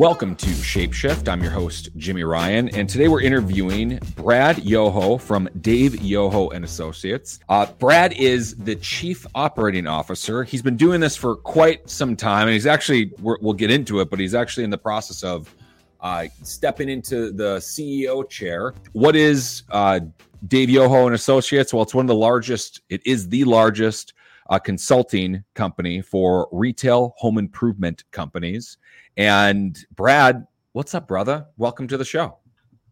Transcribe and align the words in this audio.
Welcome 0.00 0.34
to 0.36 0.46
Shapeshift. 0.46 1.28
I'm 1.28 1.42
your 1.42 1.50
host, 1.50 1.94
Jimi 1.98 2.26
Ryan, 2.26 2.70
and 2.70 2.88
today 2.88 3.06
we're 3.06 3.20
interviewing 3.20 3.98
Brad 4.16 4.64
Yoho 4.64 5.18
from 5.18 5.46
Dave 5.60 6.00
Yoho 6.00 6.48
and 6.48 6.64
Associates. 6.64 7.38
Uh, 7.50 7.66
Brad 7.78 8.14
is 8.14 8.56
the 8.56 8.76
Chief 8.76 9.26
Operating 9.34 9.86
Officer. 9.86 10.42
He's 10.42 10.62
been 10.62 10.78
doing 10.78 11.00
this 11.00 11.16
for 11.16 11.36
quite 11.36 11.90
some 11.90 12.16
time, 12.16 12.48
and 12.48 12.54
he's 12.54 12.66
actually, 12.66 13.12
we'll 13.20 13.52
get 13.52 13.70
into 13.70 14.00
it, 14.00 14.08
but 14.08 14.18
he's 14.18 14.34
actually 14.34 14.64
in 14.64 14.70
the 14.70 14.78
process 14.78 15.22
of 15.22 15.54
uh, 16.00 16.28
stepping 16.44 16.88
into 16.88 17.30
the 17.30 17.58
CEO 17.58 18.26
chair. 18.26 18.72
What 18.92 19.14
is 19.14 19.64
uh, 19.68 20.00
Dave 20.48 20.70
Yoho 20.70 21.04
and 21.08 21.14
Associates? 21.14 21.74
Well, 21.74 21.82
it's 21.82 21.94
one 21.94 22.06
of 22.06 22.08
the 22.08 22.14
largest, 22.14 22.80
it 22.88 23.02
is 23.04 23.28
the 23.28 23.44
largest 23.44 24.14
uh, 24.50 24.58
consulting 24.58 25.42
company 25.54 26.02
for 26.02 26.48
retail 26.52 27.14
home 27.16 27.38
improvement 27.38 28.04
companies. 28.10 28.76
And 29.16 29.78
Brad, 29.94 30.46
what's 30.72 30.94
up, 30.94 31.08
brother? 31.08 31.46
Welcome 31.56 31.86
to 31.88 31.96
the 31.96 32.04
show. 32.04 32.36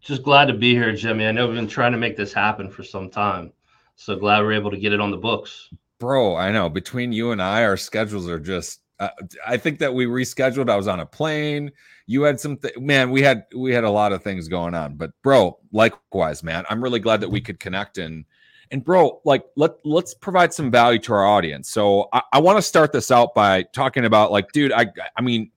Just 0.01 0.23
glad 0.23 0.47
to 0.47 0.55
be 0.55 0.73
here, 0.73 0.93
Jimi. 0.93 1.29
I 1.29 1.33
know 1.33 1.47
we've 1.47 1.57
been 1.57 1.67
trying 1.67 1.93
to 1.93 1.99
make 1.99 2.17
this 2.17 2.33
happen 2.33 2.71
for 2.71 2.85
some 2.85 3.11
time. 3.11 3.53
So 3.97 4.17
glad 4.17 4.41
we're 4.43 4.53
able 4.53 4.71
to 4.71 4.79
get 4.79 4.93
it 4.93 5.01
on 5.01 5.11
the 5.11 5.17
books. 5.17 5.69
Bro, 5.99 6.37
I 6.37 6.53
know. 6.53 6.69
Between 6.69 7.13
you 7.13 7.33
and 7.33 7.43
I, 7.43 7.65
our 7.65 7.77
schedules 7.77 8.29
are 8.29 8.39
just 8.39 8.81
uh, 9.01 9.09
I 9.47 9.57
think 9.57 9.79
that 9.81 9.95
we 9.95 10.07
rescheduled. 10.07 10.71
I 10.71 10.77
was 10.77 10.89
on 10.89 11.01
a 11.01 11.07
plane. 11.07 11.71
You 12.07 12.23
had 12.23 12.41
some 12.41 12.57
th- 12.57 12.79
man. 12.79 13.11
We 13.11 13.23
had 13.23 13.45
we 13.55 13.73
had 13.73 13.85
a 13.85 13.91
lot 13.91 14.13
of 14.13 14.23
things 14.23 14.49
going 14.49 14.75
on. 14.75 14.95
But 14.97 15.11
bro, 15.23 15.59
likewise, 15.73 16.43
man. 16.43 16.65
I'm 16.71 16.83
really 16.83 17.01
glad 17.01 17.21
that 17.21 17.29
we 17.29 17.41
could 17.41 17.61
connect 17.61 17.99
and 17.99 18.25
and 18.71 18.85
bro, 18.85 19.21
like 19.25 19.45
let 19.57 19.73
let's 19.85 20.15
provide 20.15 20.53
some 20.53 20.71
value 20.71 20.99
to 21.01 21.13
our 21.13 21.27
audience. 21.27 21.69
So 21.71 22.09
I, 22.13 22.23
I 22.35 22.39
want 22.41 22.59
to 22.59 22.63
start 22.63 22.93
this 22.93 23.11
out 23.11 23.35
by 23.35 23.63
talking 23.63 24.05
about 24.05 24.33
like, 24.33 24.53
dude. 24.53 24.73
I 24.73 24.87
I 25.17 25.23
mean, 25.23 25.51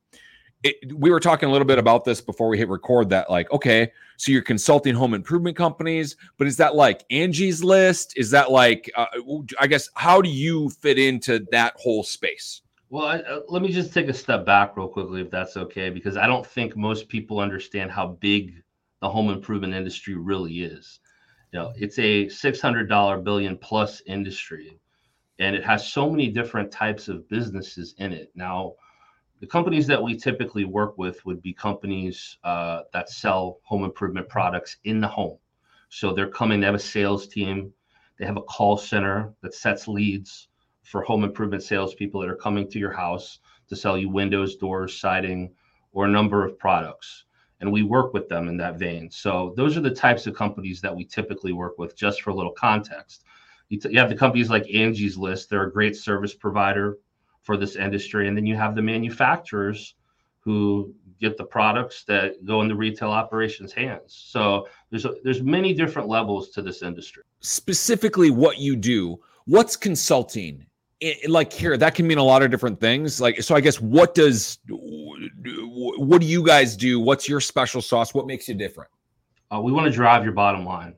it, 0.63 0.93
we 0.93 1.09
were 1.09 1.19
talking 1.19 1.49
a 1.49 1.51
little 1.51 1.65
bit 1.65 1.79
about 1.79 2.05
this 2.05 2.21
before 2.21 2.47
we 2.47 2.57
hit 2.57 2.69
record 2.69 3.09
that 3.09 3.29
like 3.29 3.51
okay 3.51 3.91
so 4.17 4.31
you're 4.31 4.41
consulting 4.41 4.93
home 4.93 5.13
improvement 5.13 5.57
companies 5.57 6.15
but 6.37 6.47
is 6.47 6.57
that 6.57 6.75
like 6.75 7.03
angie's 7.09 7.63
list 7.63 8.13
is 8.15 8.29
that 8.29 8.51
like 8.51 8.91
uh, 8.95 9.05
i 9.59 9.67
guess 9.67 9.89
how 9.95 10.21
do 10.21 10.29
you 10.29 10.69
fit 10.69 10.99
into 10.99 11.45
that 11.51 11.73
whole 11.77 12.03
space 12.03 12.61
well 12.89 13.05
I, 13.05 13.17
uh, 13.19 13.39
let 13.49 13.61
me 13.61 13.71
just 13.71 13.93
take 13.93 14.07
a 14.07 14.13
step 14.13 14.45
back 14.45 14.77
real 14.77 14.87
quickly 14.87 15.21
if 15.21 15.31
that's 15.31 15.57
okay 15.57 15.89
because 15.89 16.15
i 16.15 16.27
don't 16.27 16.45
think 16.45 16.77
most 16.77 17.07
people 17.07 17.39
understand 17.39 17.89
how 17.91 18.09
big 18.19 18.61
the 19.01 19.09
home 19.09 19.29
improvement 19.29 19.73
industry 19.73 20.13
really 20.13 20.61
is 20.61 20.99
you 21.51 21.59
know 21.59 21.73
it's 21.75 21.99
a 21.99 22.27
600 22.29 22.87
dollar 22.87 23.17
billion 23.17 23.57
plus 23.57 24.01
industry 24.05 24.79
and 25.39 25.55
it 25.55 25.63
has 25.63 25.91
so 25.91 26.09
many 26.09 26.29
different 26.29 26.71
types 26.71 27.07
of 27.07 27.27
businesses 27.29 27.95
in 27.97 28.13
it 28.13 28.31
now 28.35 28.73
the 29.41 29.47
companies 29.47 29.87
that 29.87 30.01
we 30.01 30.15
typically 30.15 30.65
work 30.65 30.99
with 30.99 31.25
would 31.25 31.41
be 31.41 31.51
companies 31.51 32.37
uh, 32.43 32.81
that 32.93 33.09
sell 33.09 33.59
home 33.63 33.83
improvement 33.83 34.29
products 34.29 34.77
in 34.83 35.01
the 35.01 35.07
home. 35.07 35.39
So 35.89 36.13
they're 36.13 36.29
coming, 36.29 36.59
they 36.59 36.67
have 36.67 36.75
a 36.75 36.79
sales 36.79 37.27
team, 37.27 37.73
they 38.19 38.25
have 38.27 38.37
a 38.37 38.43
call 38.43 38.77
center 38.77 39.33
that 39.41 39.55
sets 39.55 39.87
leads 39.87 40.49
for 40.83 41.01
home 41.01 41.23
improvement 41.23 41.63
salespeople 41.63 42.21
that 42.21 42.29
are 42.29 42.35
coming 42.35 42.69
to 42.69 42.77
your 42.77 42.91
house 42.91 43.39
to 43.67 43.75
sell 43.75 43.97
you 43.97 44.09
windows, 44.09 44.57
doors, 44.57 44.99
siding, 44.99 45.51
or 45.91 46.05
a 46.05 46.11
number 46.11 46.45
of 46.45 46.59
products. 46.59 47.25
And 47.61 47.71
we 47.71 47.83
work 47.83 48.13
with 48.13 48.27
them 48.27 48.47
in 48.47 48.57
that 48.57 48.77
vein. 48.77 49.09
So 49.09 49.53
those 49.55 49.77
are 49.77 49.81
the 49.81 49.93
types 49.93 50.27
of 50.27 50.35
companies 50.35 50.81
that 50.81 50.95
we 50.95 51.05
typically 51.05 51.53
work 51.53 51.77
with, 51.77 51.95
just 51.95 52.23
for 52.23 52.31
a 52.31 52.35
little 52.35 52.51
context. 52.51 53.23
You, 53.69 53.79
t- 53.79 53.91
you 53.91 53.99
have 53.99 54.09
the 54.09 54.15
companies 54.15 54.49
like 54.49 54.65
Angie's 54.73 55.15
List, 55.15 55.49
they're 55.49 55.63
a 55.67 55.71
great 55.71 55.95
service 55.95 56.33
provider 56.33 56.97
for 57.43 57.57
this 57.57 57.75
industry. 57.75 58.27
And 58.27 58.35
then 58.35 58.45
you 58.45 58.55
have 58.55 58.75
the 58.75 58.81
manufacturers 58.81 59.95
who 60.39 60.93
get 61.19 61.37
the 61.37 61.43
products 61.43 62.03
that 62.05 62.43
go 62.45 62.61
in 62.63 62.67
the 62.67 62.75
retail 62.75 63.11
operations 63.11 63.71
hands. 63.71 64.25
So 64.27 64.67
there's 64.89 65.05
a, 65.05 65.13
there's 65.23 65.43
many 65.43 65.73
different 65.73 66.07
levels 66.07 66.49
to 66.49 66.63
this 66.63 66.81
industry. 66.81 67.23
Specifically, 67.41 68.31
what 68.31 68.57
you 68.57 68.75
do, 68.75 69.19
what's 69.45 69.75
consulting? 69.75 70.65
It, 71.01 71.29
like 71.29 71.51
here, 71.51 71.75
that 71.77 71.95
can 71.95 72.07
mean 72.07 72.19
a 72.19 72.23
lot 72.23 72.43
of 72.43 72.51
different 72.51 72.79
things. 72.79 73.19
Like 73.19 73.41
so, 73.41 73.55
I 73.55 73.59
guess 73.61 73.81
what 73.81 74.13
does 74.13 74.59
what 74.69 76.21
do 76.21 76.27
you 76.27 76.45
guys 76.45 76.77
do? 76.77 76.99
What's 76.99 77.27
your 77.27 77.41
special 77.41 77.81
sauce? 77.81 78.13
What 78.13 78.27
makes 78.27 78.47
you 78.47 78.53
different? 78.53 78.91
Uh, 79.53 79.59
we 79.59 79.71
want 79.71 79.85
to 79.85 79.91
drive 79.91 80.23
your 80.23 80.33
bottom 80.33 80.65
line. 80.65 80.95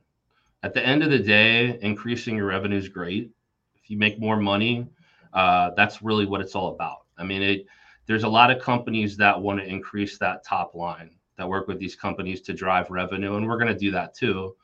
At 0.62 0.74
the 0.74 0.86
end 0.86 1.02
of 1.02 1.10
the 1.10 1.18
day, 1.18 1.78
increasing 1.82 2.36
your 2.36 2.46
revenue 2.46 2.76
is 2.76 2.88
great. 2.88 3.30
If 3.74 3.90
you 3.90 3.98
make 3.98 4.20
more 4.20 4.36
money, 4.36 4.86
uh, 5.32 5.70
that's 5.76 6.02
really 6.02 6.26
what 6.26 6.40
it's 6.40 6.54
all 6.54 6.68
about. 6.68 6.98
I 7.18 7.24
mean, 7.24 7.42
it, 7.42 7.66
there's 8.06 8.22
a 8.22 8.28
lot 8.28 8.50
of 8.50 8.62
companies 8.62 9.16
that 9.16 9.40
want 9.40 9.58
to 9.60 9.66
increase 9.66 10.18
that 10.18 10.44
top 10.44 10.74
line 10.74 11.10
that 11.36 11.48
work 11.48 11.66
with 11.66 11.78
these 11.78 11.96
companies 11.96 12.40
to 12.42 12.52
drive 12.52 12.90
revenue, 12.90 13.36
and 13.36 13.46
we're 13.48 13.58
going 13.58 13.72
to 13.72 13.78
do 13.78 13.90
that 13.90 14.14
too. 14.14 14.54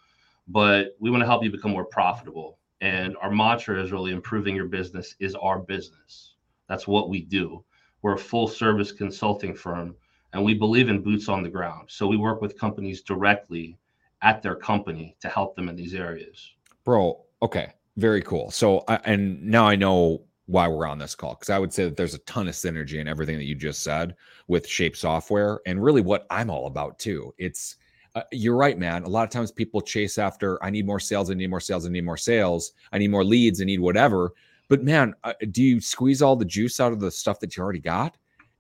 But 0.46 0.96
we 1.00 1.10
want 1.10 1.22
to 1.22 1.26
help 1.26 1.42
you 1.42 1.50
become 1.50 1.72
more 1.72 1.84
profitable. 1.84 2.58
And 2.80 3.16
our 3.20 3.30
mantra 3.30 3.82
is 3.82 3.92
really 3.92 4.12
improving 4.12 4.56
your 4.56 4.66
business 4.66 5.14
is 5.20 5.34
our 5.34 5.58
business. 5.58 6.34
That's 6.68 6.86
what 6.86 7.08
we 7.10 7.22
do. 7.22 7.64
We're 8.02 8.14
a 8.14 8.18
full 8.18 8.48
service 8.48 8.92
consulting 8.92 9.54
firm 9.54 9.94
and 10.32 10.44
we 10.44 10.54
believe 10.54 10.88
in 10.88 11.02
boots 11.02 11.28
on 11.28 11.42
the 11.42 11.48
ground. 11.48 11.88
So 11.90 12.06
we 12.06 12.16
work 12.16 12.40
with 12.40 12.58
companies 12.58 13.02
directly 13.02 13.78
at 14.22 14.42
their 14.42 14.54
company 14.54 15.16
to 15.20 15.28
help 15.28 15.56
them 15.56 15.68
in 15.68 15.76
these 15.76 15.94
areas. 15.94 16.52
Bro, 16.84 17.20
okay, 17.42 17.72
very 17.96 18.22
cool. 18.22 18.50
So, 18.50 18.84
and 19.04 19.42
now 19.42 19.66
I 19.66 19.76
know 19.76 20.22
why 20.46 20.66
we're 20.66 20.86
on 20.86 20.98
this 20.98 21.14
call 21.14 21.34
because 21.34 21.50
I 21.50 21.58
would 21.58 21.72
say 21.72 21.84
that 21.84 21.96
there's 21.96 22.14
a 22.14 22.18
ton 22.20 22.48
of 22.48 22.54
synergy 22.54 23.00
in 23.00 23.08
everything 23.08 23.36
that 23.36 23.44
you 23.44 23.54
just 23.54 23.82
said 23.82 24.16
with 24.48 24.66
Shape 24.66 24.96
Software 24.96 25.60
and 25.66 25.82
really 25.82 26.00
what 26.00 26.26
I'm 26.30 26.50
all 26.50 26.66
about 26.66 26.98
too. 26.98 27.32
It's 27.38 27.76
uh, 28.14 28.22
you're 28.32 28.56
right, 28.56 28.78
man. 28.78 29.04
A 29.04 29.08
lot 29.08 29.24
of 29.24 29.30
times 29.30 29.50
people 29.50 29.80
chase 29.80 30.18
after 30.18 30.62
I 30.62 30.70
need 30.70 30.86
more 30.86 31.00
sales, 31.00 31.30
I 31.30 31.34
need 31.34 31.50
more 31.50 31.60
sales, 31.60 31.86
I 31.86 31.90
need 31.90 32.04
more 32.04 32.16
sales, 32.16 32.72
I 32.92 32.98
need 32.98 33.10
more 33.10 33.24
leads, 33.24 33.60
I 33.60 33.64
need 33.64 33.80
whatever. 33.80 34.32
But 34.68 34.82
man, 34.82 35.14
uh, 35.24 35.32
do 35.50 35.62
you 35.62 35.80
squeeze 35.80 36.22
all 36.22 36.36
the 36.36 36.44
juice 36.44 36.80
out 36.80 36.92
of 36.92 37.00
the 37.00 37.10
stuff 37.10 37.40
that 37.40 37.56
you 37.56 37.62
already 37.62 37.80
got? 37.80 38.16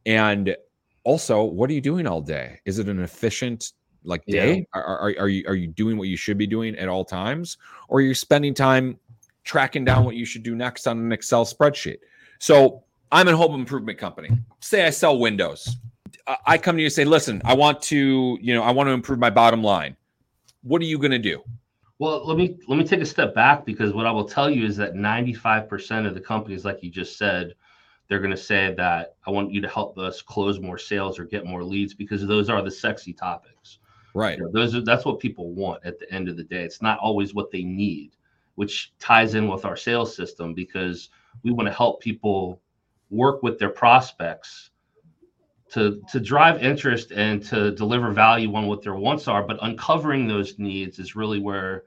And 0.06 0.56
also, 1.04 1.42
what 1.42 1.70
are 1.70 1.72
you 1.72 1.80
doing 1.80 2.06
all 2.06 2.20
day? 2.20 2.60
Is 2.64 2.78
it 2.78 2.88
an 2.88 3.00
efficient 3.00 3.72
like 4.04 4.24
day? 4.26 4.58
Yeah. 4.58 4.64
Are, 4.74 4.84
are, 4.84 5.14
are 5.20 5.28
you 5.28 5.44
are 5.46 5.54
you 5.54 5.68
doing 5.68 5.98
what 5.98 6.08
you 6.08 6.16
should 6.16 6.38
be 6.38 6.46
doing 6.46 6.76
at 6.76 6.88
all 6.88 7.04
times, 7.04 7.58
or 7.88 8.00
you're 8.00 8.08
you 8.08 8.14
spending 8.14 8.54
time 8.54 8.98
tracking 9.44 9.84
down 9.84 10.04
what 10.04 10.16
you 10.16 10.24
should 10.24 10.42
do 10.42 10.54
next 10.54 10.86
on 10.86 10.98
an 10.98 11.12
Excel 11.12 11.44
spreadsheet. 11.44 11.98
So 12.38 12.84
I'm 13.12 13.28
a 13.28 13.36
home 13.36 13.54
improvement 13.54 13.98
company. 13.98 14.30
Say 14.60 14.86
I 14.86 14.90
sell 14.90 15.18
windows. 15.18 15.76
I 16.46 16.58
come 16.58 16.76
to 16.76 16.82
you 16.82 16.86
and 16.86 16.92
say, 16.92 17.04
listen, 17.04 17.40
I 17.44 17.54
want 17.54 17.82
to, 17.82 18.38
you 18.40 18.54
know, 18.54 18.62
I 18.62 18.70
want 18.70 18.88
to 18.88 18.92
improve 18.92 19.18
my 19.18 19.30
bottom 19.30 19.62
line. 19.62 19.96
What 20.62 20.82
are 20.82 20.86
you 20.86 20.98
going 20.98 21.10
to 21.12 21.18
do? 21.18 21.42
Well, 21.98 22.26
let 22.26 22.36
me 22.38 22.56
let 22.66 22.78
me 22.78 22.84
take 22.84 23.00
a 23.00 23.06
step 23.06 23.34
back 23.34 23.66
because 23.66 23.92
what 23.92 24.06
I 24.06 24.10
will 24.10 24.24
tell 24.24 24.48
you 24.48 24.64
is 24.64 24.76
that 24.78 24.94
95% 24.94 26.06
of 26.06 26.14
the 26.14 26.20
companies, 26.20 26.64
like 26.64 26.82
you 26.82 26.90
just 26.90 27.18
said, 27.18 27.54
they're 28.08 28.20
going 28.20 28.30
to 28.30 28.36
say 28.36 28.74
that 28.76 29.16
I 29.26 29.30
want 29.30 29.52
you 29.52 29.60
to 29.60 29.68
help 29.68 29.98
us 29.98 30.22
close 30.22 30.60
more 30.60 30.78
sales 30.78 31.18
or 31.18 31.24
get 31.24 31.44
more 31.44 31.62
leads 31.62 31.94
because 31.94 32.26
those 32.26 32.48
are 32.48 32.62
the 32.62 32.70
sexy 32.70 33.12
topics. 33.12 33.78
Right. 34.14 34.38
You 34.38 34.44
know, 34.44 34.50
those 34.52 34.74
are 34.74 34.80
that's 34.80 35.04
what 35.04 35.20
people 35.20 35.52
want 35.52 35.84
at 35.84 35.98
the 35.98 36.10
end 36.12 36.28
of 36.28 36.36
the 36.36 36.44
day. 36.44 36.64
It's 36.64 36.82
not 36.82 36.98
always 36.98 37.34
what 37.34 37.50
they 37.50 37.62
need 37.62 38.12
which 38.60 38.92
ties 38.98 39.34
in 39.34 39.48
with 39.48 39.64
our 39.64 39.74
sales 39.74 40.14
system 40.14 40.52
because 40.52 41.08
we 41.42 41.50
want 41.50 41.66
to 41.66 41.72
help 41.72 41.98
people 41.98 42.60
work 43.08 43.42
with 43.42 43.58
their 43.58 43.70
prospects 43.70 44.68
to 45.72 46.02
to 46.10 46.20
drive 46.20 46.62
interest 46.62 47.12
and 47.12 47.44
to 47.44 47.70
deliver 47.72 48.10
value 48.10 48.54
on 48.54 48.66
what 48.66 48.82
their 48.82 48.96
wants 48.96 49.28
are 49.28 49.42
but 49.42 49.58
uncovering 49.62 50.26
those 50.26 50.58
needs 50.58 50.98
is 50.98 51.14
really 51.14 51.38
where 51.38 51.84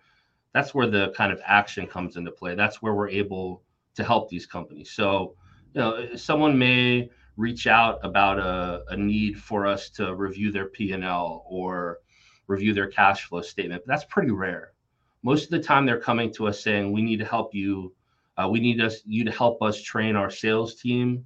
that's 0.54 0.74
where 0.74 0.88
the 0.88 1.12
kind 1.18 1.32
of 1.32 1.42
action 1.46 1.88
comes 1.88 2.16
into 2.16 2.32
play. 2.32 2.56
That's 2.56 2.82
where 2.82 2.94
we're 2.94 3.10
able 3.10 3.64
to 3.96 4.04
help 4.04 4.30
these 4.30 4.46
companies. 4.46 4.92
So 4.92 5.36
you 5.74 5.82
know 5.82 6.16
someone 6.16 6.58
may 6.58 7.10
reach 7.36 7.66
out 7.66 8.00
about 8.04 8.38
a, 8.38 8.84
a 8.90 8.96
need 8.96 9.40
for 9.40 9.66
us 9.66 9.90
to 9.90 10.16
review 10.16 10.52
their 10.52 10.68
p&l 10.68 11.44
or 11.50 11.98
review 12.46 12.76
their 12.76 12.88
cash 12.88 13.26
flow 13.26 13.42
statement 13.42 13.82
but 13.86 13.92
that's 13.92 14.06
pretty 14.06 14.32
rare. 14.32 14.74
Most 15.24 15.46
of 15.46 15.50
the 15.50 15.60
time 15.60 15.86
they're 15.86 16.00
coming 16.00 16.32
to 16.34 16.48
us 16.48 16.62
saying 16.64 16.92
we 16.92 17.02
need 17.02 17.18
to 17.20 17.26
help 17.26 17.54
you 17.56 17.94
uh, 18.38 18.48
we 18.48 18.60
need 18.60 18.82
us 18.82 19.02
you 19.06 19.24
to 19.26 19.32
help 19.32 19.62
us 19.62 19.82
train 19.82 20.16
our 20.16 20.30
sales 20.30 20.76
team 20.76 21.26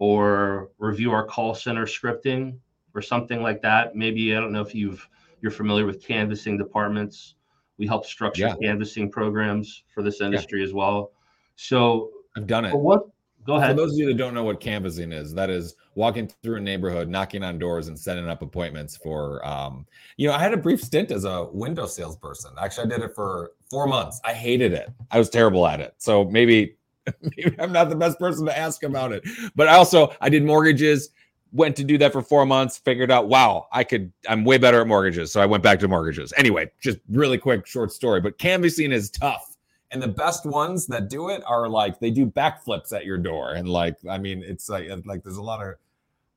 or 0.00 0.70
review 0.78 1.12
our 1.12 1.24
call 1.24 1.54
center 1.54 1.86
scripting 1.86 2.56
or 2.94 3.00
something 3.00 3.40
like 3.42 3.62
that 3.62 3.94
maybe 3.94 4.36
i 4.36 4.40
don't 4.40 4.50
know 4.50 4.62
if 4.62 4.74
you've 4.74 5.08
you're 5.40 5.52
familiar 5.52 5.86
with 5.86 6.02
canvassing 6.02 6.58
departments 6.58 7.36
we 7.78 7.86
help 7.86 8.04
structure 8.04 8.48
yeah. 8.48 8.54
canvassing 8.60 9.08
programs 9.08 9.84
for 9.94 10.02
this 10.02 10.20
industry 10.20 10.60
yeah. 10.60 10.66
as 10.66 10.72
well 10.72 11.12
so 11.54 12.10
i've 12.36 12.48
done 12.48 12.64
it 12.64 12.74
what 12.74 13.04
Go 13.46 13.56
ahead. 13.56 13.70
For 13.70 13.82
those 13.82 13.92
of 13.92 13.98
you 13.98 14.06
that 14.06 14.16
don't 14.16 14.34
know 14.34 14.44
what 14.44 14.60
canvassing 14.60 15.12
is, 15.12 15.32
that 15.34 15.48
is 15.48 15.74
walking 15.94 16.30
through 16.42 16.56
a 16.56 16.60
neighborhood, 16.60 17.08
knocking 17.08 17.42
on 17.42 17.58
doors, 17.58 17.88
and 17.88 17.98
setting 17.98 18.28
up 18.28 18.42
appointments 18.42 18.96
for. 18.96 19.46
Um, 19.46 19.86
you 20.16 20.28
know, 20.28 20.34
I 20.34 20.38
had 20.38 20.52
a 20.52 20.58
brief 20.58 20.82
stint 20.82 21.10
as 21.10 21.24
a 21.24 21.44
window 21.50 21.86
salesperson. 21.86 22.52
Actually, 22.60 22.86
I 22.86 22.96
did 22.96 23.02
it 23.02 23.14
for 23.14 23.52
four 23.70 23.86
months. 23.86 24.20
I 24.24 24.34
hated 24.34 24.72
it. 24.72 24.90
I 25.10 25.18
was 25.18 25.30
terrible 25.30 25.66
at 25.66 25.80
it. 25.80 25.94
So 25.98 26.24
maybe, 26.26 26.76
maybe 27.36 27.54
I'm 27.58 27.72
not 27.72 27.88
the 27.88 27.96
best 27.96 28.18
person 28.18 28.46
to 28.46 28.56
ask 28.56 28.82
about 28.82 29.12
it. 29.12 29.26
But 29.54 29.68
I 29.68 29.74
also 29.74 30.14
I 30.20 30.28
did 30.28 30.44
mortgages. 30.44 31.10
went 31.52 31.76
to 31.76 31.84
do 31.84 31.98
that 31.98 32.12
for 32.12 32.22
four 32.22 32.46
months, 32.46 32.78
figured 32.78 33.10
out, 33.10 33.28
wow, 33.28 33.66
I 33.72 33.82
could, 33.82 34.12
I'm 34.28 34.44
way 34.44 34.56
better 34.56 34.80
at 34.80 34.86
mortgages. 34.86 35.32
So 35.32 35.40
I 35.40 35.46
went 35.46 35.62
back 35.62 35.80
to 35.80 35.88
mortgages. 35.88 36.32
Anyway, 36.36 36.70
just 36.80 36.98
really 37.08 37.38
quick, 37.38 37.66
short 37.66 37.92
story. 37.92 38.20
But 38.20 38.38
canvassing 38.38 38.92
is 38.92 39.10
tough. 39.10 39.56
And 39.90 40.00
the 40.00 40.08
best 40.08 40.46
ones 40.46 40.86
that 40.86 41.08
do 41.08 41.30
it 41.30 41.42
are 41.46 41.68
like 41.68 41.98
they 41.98 42.12
do 42.12 42.24
backflips 42.24 42.92
at 42.92 43.04
your 43.04 43.18
door. 43.18 43.54
And 43.54 43.68
like, 43.68 43.96
I 44.08 44.18
mean, 44.18 44.44
it's 44.46 44.68
like 44.68 44.88
like 45.04 45.24
there's 45.24 45.38
a 45.38 45.42
lot 45.42 45.66
of 45.66 45.74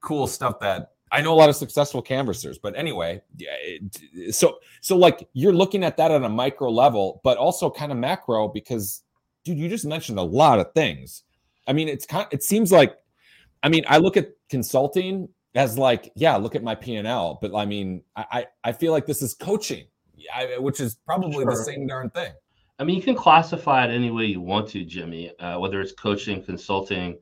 cool 0.01 0.25
stuff 0.25 0.59
that 0.61 0.93
I 1.11 1.21
know 1.21 1.31
a 1.31 1.35
lot 1.35 1.49
of 1.49 1.55
successful 1.55 2.01
canvassers, 2.01 2.57
but 2.57 2.75
anyway, 2.75 3.21
yeah. 3.37 3.51
It, 3.61 4.33
so 4.33 4.57
so 4.81 4.97
like 4.97 5.29
you're 5.33 5.53
looking 5.53 5.83
at 5.83 5.95
that 5.97 6.09
on 6.09 6.23
a 6.23 6.29
micro 6.29 6.71
level, 6.71 7.21
but 7.23 7.37
also 7.37 7.69
kind 7.69 7.91
of 7.91 7.99
macro 7.99 8.47
because, 8.47 9.03
dude, 9.43 9.57
you 9.57 9.69
just 9.69 9.85
mentioned 9.85 10.19
a 10.19 10.23
lot 10.23 10.59
of 10.59 10.73
things. 10.73 11.23
I 11.67 11.73
mean, 11.73 11.87
it's 11.87 12.05
kind. 12.05 12.27
It 12.31 12.43
seems 12.43 12.71
like, 12.71 12.95
I 13.61 13.69
mean, 13.69 13.85
I 13.87 13.97
look 13.97 14.17
at 14.17 14.29
consulting 14.49 15.29
as 15.55 15.77
like, 15.77 16.11
yeah, 16.15 16.35
look 16.35 16.55
at 16.55 16.63
my 16.63 16.75
P 16.75 16.95
and 16.95 17.07
L, 17.07 17.39
but 17.41 17.55
I 17.55 17.65
mean, 17.65 18.03
I 18.15 18.47
I 18.63 18.71
feel 18.71 18.91
like 18.91 19.05
this 19.05 19.21
is 19.21 19.33
coaching, 19.33 19.85
which 20.59 20.79
is 20.79 20.97
probably 21.05 21.43
sure. 21.43 21.45
the 21.45 21.55
same 21.55 21.87
darn 21.87 22.09
thing. 22.09 22.33
I 22.79 22.83
mean, 22.83 22.95
you 22.95 23.01
can 23.01 23.15
classify 23.15 23.85
it 23.85 23.91
any 23.91 24.11
way 24.11 24.25
you 24.25 24.41
want 24.41 24.67
to, 24.69 24.83
Jimi. 24.83 25.31
Uh, 25.39 25.59
whether 25.59 25.79
it's 25.79 25.93
coaching, 25.93 26.43
consulting 26.43 27.17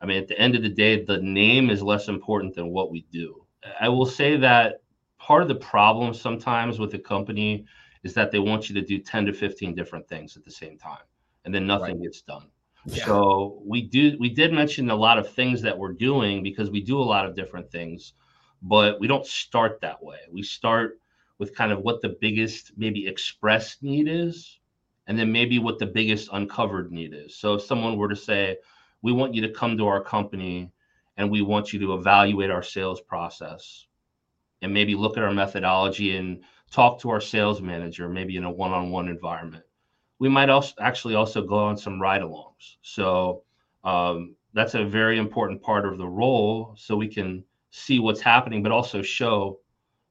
I 0.00 0.06
mean, 0.06 0.18
at 0.18 0.28
the 0.28 0.38
end 0.38 0.54
of 0.54 0.62
the 0.62 0.68
day, 0.68 1.04
the 1.04 1.18
name 1.18 1.70
is 1.70 1.82
less 1.82 2.08
important 2.08 2.54
than 2.54 2.68
what 2.68 2.90
we 2.90 3.06
do. 3.12 3.44
I 3.80 3.88
will 3.88 4.06
say 4.06 4.36
that 4.36 4.82
part 5.18 5.42
of 5.42 5.48
the 5.48 5.56
problem 5.56 6.14
sometimes 6.14 6.78
with 6.78 6.94
a 6.94 6.98
company 6.98 7.64
is 8.04 8.14
that 8.14 8.30
they 8.30 8.38
want 8.38 8.68
you 8.68 8.74
to 8.74 8.82
do 8.82 8.98
10 8.98 9.26
to 9.26 9.32
15 9.32 9.74
different 9.74 10.08
things 10.08 10.36
at 10.36 10.44
the 10.44 10.50
same 10.50 10.78
time, 10.78 11.02
and 11.46 11.54
then 11.54 11.66
nothing 11.66 11.94
right. 11.94 12.02
gets 12.02 12.20
done. 12.20 12.48
Yeah. 12.84 13.06
So 13.06 13.62
we 13.64 13.82
do 13.82 14.16
we 14.20 14.28
did 14.28 14.52
mention 14.52 14.90
a 14.90 14.94
lot 14.94 15.18
of 15.18 15.32
things 15.32 15.62
that 15.62 15.78
we're 15.78 15.92
doing 15.92 16.42
because 16.42 16.70
we 16.70 16.82
do 16.82 17.00
a 17.00 17.02
lot 17.02 17.24
of 17.24 17.34
different 17.34 17.70
things, 17.70 18.12
but 18.60 19.00
we 19.00 19.06
don't 19.06 19.24
start 19.24 19.80
that 19.80 20.02
way. 20.02 20.18
We 20.30 20.42
start 20.42 21.00
with 21.38 21.54
kind 21.54 21.72
of 21.72 21.80
what 21.80 22.02
the 22.02 22.16
biggest 22.20 22.72
maybe 22.76 23.06
expressed 23.06 23.82
need 23.82 24.08
is, 24.08 24.58
and 25.06 25.18
then 25.18 25.32
maybe 25.32 25.58
what 25.58 25.78
the 25.78 25.86
biggest 25.86 26.28
uncovered 26.32 26.92
need 26.92 27.14
is. 27.14 27.36
So 27.36 27.54
if 27.54 27.62
someone 27.62 27.96
were 27.96 28.08
to 28.08 28.16
say, 28.16 28.58
we 29.02 29.12
want 29.12 29.34
you 29.34 29.42
to 29.42 29.52
come 29.52 29.76
to 29.76 29.86
our 29.86 30.02
company 30.02 30.70
and 31.16 31.30
we 31.30 31.42
want 31.42 31.72
you 31.72 31.78
to 31.80 31.94
evaluate 31.94 32.50
our 32.50 32.62
sales 32.62 33.00
process 33.00 33.86
and 34.62 34.72
maybe 34.72 34.94
look 34.94 35.16
at 35.16 35.22
our 35.22 35.32
methodology 35.32 36.16
and 36.16 36.42
talk 36.70 37.00
to 37.00 37.10
our 37.10 37.20
sales 37.20 37.60
manager 37.60 38.08
maybe 38.08 38.36
in 38.36 38.44
a 38.44 38.50
one-on-one 38.50 39.08
environment 39.08 39.65
we 40.18 40.28
might 40.28 40.48
also 40.48 40.74
actually 40.80 41.14
also 41.14 41.42
go 41.42 41.56
on 41.56 41.76
some 41.76 42.00
ride-alongs 42.00 42.76
so 42.82 43.42
um, 43.84 44.34
that's 44.54 44.74
a 44.74 44.84
very 44.84 45.18
important 45.18 45.62
part 45.62 45.86
of 45.86 45.98
the 45.98 46.06
role 46.06 46.74
so 46.76 46.96
we 46.96 47.08
can 47.08 47.44
see 47.70 47.98
what's 47.98 48.20
happening 48.20 48.62
but 48.62 48.72
also 48.72 49.02
show 49.02 49.58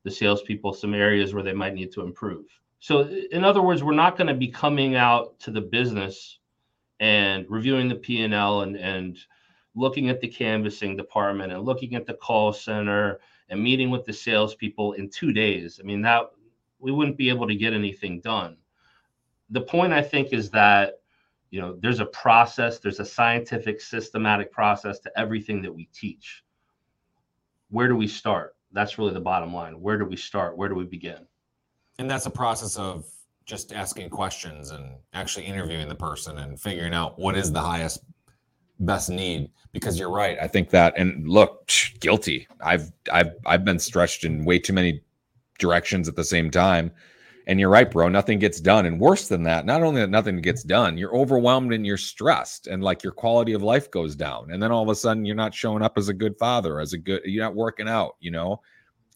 the 0.04 0.12
salespeople 0.12 0.74
some 0.74 0.94
areas 0.94 1.34
where 1.34 1.44
they 1.44 1.54
might 1.54 1.74
need 1.74 1.92
to 1.92 2.02
improve 2.02 2.46
so 2.80 3.02
in 3.32 3.44
other 3.44 3.62
words 3.62 3.84
we're 3.84 3.94
not 3.94 4.18
going 4.18 4.28
to 4.28 4.34
be 4.34 4.48
coming 4.48 4.96
out 4.96 5.40
to 5.40 5.52
the 5.52 5.62
business 5.62 6.40
and 7.00 7.46
reviewing 7.50 7.90
the 7.90 7.96
P&L 7.96 8.62
and, 8.62 8.78
and 8.78 9.18
looking 9.76 10.10
at 10.10 10.22
the 10.22 10.28
canvassing 10.28 10.96
department 10.96 11.52
and 11.52 11.64
looking 11.64 11.96
at 11.96 12.06
the 12.06 12.14
call 12.14 12.54
center 12.54 13.20
and 13.50 13.62
meeting 13.62 13.90
with 13.90 14.06
the 14.06 14.14
salespeople 14.14 14.94
in 14.94 15.10
two 15.10 15.34
days. 15.34 15.80
I 15.82 15.86
mean, 15.86 16.02
that 16.02 16.32
we 16.80 16.92
wouldn't 16.92 17.18
be 17.18 17.30
able 17.30 17.48
to 17.48 17.56
get 17.56 17.74
anything 17.74 18.22
done. 18.22 18.58
The 19.50 19.62
point 19.62 19.94
I 19.94 20.02
think 20.02 20.34
is 20.34 20.50
that 20.52 21.00
you 21.52 21.62
know 21.62 21.78
there's 21.80 22.00
a 22.00 22.06
process, 22.06 22.80
there's 22.80 23.00
a 23.00 23.06
scientific, 23.06 23.82
systematic 23.82 24.52
process 24.52 25.00
to 25.00 25.12
everything 25.20 25.62
that 25.62 25.74
we 25.74 25.86
teach. 25.94 26.44
Where 27.70 27.88
do 27.88 27.96
we 27.96 28.08
start? 28.08 28.56
That's 28.72 28.98
really 28.98 29.14
the 29.14 29.22
bottom 29.22 29.54
line. 29.54 29.80
Where 29.80 29.98
do 29.98 30.06
we 30.06 30.18
start? 30.18 30.58
Where 30.58 30.70
do 30.70 30.76
we 30.76 30.86
begin? 30.86 31.26
And 31.98 32.10
that's 32.10 32.26
a 32.26 32.32
process 32.32 32.78
of 32.78 33.06
just 33.46 33.74
asking 33.74 34.10
questions 34.10 34.72
and 34.72 34.96
actually 35.14 35.46
interviewing 35.46 35.88
the 35.88 35.96
person 35.96 36.40
and 36.40 36.60
figuring 36.60 36.94
out 36.94 37.18
what 37.20 37.38
is 37.38 37.52
the 37.52 37.62
highest 37.62 38.04
best 38.80 39.10
need 39.10 39.50
because 39.72 39.98
you're 39.98 40.12
right 40.12 40.38
i 40.42 40.48
think 40.48 40.70
that 40.70 40.94
and 40.98 41.30
look 41.30 41.70
guilty 42.00 42.46
i've 42.62 42.92
i've 43.14 43.32
i've 43.46 43.64
been 43.64 43.80
stretched 43.80 44.26
in 44.26 44.44
way 44.44 44.60
too 44.60 44.74
many 44.74 45.02
directions 45.60 46.10
at 46.10 46.16
the 46.16 46.24
same 46.24 46.52
time 46.52 46.92
and 47.48 47.60
you're 47.60 47.70
right 47.70 47.92
bro 47.92 48.08
nothing 48.08 48.40
gets 48.40 48.60
done 48.60 48.86
and 48.86 49.00
worse 49.00 49.28
than 49.28 49.44
that 49.44 49.66
not 49.66 49.84
only 49.84 50.02
that 50.02 50.10
nothing 50.10 50.42
gets 50.42 50.64
done 50.64 50.98
you're 50.98 51.16
overwhelmed 51.16 51.74
and 51.74 51.86
you're 51.86 51.98
stressed 51.98 52.68
and 52.68 52.84
like 52.84 53.04
your 53.04 53.14
quality 53.14 53.54
of 53.54 53.64
life 53.64 53.90
goes 53.92 54.16
down 54.16 54.52
and 54.52 54.62
then 54.62 54.72
all 54.72 54.84
of 54.84 54.90
a 54.90 54.96
sudden 54.96 55.26
you're 55.26 55.36
not 55.36 55.54
showing 55.54 55.84
up 55.84 55.98
as 55.98 56.10
a 56.10 56.14
good 56.14 56.38
father 56.38 56.80
as 56.80 56.94
a 56.94 56.98
good 56.98 57.22
you're 57.26 57.44
not 57.44 57.56
working 57.56 57.88
out 57.88 58.16
you 58.20 58.32
know 58.32 58.60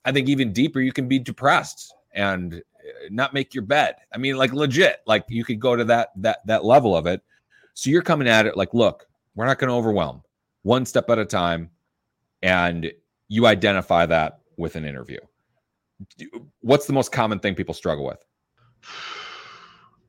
i 0.05 0.11
think 0.11 0.29
even 0.29 0.53
deeper 0.53 0.79
you 0.79 0.91
can 0.91 1.07
be 1.07 1.19
depressed 1.19 1.93
and 2.13 2.55
eh, 2.55 3.07
not 3.09 3.33
make 3.33 3.53
your 3.53 3.63
bed. 3.63 3.95
I 4.13 4.17
mean, 4.17 4.37
like 4.37 4.53
legit, 4.53 5.01
like 5.05 5.25
you 5.29 5.43
could 5.43 5.59
go 5.59 5.75
to 5.75 5.83
that 5.85 6.09
that 6.17 6.45
that 6.45 6.65
level 6.65 6.95
of 6.95 7.07
it. 7.07 7.21
So 7.73 7.89
you're 7.89 8.01
coming 8.01 8.27
at 8.27 8.45
it 8.45 8.57
like, 8.57 8.73
look, 8.73 9.07
we're 9.35 9.45
not 9.45 9.59
going 9.59 9.69
to 9.69 9.75
overwhelm, 9.75 10.23
one 10.63 10.85
step 10.85 11.09
at 11.09 11.19
a 11.19 11.25
time, 11.25 11.69
and 12.41 12.91
you 13.27 13.45
identify 13.45 14.05
that 14.07 14.39
with 14.57 14.75
an 14.75 14.85
interview. 14.85 15.19
What's 16.61 16.85
the 16.85 16.93
most 16.93 17.11
common 17.11 17.39
thing 17.39 17.55
people 17.55 17.73
struggle 17.73 18.05
with? 18.05 18.19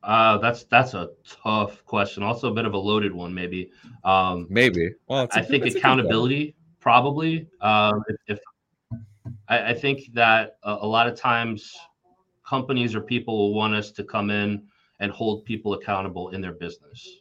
Uh, 0.02 0.38
that's 0.38 0.64
that's 0.64 0.94
a 0.94 1.10
tough 1.28 1.84
question. 1.84 2.22
Also, 2.22 2.50
a 2.50 2.54
bit 2.54 2.64
of 2.64 2.74
a 2.74 2.78
loaded 2.78 3.12
one, 3.12 3.34
maybe. 3.34 3.70
Um, 4.04 4.46
maybe. 4.48 4.92
Well, 5.08 5.28
I 5.32 5.42
think 5.42 5.66
accountability, 5.66 6.54
probably. 6.80 7.48
Um, 7.60 8.02
if, 8.08 8.38
if 8.38 8.38
I, 9.48 9.70
I, 9.70 9.74
think 9.74 10.12
that 10.14 10.56
a, 10.62 10.78
a 10.80 10.86
lot 10.86 11.06
of 11.06 11.16
times 11.16 11.76
companies 12.46 12.94
or 12.94 13.00
people 13.00 13.36
will 13.36 13.54
want 13.54 13.74
us 13.74 13.90
to 13.92 14.04
come 14.04 14.30
in 14.30 14.62
and 15.00 15.12
hold 15.12 15.44
people 15.44 15.74
accountable 15.74 16.30
in 16.30 16.40
their 16.40 16.52
business. 16.52 17.20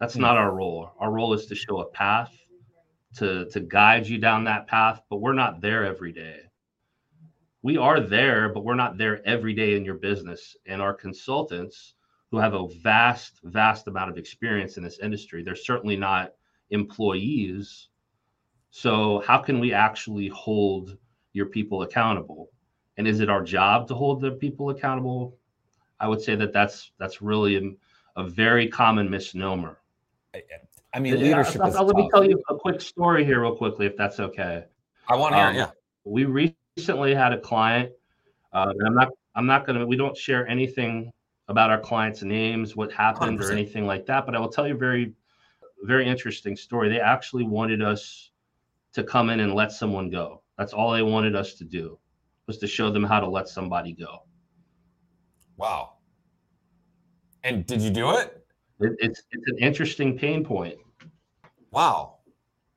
That's 0.00 0.16
not 0.16 0.36
our 0.36 0.52
role. 0.52 0.90
Our 0.98 1.12
role 1.12 1.34
is 1.34 1.46
to 1.46 1.54
show 1.54 1.80
a 1.80 1.86
path, 1.86 2.34
to, 3.16 3.46
to 3.50 3.60
guide 3.60 4.06
you 4.06 4.18
down 4.18 4.44
that 4.44 4.66
path, 4.66 5.02
but 5.08 5.18
we're 5.18 5.34
not 5.34 5.60
there 5.60 5.84
every 5.84 6.12
day. 6.12 6.40
We 7.64 7.78
are 7.78 7.98
there, 7.98 8.50
but 8.50 8.62
we're 8.62 8.74
not 8.74 8.98
there 8.98 9.26
every 9.26 9.54
day 9.54 9.74
in 9.74 9.86
your 9.86 9.94
business. 9.94 10.54
And 10.66 10.82
our 10.82 10.92
consultants, 10.92 11.94
who 12.30 12.36
have 12.36 12.52
a 12.52 12.68
vast, 12.82 13.40
vast 13.42 13.88
amount 13.88 14.10
of 14.10 14.18
experience 14.18 14.76
in 14.76 14.84
this 14.84 14.98
industry, 14.98 15.42
they're 15.42 15.56
certainly 15.56 15.96
not 15.96 16.34
employees. 16.68 17.88
So, 18.68 19.22
how 19.26 19.38
can 19.38 19.60
we 19.60 19.72
actually 19.72 20.28
hold 20.28 20.98
your 21.32 21.46
people 21.46 21.80
accountable? 21.80 22.50
And 22.98 23.08
is 23.08 23.20
it 23.20 23.30
our 23.30 23.42
job 23.42 23.88
to 23.88 23.94
hold 23.94 24.20
the 24.20 24.32
people 24.32 24.68
accountable? 24.68 25.38
I 25.98 26.06
would 26.06 26.20
say 26.20 26.36
that 26.36 26.52
that's 26.52 26.92
that's 26.98 27.22
really 27.22 27.56
a, 27.56 28.20
a 28.20 28.28
very 28.28 28.68
common 28.68 29.08
misnomer. 29.08 29.78
I 30.92 31.00
mean, 31.00 31.18
leadership. 31.18 31.62
I, 31.62 31.68
I, 31.68 31.80
let 31.80 31.96
me 31.96 32.10
tell 32.10 32.28
you 32.28 32.42
a 32.50 32.56
quick 32.56 32.82
story 32.82 33.24
here, 33.24 33.40
real 33.40 33.56
quickly, 33.56 33.86
if 33.86 33.96
that's 33.96 34.20
okay. 34.20 34.64
I 35.08 35.16
want 35.16 35.32
to 35.32 35.38
hear. 35.38 35.46
Um, 35.46 35.54
yeah. 35.54 35.70
We 36.04 36.26
recently 36.76 37.14
had 37.14 37.32
a 37.32 37.38
client, 37.38 37.92
uh, 38.52 38.72
and 38.76 38.86
I'm 38.86 38.94
not. 38.94 39.08
I'm 39.36 39.46
not 39.46 39.66
going 39.66 39.78
to. 39.78 39.86
We 39.86 39.96
don't 39.96 40.16
share 40.16 40.46
anything 40.46 41.10
about 41.48 41.70
our 41.70 41.80
clients' 41.80 42.22
names, 42.22 42.76
what 42.76 42.92
happened, 42.92 43.38
100%. 43.38 43.48
or 43.48 43.52
anything 43.52 43.86
like 43.86 44.06
that. 44.06 44.26
But 44.26 44.34
I 44.34 44.38
will 44.38 44.48
tell 44.48 44.66
you 44.66 44.74
a 44.74 44.78
very, 44.78 45.12
very 45.82 46.06
interesting 46.06 46.56
story. 46.56 46.88
They 46.88 47.00
actually 47.00 47.44
wanted 47.44 47.82
us 47.82 48.30
to 48.94 49.02
come 49.02 49.30
in 49.30 49.40
and 49.40 49.54
let 49.54 49.72
someone 49.72 50.08
go. 50.08 50.42
That's 50.56 50.72
all 50.72 50.92
they 50.92 51.02
wanted 51.02 51.34
us 51.34 51.54
to 51.54 51.64
do 51.64 51.98
was 52.46 52.58
to 52.58 52.66
show 52.66 52.90
them 52.90 53.02
how 53.02 53.20
to 53.20 53.28
let 53.28 53.48
somebody 53.48 53.92
go. 53.92 54.22
Wow. 55.56 55.94
And 57.42 57.66
did 57.66 57.82
you 57.82 57.90
do 57.90 58.16
it? 58.16 58.46
it 58.80 58.92
it's 59.00 59.22
it's 59.32 59.48
an 59.48 59.58
interesting 59.58 60.16
pain 60.16 60.44
point. 60.44 60.78
Wow. 61.70 62.18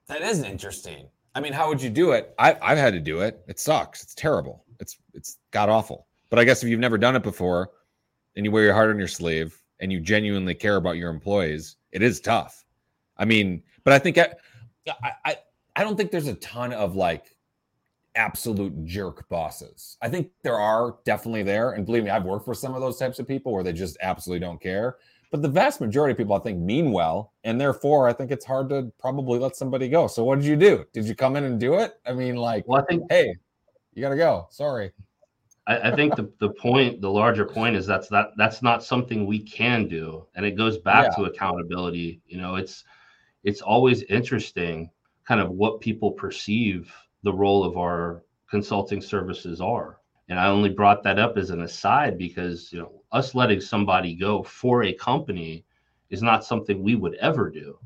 That 0.07 0.21
is 0.21 0.41
interesting. 0.41 1.09
I 1.37 1.39
mean, 1.39 1.53
how 1.53 1.69
would 1.69 1.79
you 1.79 1.91
do 1.91 2.13
it? 2.13 2.33
I, 2.39 2.57
I've 2.63 2.79
had 2.79 2.93
to 2.93 2.99
do 2.99 3.19
it. 3.19 3.43
It 3.47 3.59
sucks. 3.59 4.01
It's 4.01 4.15
terrible. 4.15 4.65
It's 4.79 4.97
it's 5.13 5.37
god 5.51 5.69
awful. 5.69 6.07
But 6.31 6.39
I 6.39 6.43
guess 6.43 6.63
if 6.63 6.69
you've 6.69 6.79
never 6.79 6.97
done 6.97 7.15
it 7.15 7.21
before 7.21 7.69
and 8.35 8.43
you 8.43 8.49
wear 8.49 8.63
your 8.63 8.73
heart 8.73 8.89
on 8.89 8.97
your 8.97 9.07
sleeve 9.07 9.55
and 9.79 9.93
you 9.93 9.99
genuinely 9.99 10.55
care 10.55 10.77
about 10.77 10.97
your 10.97 11.11
employees, 11.11 11.75
it 11.91 12.01
is 12.01 12.19
tough. 12.19 12.65
I 13.17 13.25
mean, 13.25 13.61
but 13.83 13.93
I 13.93 13.99
think 13.99 14.17
I, 14.17 14.33
I 15.23 15.37
I 15.75 15.83
don't 15.83 15.95
think 15.95 16.09
there's 16.09 16.25
a 16.25 16.33
ton 16.35 16.73
of 16.73 16.95
like 16.95 17.37
absolute 18.15 18.83
jerk 18.85 19.29
bosses. 19.29 19.95
I 20.01 20.09
think 20.09 20.31
there 20.41 20.57
are 20.57 20.95
definitely 21.05 21.43
there. 21.43 21.73
And 21.73 21.85
believe 21.85 22.03
me, 22.03 22.09
I've 22.09 22.25
worked 22.25 22.45
for 22.45 22.55
some 22.55 22.73
of 22.73 22.81
those 22.81 22.97
types 22.97 23.19
of 23.19 23.27
people 23.27 23.53
where 23.53 23.63
they 23.63 23.73
just 23.73 23.95
absolutely 24.01 24.43
don't 24.43 24.59
care. 24.59 24.97
But 25.31 25.41
the 25.41 25.49
vast 25.49 25.81
majority 25.81 26.13
of 26.13 26.17
people, 26.17 26.35
I 26.35 26.39
think, 26.39 26.59
mean 26.59 26.91
well. 26.91 27.33
And 27.43 27.59
therefore, 27.59 28.07
I 28.07 28.13
think 28.13 28.31
it's 28.31 28.45
hard 28.45 28.69
to 28.69 28.91
probably 28.99 29.39
let 29.39 29.55
somebody 29.55 29.89
go. 29.89 30.07
So, 30.07 30.23
what 30.23 30.39
did 30.39 30.45
you 30.45 30.55
do? 30.55 30.85
Did 30.93 31.05
you 31.05 31.15
come 31.15 31.35
in 31.35 31.43
and 31.43 31.59
do 31.59 31.75
it? 31.75 31.99
I 32.05 32.13
mean, 32.13 32.37
like, 32.37 32.65
well, 32.67 32.81
I 32.81 32.85
think, 32.85 33.03
hey, 33.09 33.35
you 33.93 34.01
got 34.01 34.09
to 34.09 34.15
go. 34.15 34.47
Sorry. 34.51 34.91
I, 35.67 35.91
I 35.91 35.95
think 35.95 36.15
the, 36.15 36.31
the 36.39 36.49
point, 36.49 37.01
the 37.01 37.09
larger 37.09 37.45
point 37.45 37.75
is 37.75 37.85
that's 37.85 38.07
that 38.09 38.29
that's 38.37 38.61
not 38.61 38.83
something 38.83 39.25
we 39.25 39.39
can 39.39 39.87
do. 39.87 40.25
And 40.35 40.45
it 40.45 40.51
goes 40.51 40.77
back 40.77 41.07
yeah. 41.09 41.23
to 41.23 41.31
accountability. 41.31 42.21
You 42.25 42.37
know, 42.37 42.55
it's 42.55 42.85
it's 43.43 43.61
always 43.61 44.03
interesting 44.03 44.89
kind 45.27 45.41
of 45.41 45.51
what 45.51 45.81
people 45.81 46.11
perceive 46.11 46.93
the 47.23 47.33
role 47.33 47.63
of 47.63 47.77
our 47.77 48.23
consulting 48.49 49.01
services 49.01 49.59
are. 49.59 49.99
And 50.29 50.39
I 50.39 50.47
only 50.47 50.69
brought 50.69 51.03
that 51.03 51.19
up 51.19 51.37
as 51.37 51.49
an 51.51 51.61
aside 51.61 52.17
because 52.17 52.71
you 52.73 52.79
know 52.79 52.91
us 53.11 53.33
letting 53.33 53.61
somebody 53.61 54.13
go 54.13 54.43
for 54.43 54.83
a 54.83 54.93
company 54.93 55.63
is 56.09 56.21
not 56.21 56.45
something 56.45 56.83
we 56.83 56.95
would 56.95 57.15
ever 57.15 57.49
do. 57.49 57.77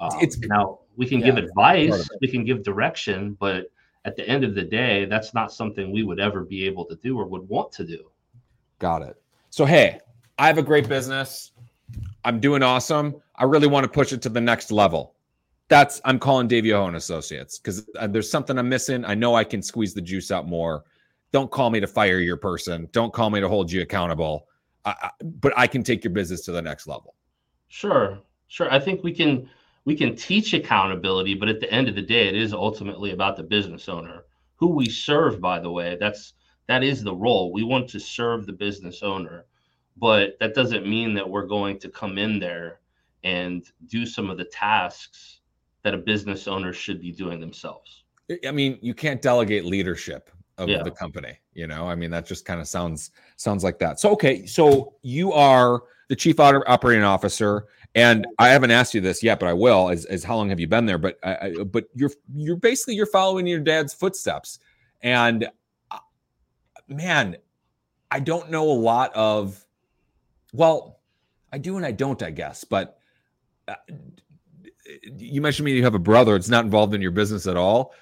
Um, 0.00 0.10
it's 0.20 0.38
now 0.40 0.80
we 0.96 1.06
can 1.06 1.20
yeah, 1.20 1.26
give 1.26 1.36
advice, 1.38 2.08
we 2.20 2.28
can 2.28 2.44
give 2.44 2.62
direction, 2.62 3.36
but 3.40 3.70
at 4.04 4.16
the 4.16 4.28
end 4.28 4.44
of 4.44 4.54
the 4.54 4.62
day, 4.62 5.06
that's 5.06 5.32
not 5.32 5.52
something 5.52 5.90
we 5.90 6.02
would 6.02 6.20
ever 6.20 6.44
be 6.44 6.66
able 6.66 6.84
to 6.86 6.96
do 6.96 7.18
or 7.18 7.26
would 7.26 7.48
want 7.48 7.72
to 7.72 7.84
do. 7.84 8.10
Got 8.78 9.02
it. 9.02 9.16
So 9.50 9.64
hey, 9.64 10.00
I 10.38 10.46
have 10.46 10.58
a 10.58 10.62
great 10.62 10.88
business. 10.88 11.52
I'm 12.24 12.38
doing 12.38 12.62
awesome. 12.62 13.16
I 13.36 13.44
really 13.44 13.66
want 13.66 13.84
to 13.84 13.88
push 13.88 14.12
it 14.12 14.20
to 14.22 14.28
the 14.28 14.40
next 14.40 14.70
level. 14.70 15.14
That's 15.68 16.00
I'm 16.04 16.18
calling 16.18 16.48
Dave 16.48 16.66
Yoho 16.66 16.86
and 16.86 16.96
Associates 16.96 17.58
because 17.58 17.88
uh, 17.98 18.06
there's 18.06 18.30
something 18.30 18.58
I'm 18.58 18.68
missing. 18.68 19.04
I 19.04 19.14
know 19.14 19.34
I 19.34 19.44
can 19.44 19.62
squeeze 19.62 19.94
the 19.94 20.00
juice 20.00 20.30
out 20.30 20.46
more. 20.46 20.84
Don't 21.32 21.50
call 21.50 21.70
me 21.70 21.80
to 21.80 21.86
fire 21.86 22.18
your 22.18 22.36
person. 22.36 22.88
Don't 22.92 23.12
call 23.12 23.30
me 23.30 23.40
to 23.40 23.48
hold 23.48 23.70
you 23.70 23.82
accountable. 23.82 24.48
I, 24.84 25.10
but 25.22 25.52
I 25.56 25.66
can 25.66 25.82
take 25.82 26.02
your 26.02 26.12
business 26.12 26.42
to 26.42 26.52
the 26.52 26.62
next 26.62 26.86
level. 26.86 27.14
Sure, 27.68 28.18
sure. 28.48 28.72
I 28.72 28.78
think 28.78 29.04
we 29.04 29.12
can 29.12 29.48
we 29.84 29.94
can 29.94 30.16
teach 30.16 30.54
accountability, 30.54 31.34
but 31.34 31.48
at 31.48 31.60
the 31.60 31.70
end 31.72 31.88
of 31.88 31.94
the 31.94 32.02
day, 32.02 32.28
it 32.28 32.36
is 32.36 32.52
ultimately 32.52 33.12
about 33.12 33.36
the 33.36 33.42
business 33.42 33.88
owner 33.88 34.24
who 34.56 34.68
we 34.68 34.88
serve. 34.88 35.40
By 35.40 35.58
the 35.58 35.70
way, 35.70 35.96
that's 36.00 36.34
that 36.66 36.82
is 36.82 37.02
the 37.02 37.14
role. 37.14 37.52
We 37.52 37.62
want 37.62 37.88
to 37.90 38.00
serve 38.00 38.46
the 38.46 38.52
business 38.52 39.02
owner, 39.02 39.44
but 39.96 40.36
that 40.40 40.54
doesn't 40.54 40.86
mean 40.86 41.14
that 41.14 41.28
we're 41.28 41.46
going 41.46 41.78
to 41.80 41.88
come 41.88 42.16
in 42.18 42.38
there 42.38 42.80
and 43.24 43.66
do 43.86 44.06
some 44.06 44.30
of 44.30 44.38
the 44.38 44.44
tasks 44.44 45.40
that 45.82 45.94
a 45.94 45.98
business 45.98 46.48
owner 46.48 46.72
should 46.72 47.00
be 47.00 47.12
doing 47.12 47.40
themselves. 47.40 48.04
I 48.46 48.50
mean, 48.50 48.78
you 48.82 48.94
can't 48.94 49.22
delegate 49.22 49.64
leadership 49.64 50.30
of 50.58 50.68
yeah. 50.68 50.82
the 50.82 50.90
company. 50.90 51.38
You 51.54 51.66
know, 51.66 51.88
I 51.88 51.94
mean, 51.94 52.10
that 52.10 52.26
just 52.26 52.44
kind 52.44 52.60
of 52.60 52.68
sounds 52.68 53.12
sounds 53.36 53.64
like 53.64 53.78
that. 53.78 54.00
So 54.00 54.10
okay, 54.10 54.44
so 54.44 54.94
you 55.02 55.32
are 55.32 55.82
the 56.08 56.16
chief 56.16 56.40
operating 56.40 57.04
officer, 57.04 57.66
and 57.94 58.26
I 58.38 58.48
haven't 58.48 58.72
asked 58.72 58.92
you 58.92 59.00
this 59.00 59.22
yet, 59.22 59.40
but 59.40 59.48
I 59.48 59.52
will. 59.52 59.88
As, 59.88 60.04
as 60.06 60.24
how 60.24 60.36
long 60.36 60.50
have 60.50 60.60
you 60.60 60.66
been 60.66 60.84
there? 60.84 60.98
But 60.98 61.18
I, 61.22 61.36
I, 61.36 61.64
but 61.64 61.84
you're 61.94 62.10
you're 62.34 62.56
basically 62.56 62.94
you're 62.94 63.06
following 63.06 63.46
your 63.46 63.60
dad's 63.60 63.94
footsteps, 63.94 64.58
and 65.00 65.48
uh, 65.90 65.98
man, 66.88 67.36
I 68.10 68.20
don't 68.20 68.50
know 68.50 68.68
a 68.70 68.72
lot 68.72 69.14
of. 69.14 69.64
Well, 70.52 71.00
I 71.52 71.58
do 71.58 71.76
and 71.76 71.86
I 71.86 71.92
don't, 71.92 72.22
I 72.22 72.30
guess. 72.30 72.64
But 72.64 72.98
uh, 73.68 73.74
you 75.16 75.40
mentioned 75.40 75.66
me 75.66 75.72
you 75.72 75.84
have 75.84 75.94
a 75.94 76.00
brother. 76.00 76.34
It's 76.34 76.48
not 76.48 76.64
involved 76.64 76.94
in 76.94 77.02
your 77.02 77.10
business 77.10 77.46
at 77.46 77.56
all 77.56 77.94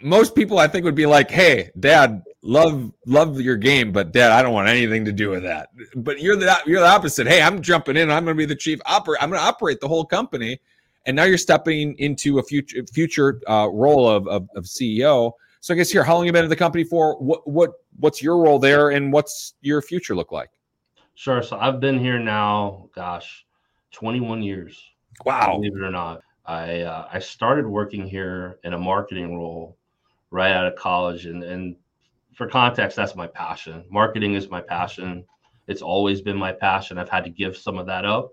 most 0.00 0.34
people 0.34 0.58
I 0.58 0.68
think 0.68 0.84
would 0.84 0.94
be 0.94 1.06
like, 1.06 1.30
"Hey, 1.30 1.70
Dad, 1.78 2.22
love 2.42 2.92
love 3.06 3.40
your 3.40 3.56
game, 3.56 3.92
but 3.92 4.12
Dad, 4.12 4.30
I 4.30 4.42
don't 4.42 4.52
want 4.52 4.68
anything 4.68 5.04
to 5.04 5.12
do 5.12 5.30
with 5.30 5.42
that." 5.42 5.70
But 5.96 6.20
you're 6.20 6.36
the 6.36 6.56
you're 6.66 6.80
the 6.80 6.86
opposite. 6.86 7.26
Hey, 7.26 7.42
I'm 7.42 7.60
jumping 7.60 7.96
in. 7.96 8.10
I'm 8.10 8.24
going 8.24 8.36
to 8.36 8.38
be 8.38 8.46
the 8.46 8.54
chief 8.54 8.80
operator. 8.86 9.22
I'm 9.22 9.30
going 9.30 9.40
to 9.40 9.46
operate 9.46 9.80
the 9.80 9.88
whole 9.88 10.04
company, 10.04 10.60
and 11.06 11.16
now 11.16 11.24
you're 11.24 11.38
stepping 11.38 11.96
into 11.98 12.38
a 12.38 12.42
future 12.42 12.84
future 12.92 13.40
uh, 13.48 13.68
role 13.72 14.08
of, 14.08 14.28
of, 14.28 14.48
of 14.54 14.64
CEO. 14.64 15.32
So 15.60 15.74
I 15.74 15.76
guess 15.76 15.90
here, 15.90 16.04
how 16.04 16.16
long 16.16 16.26
you 16.26 16.32
been 16.32 16.44
in 16.44 16.50
the 16.50 16.56
company 16.56 16.84
for? 16.84 17.16
What 17.18 17.48
what 17.48 17.72
what's 17.98 18.22
your 18.22 18.38
role 18.38 18.58
there, 18.58 18.90
and 18.90 19.12
what's 19.12 19.54
your 19.60 19.82
future 19.82 20.14
look 20.14 20.30
like? 20.30 20.50
Sure. 21.14 21.42
So 21.42 21.58
I've 21.58 21.80
been 21.80 21.98
here 21.98 22.18
now, 22.18 22.88
gosh, 22.94 23.44
21 23.92 24.42
years. 24.42 24.82
Wow. 25.24 25.54
Believe 25.54 25.76
it 25.76 25.82
or 25.82 25.90
not. 25.90 26.20
I 26.46 26.82
uh, 26.82 27.08
I 27.12 27.18
started 27.18 27.66
working 27.66 28.06
here 28.06 28.58
in 28.64 28.74
a 28.74 28.78
marketing 28.78 29.36
role 29.36 29.78
right 30.30 30.52
out 30.52 30.66
of 30.66 30.76
college, 30.76 31.26
and 31.26 31.42
and 31.42 31.76
for 32.34 32.48
context, 32.48 32.96
that's 32.96 33.14
my 33.14 33.26
passion. 33.26 33.84
Marketing 33.90 34.34
is 34.34 34.50
my 34.50 34.60
passion. 34.60 35.24
It's 35.66 35.82
always 35.82 36.20
been 36.20 36.36
my 36.36 36.52
passion. 36.52 36.98
I've 36.98 37.08
had 37.08 37.24
to 37.24 37.30
give 37.30 37.56
some 37.56 37.78
of 37.78 37.86
that 37.86 38.04
up 38.04 38.32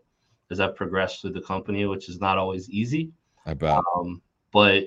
as 0.49 0.59
I've 0.59 0.75
progressed 0.75 1.21
through 1.21 1.31
the 1.31 1.41
company, 1.41 1.85
which 1.85 2.09
is 2.09 2.19
not 2.19 2.37
always 2.37 2.69
easy. 2.69 3.11
I 3.45 3.53
bet. 3.53 3.79
Um, 3.95 4.21
but 4.51 4.85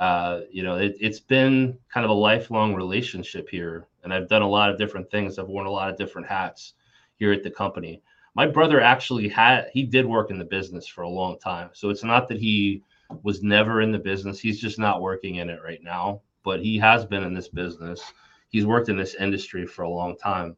uh, 0.00 0.40
you 0.50 0.64
know, 0.64 0.76
it, 0.76 0.96
it's 1.00 1.20
been 1.20 1.78
kind 1.92 2.04
of 2.04 2.10
a 2.10 2.14
lifelong 2.14 2.74
relationship 2.74 3.48
here, 3.48 3.86
and 4.02 4.12
I've 4.12 4.28
done 4.28 4.42
a 4.42 4.48
lot 4.48 4.70
of 4.70 4.78
different 4.78 5.10
things. 5.10 5.38
I've 5.38 5.46
worn 5.46 5.66
a 5.66 5.70
lot 5.70 5.90
of 5.90 5.96
different 5.96 6.26
hats 6.26 6.74
here 7.16 7.32
at 7.32 7.44
the 7.44 7.50
company 7.50 8.02
my 8.34 8.46
brother 8.46 8.80
actually 8.80 9.28
had 9.28 9.68
he 9.72 9.84
did 9.84 10.06
work 10.06 10.30
in 10.30 10.38
the 10.38 10.44
business 10.44 10.86
for 10.86 11.02
a 11.02 11.08
long 11.08 11.38
time. 11.38 11.70
So 11.72 11.90
it's 11.90 12.04
not 12.04 12.28
that 12.28 12.38
he 12.38 12.82
was 13.22 13.42
never 13.42 13.80
in 13.80 13.92
the 13.92 13.98
business. 13.98 14.40
He's 14.40 14.60
just 14.60 14.78
not 14.78 15.02
working 15.02 15.36
in 15.36 15.50
it 15.50 15.60
right 15.62 15.82
now 15.82 16.20
but 16.44 16.60
he 16.60 16.78
has 16.78 17.04
been 17.04 17.24
in 17.24 17.34
this 17.34 17.48
business. 17.48 18.12
He's 18.50 18.66
worked 18.66 18.90
in 18.90 18.96
this 18.96 19.16
industry 19.16 19.66
for 19.66 19.82
a 19.82 19.90
long 19.90 20.16
time. 20.16 20.56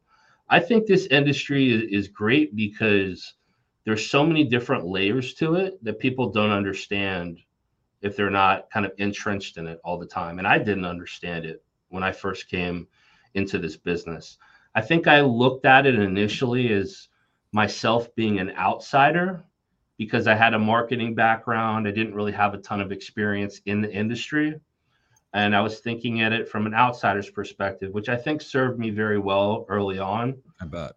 I 0.49 0.59
think 0.59 0.85
this 0.85 1.07
industry 1.07 1.71
is, 1.71 1.83
is 2.05 2.07
great 2.09 2.55
because 2.55 3.33
there's 3.85 4.09
so 4.09 4.25
many 4.25 4.43
different 4.43 4.85
layers 4.85 5.33
to 5.35 5.55
it 5.55 5.83
that 5.83 5.99
people 5.99 6.29
don't 6.29 6.51
understand 6.51 7.39
if 8.01 8.15
they're 8.15 8.29
not 8.29 8.69
kind 8.69 8.85
of 8.85 8.91
entrenched 8.97 9.57
in 9.57 9.65
it 9.65 9.79
all 9.83 9.97
the 9.97 10.05
time. 10.05 10.37
And 10.37 10.47
i 10.47 10.57
didn't 10.57 10.85
understand 10.85 11.45
it 11.45 11.63
when 11.89 12.03
i 12.03 12.11
first 12.11 12.49
came 12.49 12.87
into 13.33 13.57
this 13.57 13.77
business. 13.77 14.37
I 14.75 14.81
think 14.81 15.07
i 15.07 15.21
looked 15.21 15.65
at 15.65 15.85
it 15.85 15.95
initially 15.95 16.71
as 16.73 17.07
myself 17.57 18.13
being 18.13 18.37
an 18.37 18.51
outsider 18.51 19.43
because 19.97 20.27
I 20.27 20.35
had 20.35 20.53
a 20.53 20.59
marketing 20.59 21.15
background. 21.15 21.87
I 21.87 21.91
didn't 21.91 22.13
really 22.13 22.31
have 22.33 22.53
a 22.53 22.59
ton 22.59 22.81
of 22.81 22.91
experience 22.91 23.61
in 23.65 23.81
the 23.81 23.91
industry. 23.91 24.61
And 25.33 25.55
I 25.55 25.61
was 25.61 25.79
thinking 25.79 26.21
at 26.21 26.33
it 26.33 26.47
from 26.47 26.67
an 26.67 26.75
outsider's 26.75 27.31
perspective, 27.31 27.91
which 27.95 28.09
I 28.09 28.15
think 28.15 28.43
served 28.43 28.77
me 28.77 28.91
very 28.91 29.17
well 29.17 29.65
early 29.69 29.97
on. 29.97 30.37
I 30.61 30.65
bet. 30.65 30.91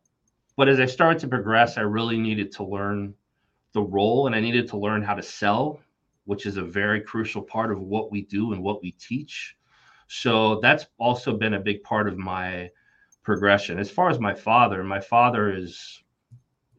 But 0.59 0.69
as 0.69 0.81
I 0.81 0.85
started 0.85 1.19
to 1.21 1.29
progress, 1.29 1.79
I 1.79 1.81
really 1.81 2.19
needed 2.19 2.53
to 2.57 2.63
learn 2.63 3.15
the 3.73 3.81
role 3.81 4.27
and 4.27 4.37
I 4.37 4.41
needed 4.41 4.69
to 4.69 4.77
learn 4.77 5.03
how 5.03 5.15
to 5.15 5.23
sell, 5.23 5.81
which 6.27 6.45
is 6.45 6.59
a 6.59 6.63
very 6.63 7.01
crucial 7.01 7.41
part 7.41 7.73
of 7.73 7.81
what 7.81 8.13
we 8.13 8.21
do 8.21 8.53
and 8.53 8.63
what 8.63 8.83
we 8.83 8.91
teach. 8.93 9.57
So 10.09 10.61
that's 10.61 10.85
also 10.99 11.35
been 11.39 11.55
a 11.55 11.61
big 11.61 11.83
part 11.85 12.07
of 12.07 12.19
my 12.19 12.69
progression. 13.23 13.79
As 13.79 13.91
far 13.91 14.11
as 14.11 14.21
my 14.21 14.35
father, 14.35 14.85
my 14.85 15.01
father 15.01 15.51
is 15.57 16.03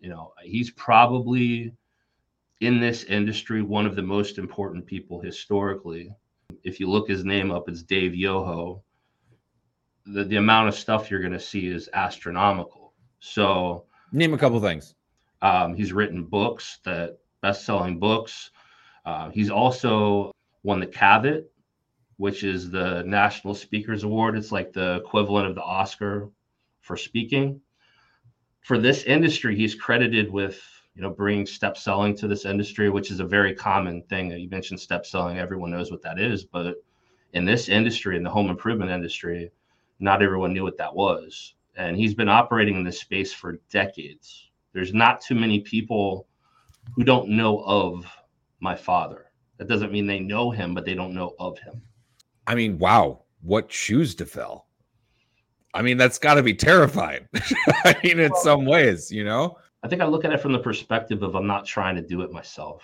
you 0.01 0.09
know, 0.09 0.33
he's 0.43 0.71
probably 0.71 1.71
in 2.59 2.79
this 2.79 3.03
industry 3.05 3.61
one 3.61 3.85
of 3.85 3.95
the 3.95 4.01
most 4.01 4.37
important 4.37 4.85
people 4.85 5.21
historically. 5.21 6.13
If 6.63 6.79
you 6.79 6.89
look 6.89 7.07
his 7.07 7.23
name 7.23 7.51
up, 7.51 7.69
it's 7.69 7.83
Dave 7.83 8.15
Yoho. 8.15 8.83
The, 10.05 10.23
the 10.23 10.37
amount 10.37 10.69
of 10.69 10.75
stuff 10.75 11.09
you're 11.09 11.21
going 11.21 11.31
to 11.33 11.39
see 11.39 11.67
is 11.67 11.87
astronomical. 11.93 12.93
So, 13.19 13.85
name 14.11 14.33
a 14.33 14.37
couple 14.37 14.59
things. 14.59 14.95
Um, 15.43 15.75
he's 15.75 15.93
written 15.93 16.23
books 16.23 16.79
that 16.83 17.19
best-selling 17.41 17.99
books. 17.99 18.49
Uh, 19.05 19.29
he's 19.29 19.51
also 19.51 20.31
won 20.63 20.79
the 20.79 20.87
Cavett, 20.87 21.45
which 22.17 22.43
is 22.43 22.71
the 22.71 23.03
National 23.03 23.53
Speakers 23.53 24.03
Award. 24.03 24.35
It's 24.35 24.51
like 24.51 24.73
the 24.73 24.95
equivalent 24.95 25.47
of 25.47 25.55
the 25.55 25.63
Oscar 25.63 26.29
for 26.81 26.97
speaking 26.97 27.61
for 28.61 28.77
this 28.77 29.03
industry, 29.03 29.55
he's 29.55 29.75
credited 29.75 30.31
with 30.31 30.61
you 30.95 31.01
know 31.01 31.09
bringing 31.09 31.45
step 31.45 31.77
selling 31.77 32.15
to 32.17 32.27
this 32.27 32.45
industry, 32.45 32.89
which 32.89 33.11
is 33.11 33.19
a 33.19 33.25
very 33.25 33.53
common 33.53 34.03
thing. 34.03 34.31
You 34.31 34.49
mentioned 34.49 34.79
step 34.79 35.05
selling; 35.05 35.37
everyone 35.37 35.71
knows 35.71 35.91
what 35.91 36.01
that 36.03 36.19
is, 36.19 36.45
but 36.45 36.75
in 37.33 37.45
this 37.45 37.69
industry, 37.69 38.17
in 38.17 38.23
the 38.23 38.29
home 38.29 38.49
improvement 38.49 38.91
industry, 38.91 39.51
not 39.99 40.21
everyone 40.21 40.53
knew 40.53 40.63
what 40.63 40.77
that 40.77 40.95
was. 40.95 41.55
And 41.75 41.95
he's 41.95 42.13
been 42.13 42.29
operating 42.29 42.75
in 42.75 42.83
this 42.83 42.99
space 42.99 43.33
for 43.33 43.59
decades. 43.69 44.49
There's 44.73 44.93
not 44.93 45.21
too 45.21 45.35
many 45.35 45.61
people 45.61 46.27
who 46.95 47.03
don't 47.03 47.29
know 47.29 47.59
of 47.59 48.05
my 48.59 48.75
father. 48.75 49.31
That 49.57 49.67
doesn't 49.67 49.91
mean 49.91 50.07
they 50.07 50.19
know 50.19 50.51
him, 50.51 50.73
but 50.73 50.85
they 50.85 50.93
don't 50.93 51.13
know 51.13 51.33
of 51.39 51.57
him. 51.59 51.81
I 52.47 52.55
mean, 52.55 52.77
wow, 52.77 53.23
what 53.41 53.71
shoes 53.71 54.15
to 54.15 54.25
fill. 54.25 54.65
I 55.73 55.81
mean, 55.81 55.97
that's 55.97 56.17
got 56.17 56.35
to 56.35 56.43
be 56.43 56.53
terrifying. 56.53 57.27
I 57.85 57.95
mean, 58.03 58.19
in 58.19 58.31
well, 58.31 58.41
some 58.41 58.65
ways, 58.65 59.11
you 59.11 59.23
know? 59.23 59.57
I 59.83 59.87
think 59.87 60.01
I 60.01 60.05
look 60.05 60.25
at 60.25 60.33
it 60.33 60.41
from 60.41 60.51
the 60.51 60.59
perspective 60.59 61.23
of 61.23 61.35
I'm 61.35 61.47
not 61.47 61.65
trying 61.65 61.95
to 61.95 62.01
do 62.01 62.21
it 62.21 62.31
myself. 62.31 62.83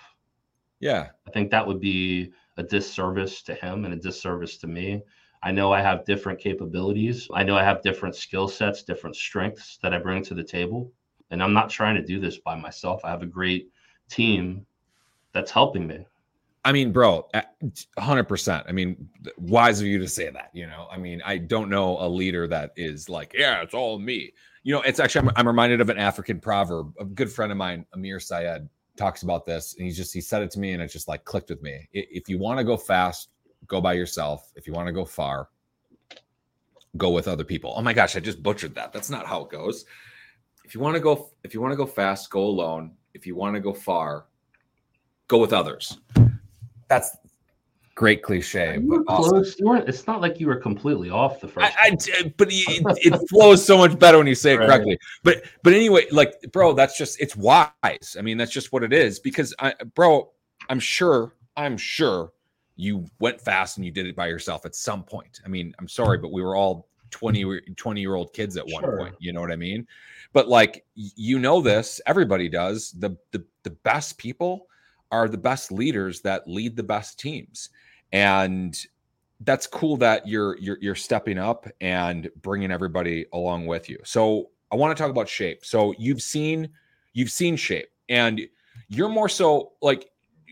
Yeah. 0.80 1.08
I 1.26 1.30
think 1.30 1.50
that 1.50 1.66
would 1.66 1.80
be 1.80 2.32
a 2.56 2.62
disservice 2.62 3.42
to 3.42 3.54
him 3.54 3.84
and 3.84 3.94
a 3.94 3.96
disservice 3.96 4.56
to 4.58 4.66
me. 4.66 5.02
I 5.42 5.52
know 5.52 5.72
I 5.72 5.80
have 5.80 6.04
different 6.04 6.40
capabilities. 6.40 7.28
I 7.32 7.44
know 7.44 7.56
I 7.56 7.62
have 7.62 7.82
different 7.82 8.16
skill 8.16 8.48
sets, 8.48 8.82
different 8.82 9.14
strengths 9.14 9.78
that 9.82 9.94
I 9.94 9.98
bring 9.98 10.24
to 10.24 10.34
the 10.34 10.42
table. 10.42 10.92
And 11.30 11.42
I'm 11.42 11.52
not 11.52 11.70
trying 11.70 11.94
to 11.96 12.02
do 12.02 12.18
this 12.18 12.38
by 12.38 12.56
myself. 12.56 13.04
I 13.04 13.10
have 13.10 13.22
a 13.22 13.26
great 13.26 13.68
team 14.10 14.66
that's 15.32 15.50
helping 15.50 15.86
me. 15.86 16.06
I 16.64 16.72
mean, 16.72 16.92
bro, 16.92 17.28
100%. 17.98 18.64
I 18.68 18.72
mean, 18.72 19.08
wise 19.38 19.80
of 19.80 19.86
you 19.86 19.98
to 19.98 20.08
say 20.08 20.28
that, 20.30 20.50
you 20.52 20.66
know? 20.66 20.88
I 20.90 20.98
mean, 20.98 21.22
I 21.24 21.38
don't 21.38 21.70
know 21.70 21.98
a 22.00 22.08
leader 22.08 22.46
that 22.48 22.72
is 22.76 23.08
like, 23.08 23.32
yeah, 23.36 23.62
it's 23.62 23.74
all 23.74 23.98
me. 23.98 24.32
You 24.64 24.74
know, 24.74 24.82
it's 24.82 25.00
actually, 25.00 25.28
I'm, 25.28 25.34
I'm 25.36 25.46
reminded 25.46 25.80
of 25.80 25.88
an 25.88 25.98
African 25.98 26.40
proverb. 26.40 26.92
A 26.98 27.04
good 27.04 27.30
friend 27.30 27.52
of 27.52 27.58
mine, 27.58 27.86
Amir 27.94 28.20
Syed, 28.20 28.68
talks 28.96 29.22
about 29.22 29.46
this. 29.46 29.74
And 29.76 29.86
he's 29.86 29.96
just, 29.96 30.12
he 30.12 30.20
said 30.20 30.42
it 30.42 30.50
to 30.52 30.60
me 30.60 30.72
and 30.72 30.82
it 30.82 30.88
just 30.88 31.08
like 31.08 31.24
clicked 31.24 31.48
with 31.48 31.62
me. 31.62 31.88
If 31.92 32.28
you 32.28 32.38
want 32.38 32.58
to 32.58 32.64
go 32.64 32.76
fast, 32.76 33.30
go 33.66 33.80
by 33.80 33.94
yourself. 33.94 34.50
If 34.56 34.66
you 34.66 34.72
want 34.72 34.88
to 34.88 34.92
go 34.92 35.04
far, 35.04 35.48
go 36.96 37.10
with 37.10 37.28
other 37.28 37.44
people. 37.44 37.72
Oh 37.76 37.82
my 37.82 37.92
gosh, 37.92 38.16
I 38.16 38.20
just 38.20 38.42
butchered 38.42 38.74
that. 38.74 38.92
That's 38.92 39.10
not 39.10 39.26
how 39.26 39.42
it 39.42 39.50
goes. 39.50 39.84
If 40.64 40.74
you 40.74 40.80
want 40.80 40.96
to 40.96 41.00
go, 41.00 41.30
if 41.44 41.54
you 41.54 41.62
want 41.62 41.72
to 41.72 41.76
go 41.76 41.86
fast, 41.86 42.28
go 42.28 42.42
alone. 42.42 42.92
If 43.14 43.26
you 43.26 43.36
want 43.36 43.54
to 43.54 43.60
go 43.60 43.72
far, 43.72 44.26
go 45.28 45.38
with 45.38 45.52
others. 45.52 45.98
That's 46.88 47.16
great 47.98 48.22
cliche. 48.22 48.78
But 48.78 49.04
close. 49.06 49.56
it's 49.58 50.06
not 50.06 50.20
like 50.20 50.38
you 50.38 50.46
were 50.46 50.56
completely 50.56 51.10
off 51.10 51.40
the 51.40 51.48
first. 51.48 51.76
I, 51.78 51.88
I 51.88 52.32
but 52.36 52.48
it, 52.50 52.84
it, 53.12 53.28
flows 53.28 53.64
so 53.64 53.76
much 53.76 53.98
better 53.98 54.18
when 54.18 54.26
you 54.28 54.36
say 54.36 54.54
it 54.54 54.58
right. 54.58 54.66
correctly. 54.68 54.98
But 55.24 55.42
but 55.62 55.72
anyway, 55.72 56.06
like 56.12 56.34
bro, 56.52 56.72
that's 56.72 56.96
just 56.96 57.20
it's 57.20 57.36
wise. 57.36 58.16
I 58.16 58.22
mean, 58.22 58.38
that's 58.38 58.52
just 58.52 58.72
what 58.72 58.84
it 58.84 58.92
is. 58.92 59.18
Because 59.18 59.54
I, 59.58 59.74
bro, 59.94 60.30
I'm 60.70 60.80
sure, 60.80 61.34
I'm 61.56 61.76
sure 61.76 62.32
you 62.76 63.04
went 63.18 63.40
fast 63.40 63.76
and 63.76 63.84
you 63.84 63.90
did 63.90 64.06
it 64.06 64.14
by 64.14 64.28
yourself 64.28 64.64
at 64.64 64.76
some 64.76 65.02
point. 65.02 65.40
I 65.44 65.48
mean, 65.48 65.74
I'm 65.80 65.88
sorry, 65.88 66.18
but 66.18 66.30
we 66.30 66.40
were 66.40 66.54
all 66.54 66.88
20, 67.10 67.60
20 67.76 68.00
year 68.00 68.14
old 68.14 68.32
kids 68.32 68.56
at 68.56 68.64
one 68.68 68.84
sure. 68.84 68.96
point. 68.96 69.16
You 69.18 69.32
know 69.32 69.40
what 69.40 69.50
I 69.50 69.56
mean? 69.56 69.88
But 70.32 70.48
like 70.48 70.84
you 70.94 71.40
know 71.40 71.60
this, 71.60 72.00
everybody 72.06 72.48
does. 72.48 72.92
The 72.92 73.16
the 73.32 73.44
the 73.64 73.70
best 73.70 74.18
people 74.18 74.68
are 75.10 75.28
the 75.28 75.38
best 75.38 75.72
leaders 75.72 76.20
that 76.20 76.46
lead 76.46 76.76
the 76.76 76.82
best 76.82 77.18
teams 77.18 77.70
and 78.12 78.86
that's 79.42 79.66
cool 79.66 79.96
that 79.96 80.26
you're 80.26 80.58
you're 80.58 80.78
you're 80.80 80.94
stepping 80.94 81.38
up 81.38 81.66
and 81.80 82.28
bringing 82.42 82.70
everybody 82.72 83.26
along 83.32 83.66
with 83.66 83.88
you. 83.88 83.98
So 84.04 84.50
I 84.72 84.76
want 84.76 84.96
to 84.96 85.00
talk 85.00 85.10
about 85.10 85.28
shape. 85.28 85.64
So 85.64 85.94
you've 85.98 86.22
seen 86.22 86.68
you've 87.12 87.30
seen 87.30 87.56
shape 87.56 87.88
and 88.08 88.40
you're 88.88 89.08
more 89.08 89.28
so 89.28 89.72
like 89.80 90.10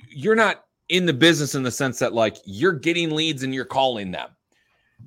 you're 0.08 0.36
not 0.36 0.64
in 0.88 1.04
the 1.04 1.12
business 1.12 1.54
in 1.54 1.62
the 1.62 1.70
sense 1.70 1.98
that 1.98 2.12
like 2.12 2.36
you're 2.44 2.72
getting 2.72 3.10
leads 3.10 3.42
and 3.42 3.52
you're 3.52 3.64
calling 3.64 4.12
them. 4.12 4.30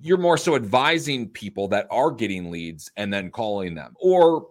You're 0.02 0.18
more 0.18 0.38
so 0.38 0.56
advising 0.56 1.30
people 1.30 1.68
that 1.70 1.88
are 1.90 2.12
getting 2.12 2.52
leads 2.52 2.92
and 2.98 3.14
then 3.14 3.32
calling 3.32 3.76
them 3.76 3.96
or 4.00 4.48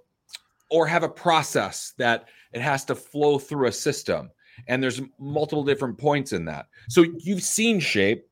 or 0.70 0.86
have 0.86 1.02
a 1.02 1.08
process 1.08 1.92
that 1.98 2.28
it 2.52 2.60
has 2.62 2.84
to 2.86 2.94
flow 2.94 3.38
through 3.38 3.68
a 3.68 3.72
system 3.72 4.30
and 4.66 4.82
there's 4.82 5.00
multiple 5.18 5.64
different 5.64 5.98
points 5.98 6.32
in 6.32 6.44
that. 6.46 6.66
So 6.88 7.04
you've 7.18 7.42
seen 7.42 7.80
shape. 7.80 8.26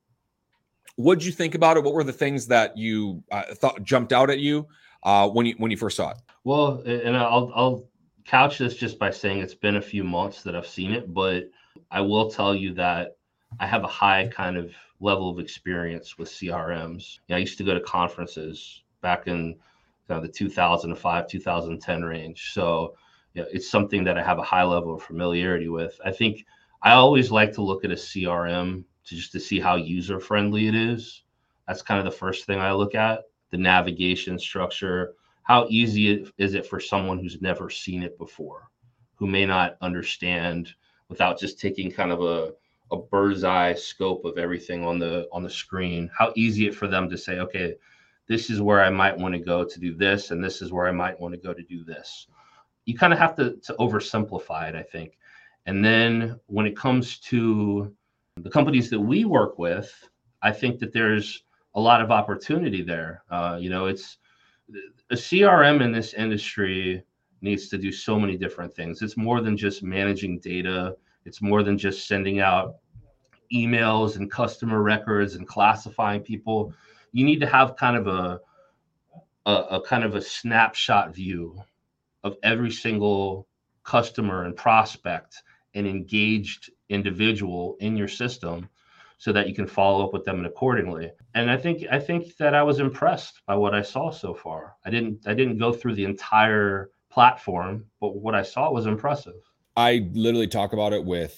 What 0.97 1.19
did 1.19 1.27
you 1.27 1.33
think 1.33 1.55
about 1.55 1.77
it? 1.77 1.85
What 1.85 1.95
were 1.95 2.05
the 2.05 2.13
things 2.13 2.47
that 2.47 2.77
you 2.77 3.23
uh, 3.31 3.55
thought 3.55 3.83
jumped 3.83 4.13
out 4.13 4.31
at 4.31 4.39
you 4.39 4.67
uh, 5.03 5.29
when 5.29 5.47
you 5.47 5.55
when 5.59 5.71
you 5.71 5.77
first 5.77 5.97
saw 5.97 6.11
it? 6.11 6.17
Well, 6.45 6.83
and 6.87 7.17
I'll 7.17 7.53
I'll 7.55 7.89
couch 8.25 8.59
this 8.59 8.75
just 8.77 8.99
by 8.99 9.11
saying 9.11 9.39
it's 9.39 9.55
been 9.55 9.77
a 9.77 9.83
few 9.83 10.05
months 10.05 10.43
that 10.43 10.57
I've 10.57 10.67
seen 10.67 10.93
it, 10.93 11.13
but 11.13 11.51
I 11.91 12.01
will 12.01 12.31
tell 12.31 12.55
you 12.55 12.75
that 12.75 13.17
I 13.61 13.67
have 13.67 13.85
a 13.85 13.89
high 13.89 14.29
kind 14.29 14.57
of 14.57 14.73
level 15.01 15.31
of 15.31 15.39
experience 15.39 16.19
with 16.19 16.29
CRMs. 16.29 17.19
You 17.29 17.35
know, 17.35 17.37
I 17.37 17.41
used 17.41 17.59
to 17.59 17.65
go 17.65 17.75
to 17.75 17.81
conferences 17.81 18.83
back 19.03 19.27
in 19.27 19.49
you 19.49 19.57
know, 20.09 20.21
the 20.21 20.29
2005 20.29 21.29
2010 21.29 22.03
range, 22.03 22.53
so 22.53 22.95
you 23.37 23.43
know, 23.43 23.49
it's 23.53 23.69
something 23.69 24.03
that 24.05 24.17
I 24.17 24.23
have 24.23 24.39
a 24.39 24.43
high 24.43 24.65
level 24.65 24.95
of 24.95 25.03
familiarity 25.03 25.69
with. 25.69 26.01
I 26.03 26.11
think 26.11 26.47
I 26.83 26.93
always 26.93 27.31
like 27.31 27.53
to 27.53 27.63
look 27.63 27.85
at 27.85 27.91
a 27.91 27.95
CRM 27.95 28.83
to 29.05 29.15
just 29.15 29.31
to 29.33 29.41
see 29.41 29.61
how 29.61 29.77
user 29.77 30.19
friendly 30.19 30.69
it 30.69 30.75
is. 30.75 31.23
That's 31.69 31.83
kind 31.83 31.99
of 31.99 32.07
the 32.07 32.19
first 32.19 32.47
thing 32.47 32.61
I 32.61 32.73
look 32.73 32.95
at. 32.95 33.25
The 33.51 33.59
navigation 33.59 34.39
structure. 34.39 35.13
How 35.43 35.67
easy 35.69 36.27
is 36.39 36.55
it 36.55 36.67
for 36.67 36.81
someone 36.81 37.19
who's 37.19 37.43
never 37.43 37.69
seen 37.69 38.03
it 38.03 38.17
before, 38.17 38.71
who 39.17 39.27
may 39.27 39.45
not 39.45 39.77
understand 39.83 40.73
without 41.09 41.39
just 41.39 41.61
taking 41.61 41.93
kind 41.93 42.13
of 42.13 42.23
a 42.23 42.53
a 42.93 42.97
bird's 42.97 43.43
eye 43.43 43.75
scope 43.75 44.25
of 44.25 44.39
everything 44.39 44.85
on 44.85 44.99
the 44.99 45.27
on 45.33 45.43
the 45.43 45.51
screen 45.51 46.09
how 46.17 46.33
easy 46.37 46.69
it 46.69 46.75
for 46.75 46.87
them 46.87 47.11
to 47.11 47.19
say 47.19 47.41
okay 47.41 47.75
this 48.29 48.49
is 48.49 48.63
where 48.63 48.81
i 48.81 48.89
might 48.89 49.19
want 49.19 49.35
to 49.35 49.41
go 49.41 49.65
to 49.65 49.81
do 49.81 49.93
this 49.93 50.31
and 50.31 50.43
this 50.43 50.63
is 50.63 50.71
where 50.71 50.87
i 50.87 50.93
might 50.93 51.19
want 51.19 51.35
to 51.35 51.41
go 51.41 51.53
to 51.53 51.65
do 51.65 51.83
this 51.83 52.29
you 52.87 52.97
kind 52.97 53.13
of 53.13 53.19
have 53.19 53.37
to, 53.37 53.57
to 53.65 53.75
oversimplify 53.75 54.69
it, 54.69 54.75
I 54.75 54.83
think. 54.83 55.19
And 55.67 55.85
then 55.85 56.41
when 56.47 56.67
it 56.67 56.77
comes 56.77 57.19
to 57.19 57.93
the 58.37 58.51
companies 58.51 58.89
that 58.91 59.01
we 59.01 59.25
work 59.25 59.59
with, 59.59 59.93
I 60.43 60.53
think 60.53 60.79
that 60.79 60.93
there's 60.93 61.43
a 61.75 61.81
lot 61.81 62.01
of 62.01 62.11
opportunity 62.11 62.83
there. 62.83 63.23
Uh, 63.31 63.59
you 63.61 63.69
know, 63.69 63.87
it's 63.87 64.19
a 65.11 65.15
CRM 65.15 65.83
in 65.83 65.93
this 65.93 66.15
industry 66.15 67.03
needs 67.43 67.69
to 67.69 67.79
do 67.79 67.93
so 67.93 68.19
many 68.19 68.37
different 68.37 68.75
things. 68.75 69.03
It's 69.03 69.17
more 69.17 69.41
than 69.41 69.57
just 69.57 69.83
managing 69.83 70.39
data. 70.39 70.97
It's 71.25 71.43
more 71.43 71.63
than 71.63 71.77
just 71.77 72.07
sending 72.07 72.41
out 72.41 72.77
emails 73.53 74.17
and 74.17 74.31
customer 74.31 74.83
records 74.83 75.35
and 75.35 75.47
classifying 75.47 76.23
people. 76.23 76.73
You 77.13 77.25
need 77.25 77.41
to 77.41 77.47
have 77.47 77.77
kind 77.77 77.97
of 77.97 78.07
a 78.07 78.41
a, 79.47 79.53
a 79.77 79.81
kind 79.81 80.03
of 80.03 80.17
a 80.17 80.21
snapshot 80.21 81.15
view 81.15 81.57
of 82.27 82.37
every 82.43 82.71
single 82.71 83.47
customer 83.85 84.45
and 84.45 84.57
prospect 84.57 85.43
and 85.75 85.87
engaged 85.87 86.71
individual 86.89 87.77
in 87.81 87.97
your 87.97 88.09
system 88.09 88.69
so 89.19 89.33
that 89.33 89.49
you 89.49 89.55
can 89.55 89.67
follow 89.67 90.05
up 90.05 90.13
with 90.13 90.25
them 90.25 90.45
accordingly. 90.45 91.11
And 91.35 91.51
i 91.51 91.57
think 91.57 91.85
i 91.91 91.99
think 91.99 92.37
that 92.37 92.55
i 92.55 92.63
was 92.63 92.81
impressed 92.81 93.41
by 93.47 93.55
what 93.55 93.75
i 93.75 93.83
saw 93.83 94.11
so 94.11 94.35
far. 94.35 94.75
I 94.85 94.91
didn't 94.91 95.27
i 95.27 95.35
didn't 95.35 95.59
go 95.59 95.73
through 95.73 95.95
the 95.95 96.05
entire 96.05 96.91
platform 97.11 97.87
but 98.01 98.17
what 98.17 98.35
i 98.35 98.43
saw 98.43 98.71
was 98.71 98.87
impressive. 98.87 99.41
I 99.77 100.09
literally 100.13 100.49
talk 100.49 100.73
about 100.73 100.93
it 100.93 101.05
with 101.05 101.35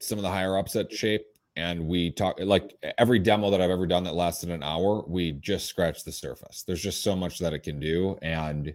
some 0.00 0.18
of 0.18 0.22
the 0.22 0.30
higher 0.30 0.58
ups 0.58 0.76
at 0.76 0.92
shape 0.92 1.26
and 1.56 1.86
we 1.86 2.10
talk 2.10 2.38
like 2.40 2.74
every 2.98 3.18
demo 3.18 3.50
that 3.50 3.60
i've 3.60 3.70
ever 3.70 3.86
done 3.86 4.04
that 4.04 4.14
lasted 4.14 4.50
an 4.50 4.62
hour 4.62 5.04
we 5.06 5.32
just 5.32 5.66
scratched 5.66 6.04
the 6.04 6.12
surface. 6.12 6.64
There's 6.66 6.82
just 6.82 7.02
so 7.02 7.14
much 7.14 7.38
that 7.38 7.52
it 7.52 7.60
can 7.60 7.78
do 7.80 8.18
and 8.22 8.74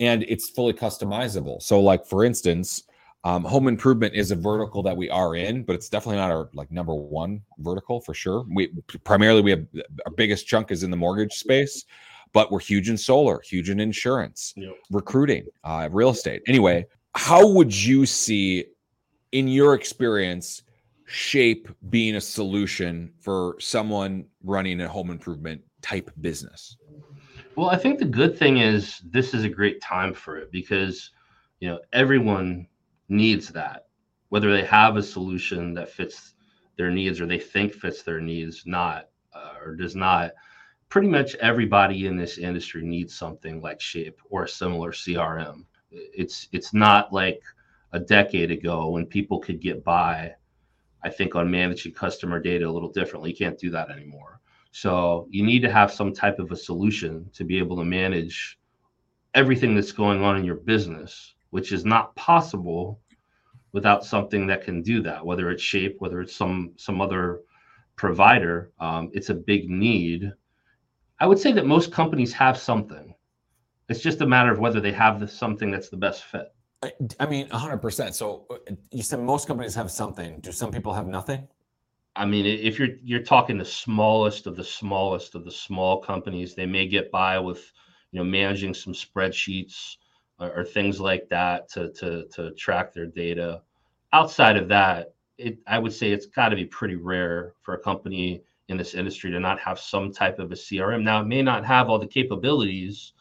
and 0.00 0.24
it's 0.24 0.48
fully 0.48 0.72
customizable. 0.72 1.62
So, 1.62 1.80
like 1.80 2.06
for 2.06 2.24
instance, 2.24 2.84
um, 3.22 3.44
home 3.44 3.68
improvement 3.68 4.14
is 4.14 4.30
a 4.30 4.36
vertical 4.36 4.82
that 4.82 4.96
we 4.96 5.10
are 5.10 5.36
in, 5.36 5.62
but 5.62 5.74
it's 5.76 5.90
definitely 5.90 6.16
not 6.16 6.30
our 6.30 6.48
like 6.54 6.72
number 6.72 6.94
one 6.94 7.42
vertical 7.58 8.00
for 8.00 8.14
sure. 8.14 8.46
We 8.52 8.68
primarily 9.04 9.42
we 9.42 9.50
have 9.50 9.66
our 10.06 10.12
biggest 10.12 10.46
chunk 10.46 10.72
is 10.72 10.82
in 10.82 10.90
the 10.90 10.96
mortgage 10.96 11.34
space, 11.34 11.84
but 12.32 12.50
we're 12.50 12.60
huge 12.60 12.88
in 12.88 12.96
solar, 12.96 13.40
huge 13.42 13.68
in 13.68 13.78
insurance, 13.78 14.54
yep. 14.56 14.74
recruiting, 14.90 15.46
uh, 15.64 15.88
real 15.92 16.10
estate. 16.10 16.42
Anyway, 16.46 16.86
how 17.14 17.46
would 17.46 17.74
you 17.74 18.06
see, 18.06 18.64
in 19.32 19.48
your 19.48 19.74
experience, 19.74 20.62
shape 21.06 21.68
being 21.90 22.16
a 22.16 22.20
solution 22.20 23.12
for 23.20 23.56
someone 23.58 24.24
running 24.44 24.80
a 24.80 24.88
home 24.88 25.10
improvement 25.10 25.60
type 25.82 26.10
business? 26.20 26.76
Well, 27.60 27.68
I 27.68 27.76
think 27.76 27.98
the 27.98 28.06
good 28.06 28.38
thing 28.38 28.56
is 28.56 29.02
this 29.04 29.34
is 29.34 29.44
a 29.44 29.48
great 29.50 29.82
time 29.82 30.14
for 30.14 30.38
it 30.38 30.50
because 30.50 31.10
you 31.58 31.68
know 31.68 31.78
everyone 31.92 32.66
needs 33.10 33.48
that, 33.50 33.84
whether 34.30 34.50
they 34.50 34.64
have 34.64 34.96
a 34.96 35.02
solution 35.02 35.74
that 35.74 35.90
fits 35.90 36.32
their 36.78 36.90
needs 36.90 37.20
or 37.20 37.26
they 37.26 37.38
think 37.38 37.74
fits 37.74 38.02
their 38.02 38.18
needs, 38.18 38.62
not 38.64 39.10
uh, 39.34 39.56
or 39.62 39.76
does 39.76 39.94
not. 39.94 40.30
Pretty 40.88 41.08
much 41.08 41.34
everybody 41.34 42.06
in 42.06 42.16
this 42.16 42.38
industry 42.38 42.82
needs 42.82 43.14
something 43.14 43.60
like 43.60 43.78
Shape 43.78 44.18
or 44.30 44.44
a 44.44 44.48
similar 44.48 44.92
CRM. 44.92 45.66
It's 45.90 46.48
it's 46.52 46.72
not 46.72 47.12
like 47.12 47.42
a 47.92 48.00
decade 48.00 48.50
ago 48.50 48.88
when 48.88 49.04
people 49.04 49.38
could 49.38 49.60
get 49.60 49.84
by. 49.84 50.34
I 51.04 51.10
think 51.10 51.34
on 51.34 51.50
managing 51.50 51.92
customer 51.92 52.40
data 52.40 52.66
a 52.66 52.72
little 52.72 52.90
differently. 52.90 53.32
You 53.32 53.36
can't 53.36 53.58
do 53.58 53.68
that 53.68 53.90
anymore. 53.90 54.39
So 54.72 55.26
you 55.30 55.44
need 55.44 55.60
to 55.62 55.72
have 55.72 55.92
some 55.92 56.12
type 56.12 56.38
of 56.38 56.52
a 56.52 56.56
solution 56.56 57.28
to 57.34 57.44
be 57.44 57.58
able 57.58 57.76
to 57.76 57.84
manage 57.84 58.58
everything 59.34 59.74
that's 59.74 59.92
going 59.92 60.22
on 60.22 60.36
in 60.36 60.44
your 60.44 60.56
business, 60.56 61.34
which 61.50 61.72
is 61.72 61.84
not 61.84 62.14
possible 62.16 63.00
without 63.72 64.04
something 64.04 64.46
that 64.46 64.64
can 64.64 64.82
do 64.82 65.02
that. 65.02 65.24
Whether 65.24 65.50
it's 65.50 65.62
Shape, 65.62 65.96
whether 65.98 66.20
it's 66.20 66.34
some 66.34 66.72
some 66.76 67.00
other 67.00 67.40
provider, 67.96 68.72
um, 68.80 69.10
it's 69.12 69.28
a 69.28 69.34
big 69.34 69.68
need. 69.68 70.32
I 71.18 71.26
would 71.26 71.38
say 71.38 71.52
that 71.52 71.66
most 71.66 71.92
companies 71.92 72.32
have 72.32 72.56
something. 72.56 73.14
It's 73.88 74.00
just 74.00 74.20
a 74.20 74.26
matter 74.26 74.52
of 74.52 74.58
whether 74.58 74.80
they 74.80 74.92
have 74.92 75.20
the, 75.20 75.28
something 75.28 75.70
that's 75.70 75.88
the 75.88 75.96
best 75.96 76.24
fit. 76.24 76.46
I 77.18 77.26
mean, 77.26 77.48
100%. 77.48 78.14
So 78.14 78.46
uh, 78.50 78.72
you 78.90 79.02
said 79.02 79.20
most 79.20 79.46
companies 79.46 79.74
have 79.74 79.90
something. 79.90 80.40
Do 80.40 80.50
some 80.50 80.70
people 80.70 80.94
have 80.94 81.06
nothing? 81.06 81.46
I 82.16 82.26
mean, 82.26 82.44
if 82.44 82.78
you're 82.78 82.96
you're 83.02 83.22
talking 83.22 83.56
the 83.56 83.64
smallest 83.64 84.46
of 84.46 84.56
the 84.56 84.64
smallest 84.64 85.34
of 85.34 85.44
the 85.44 85.52
small 85.52 85.98
companies, 85.98 86.54
they 86.54 86.66
may 86.66 86.86
get 86.88 87.10
by 87.10 87.38
with, 87.38 87.72
you 88.10 88.18
know, 88.18 88.24
managing 88.24 88.74
some 88.74 88.92
spreadsheets 88.92 89.96
or, 90.38 90.50
or 90.60 90.64
things 90.64 91.00
like 91.00 91.28
that 91.28 91.68
to 91.70 91.92
to 91.92 92.26
to 92.34 92.50
track 92.52 92.92
their 92.92 93.06
data. 93.06 93.62
Outside 94.12 94.56
of 94.56 94.68
that, 94.68 95.14
it 95.38 95.58
I 95.66 95.78
would 95.78 95.92
say 95.92 96.10
it's 96.10 96.26
got 96.26 96.48
to 96.48 96.56
be 96.56 96.66
pretty 96.66 96.96
rare 96.96 97.54
for 97.62 97.74
a 97.74 97.82
company 97.82 98.42
in 98.68 98.76
this 98.76 98.94
industry 98.94 99.30
to 99.30 99.40
not 99.40 99.60
have 99.60 99.78
some 99.78 100.12
type 100.12 100.38
of 100.38 100.52
a 100.52 100.54
CRM. 100.54 101.02
Now, 101.02 101.20
it 101.20 101.26
may 101.26 101.42
not 101.42 101.64
have 101.64 101.88
all 101.88 101.98
the 101.98 102.06
capabilities 102.06 103.12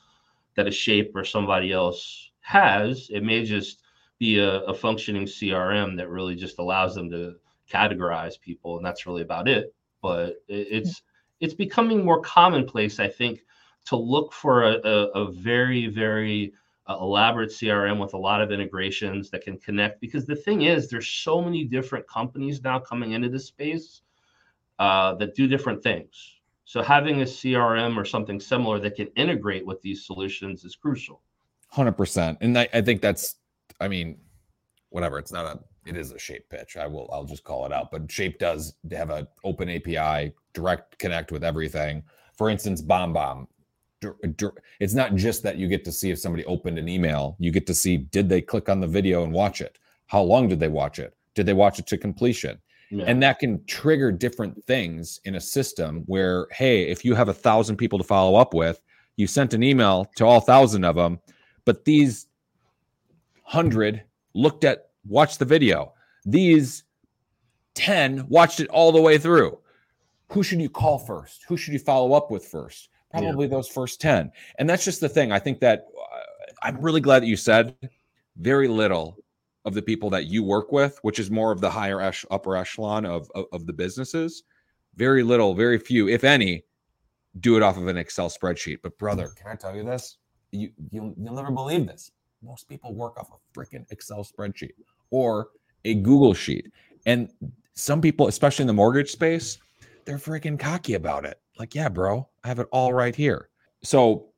that 0.56 0.68
a 0.68 0.72
Shape 0.72 1.12
or 1.16 1.24
somebody 1.24 1.72
else 1.72 2.32
has. 2.42 3.10
It 3.12 3.24
may 3.24 3.44
just 3.44 3.82
be 4.20 4.40
a, 4.40 4.62
a 4.62 4.74
functioning 4.74 5.26
CRM 5.26 5.96
that 5.98 6.10
really 6.10 6.36
just 6.36 6.60
allows 6.60 6.94
them 6.96 7.10
to 7.12 7.36
categorize 7.70 8.40
people, 8.40 8.78
and 8.78 8.86
that's 8.86 9.06
really 9.06 9.22
about 9.22 9.48
it. 9.48 9.74
but 10.02 10.42
it's 10.48 11.02
it's 11.40 11.54
becoming 11.54 12.04
more 12.04 12.22
commonplace, 12.22 13.00
I 13.00 13.08
think, 13.08 13.42
to 13.86 13.96
look 13.96 14.34
for 14.34 14.64
a, 14.64 14.74
a, 14.84 15.06
a 15.12 15.32
very 15.32 15.88
very 15.88 16.54
uh, 16.88 16.98
elaborate 17.00 17.52
CRM 17.52 18.00
with 18.00 18.14
a 18.14 18.18
lot 18.18 18.42
of 18.42 18.52
integrations 18.52 19.30
that 19.30 19.44
can 19.44 19.58
connect. 19.58 20.02
Because 20.02 20.26
the 20.26 20.36
thing 20.36 20.64
is, 20.64 20.90
there's 20.90 21.08
so 21.08 21.42
many 21.42 21.64
different 21.64 22.08
companies 22.08 22.64
now 22.64 22.80
coming 22.80 23.12
into 23.12 23.30
this 23.30 23.46
space 23.46 24.02
uh, 24.80 25.14
that 25.16 25.36
do 25.36 25.48
different 25.48 25.84
things. 25.84 26.40
So 26.66 26.82
having 26.82 27.22
a 27.22 27.26
CRM 27.26 27.98
or 27.98 28.06
something 28.06 28.40
similar 28.40 28.80
that 28.80 28.96
can 28.96 29.08
integrate 29.16 29.66
with 29.66 29.82
these 29.82 30.06
solutions 30.06 30.64
is 30.64 30.76
crucial. 30.76 31.22
Hundred 31.70 31.94
percent, 31.94 32.40
and 32.42 32.58
I, 32.58 32.68
I 32.74 32.82
think 32.82 33.02
that's, 33.02 33.36
I 33.80 33.88
mean, 33.88 34.18
whatever. 34.90 35.20
It's 35.20 35.32
not 35.32 35.46
a, 35.46 35.60
it 35.90 35.98
is 35.98 36.12
a 36.12 36.20
Shape 36.20 36.48
pitch. 36.50 36.78
I 36.78 36.88
will, 36.88 37.10
I'll 37.12 37.26
just 37.26 37.44
call 37.44 37.66
it 37.66 37.74
out. 37.74 37.92
But 37.92 38.12
Shape 38.12 38.40
does 38.40 38.76
have 38.92 39.10
an 39.10 39.28
open 39.44 39.70
API, 39.70 40.34
direct 40.54 40.98
connect 41.00 41.32
with 41.32 41.44
everything. 41.44 42.04
For 42.38 42.50
instance, 42.50 42.82
BombBomb 42.82 43.48
it's 44.80 44.94
not 44.94 45.16
just 45.16 45.44
that 45.44 45.58
you 45.58 45.68
get 45.68 45.84
to 45.84 45.92
see 45.92 46.10
if 46.10 46.20
somebody 46.20 46.46
opened 46.46 46.80
an 46.80 46.88
email 46.88 47.36
you 47.40 47.52
get 47.52 47.68
to 47.68 47.74
see 47.74 47.98
did 47.98 48.30
they 48.30 48.42
click 48.42 48.70
on 48.70 48.80
the 48.80 48.88
video 48.88 49.24
and 49.24 49.34
watch 49.34 49.62
it 49.62 49.78
how 50.08 50.22
long 50.22 50.48
did 50.48 50.60
they 50.60 50.68
watch 50.68 51.00
it 51.00 51.16
did 51.36 51.46
they 51.46 51.54
watch 51.54 51.80
it 51.80 51.88
to 51.88 51.98
completion 51.98 52.58
yeah. 52.92 53.04
and 53.08 53.22
that 53.22 53.40
can 53.40 53.64
trigger 53.66 54.12
different 54.12 54.64
things 54.66 55.20
in 55.26 55.36
a 55.36 55.42
system 55.42 56.04
where 56.06 56.48
hey 56.52 56.90
if 56.90 57.04
you 57.04 57.14
have 57.14 57.28
a 57.28 57.34
thousand 57.34 57.76
people 57.76 58.00
to 58.00 58.06
follow 58.06 58.40
up 58.40 58.54
with 58.54 58.82
you 59.18 59.28
sent 59.28 59.54
an 59.54 59.64
email 59.64 60.10
to 60.16 60.26
all 60.26 60.40
thousand 60.40 60.86
of 60.86 60.96
them 60.96 61.20
but 61.66 61.84
these 61.84 62.28
hundred 63.44 64.04
looked 64.34 64.64
at 64.64 64.89
watched 65.06 65.40
the 65.40 65.46
video. 65.46 65.94
These 66.26 66.84
10 67.76 68.28
watched 68.28 68.60
it 68.60 68.68
all 68.70 68.92
the 68.92 69.02
way 69.02 69.18
through. 69.18 69.58
Who 70.32 70.44
should 70.44 70.62
you 70.62 70.70
call 70.70 71.00
first? 71.00 71.44
Who 71.48 71.58
should 71.58 71.74
you 71.74 71.80
follow 71.80 72.14
up 72.14 72.30
with 72.30 72.46
first? 72.46 72.90
Probably 73.12 73.46
yeah. 73.46 73.52
those 73.52 73.68
first 73.68 74.00
10 74.02 74.32
and 74.60 74.70
that's 74.70 74.86
just 74.86 75.02
the 75.02 75.10
thing. 75.10 75.32
I 75.32 75.40
think 75.40 75.60
that 75.62 75.88
uh, 75.98 76.20
i'm 76.62 76.80
really 76.82 77.02
glad 77.02 77.24
that 77.24 77.28
you 77.28 77.38
said 77.38 77.76
very 78.38 78.68
little 78.68 79.18
of 79.66 79.74
the 79.74 79.82
people 79.82 80.10
that 80.10 80.26
you 80.26 80.44
work 80.44 80.72
with 80.72 81.00
which 81.02 81.20
is 81.20 81.32
more 81.32 81.52
of 81.52 81.62
the 81.62 81.70
higher 81.70 82.02
esh, 82.02 82.26
upper 82.30 82.56
echelon 82.56 83.06
of, 83.06 83.32
of, 83.34 83.46
of 83.52 83.66
the 83.66 83.74
businesses. 83.74 84.44
Very 84.96 85.24
little 85.24 85.56
very 85.56 85.80
few 85.80 86.08
if 86.08 86.24
any 86.24 86.64
do 87.40 87.56
it 87.56 87.64
off 87.64 87.78
of 87.78 87.88
an 87.88 87.98
excel 87.98 88.30
spreadsheet. 88.30 88.80
But 88.84 88.98
brother 89.00 89.32
can 89.36 89.48
i 89.48 89.56
tell 89.56 89.76
you 89.76 89.84
this? 89.84 90.18
You 90.52 90.72
you'll, 90.92 91.16
you'll 91.18 91.36
never 91.36 91.52
believe 91.52 91.88
this 91.88 92.12
most 92.44 92.68
people 92.68 92.94
work 92.94 93.18
off 93.18 93.30
a 93.32 93.60
freaking 93.60 93.86
excel 93.92 94.24
spreadsheet 94.24 94.72
or 95.12 95.50
a 95.86 95.96
google 95.96 96.34
sheet 96.34 96.72
and 97.06 97.30
some 97.74 98.02
people 98.02 98.28
especially 98.28 98.64
in 98.64 98.68
the 98.68 98.74
mortgage 98.74 99.12
space 99.12 99.58
they're 100.06 100.18
freaking 100.18 100.60
cocky 100.60 100.96
about 100.96 101.26
it 101.26 101.40
like, 101.60 101.76
yeah, 101.76 101.90
bro, 101.90 102.28
I 102.44 102.48
have 102.48 102.60
it 102.60 102.68
all 102.72 102.94
right 102.94 103.16
here. 103.16 103.50
So 103.84 104.30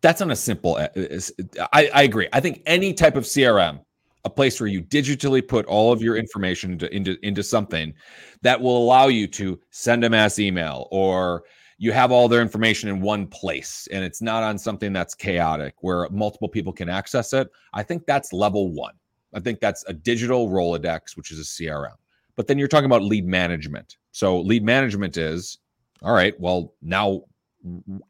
that's 0.00 0.20
not 0.20 0.30
a 0.30 0.36
simple. 0.36 0.74
Uh, 0.74 0.88
I, 1.72 1.88
I 1.94 2.02
agree. 2.02 2.28
I 2.32 2.40
think 2.40 2.62
any 2.66 2.92
type 2.92 3.16
of 3.16 3.24
CRM, 3.24 3.80
a 4.24 4.30
place 4.30 4.60
where 4.60 4.68
you 4.68 4.82
digitally 4.82 5.46
put 5.46 5.64
all 5.66 5.92
of 5.92 6.02
your 6.02 6.16
information 6.16 6.72
into, 6.72 6.94
into, 6.94 7.16
into 7.22 7.42
something 7.42 7.94
that 8.42 8.60
will 8.60 8.76
allow 8.76 9.06
you 9.06 9.28
to 9.28 9.58
send 9.70 10.04
a 10.04 10.10
mass 10.10 10.38
email 10.38 10.88
or 10.90 11.44
you 11.82 11.90
have 11.90 12.12
all 12.12 12.28
their 12.28 12.40
information 12.40 12.88
in 12.88 13.00
one 13.00 13.26
place 13.26 13.88
and 13.90 14.04
it's 14.04 14.22
not 14.22 14.44
on 14.44 14.56
something 14.56 14.92
that's 14.92 15.16
chaotic 15.16 15.74
where 15.80 16.08
multiple 16.10 16.48
people 16.48 16.72
can 16.72 16.88
access 16.88 17.32
it. 17.32 17.50
I 17.74 17.82
think 17.82 18.06
that's 18.06 18.32
level 18.32 18.70
one. 18.70 18.94
I 19.34 19.40
think 19.40 19.58
that's 19.58 19.84
a 19.88 19.92
digital 19.92 20.48
Rolodex, 20.48 21.16
which 21.16 21.32
is 21.32 21.40
a 21.40 21.42
CRM. 21.42 21.96
But 22.36 22.46
then 22.46 22.56
you're 22.56 22.68
talking 22.68 22.86
about 22.86 23.02
lead 23.02 23.26
management. 23.26 23.96
So 24.12 24.38
lead 24.38 24.62
management 24.62 25.16
is 25.16 25.58
all 26.02 26.12
right, 26.12 26.38
well, 26.38 26.72
now 26.82 27.22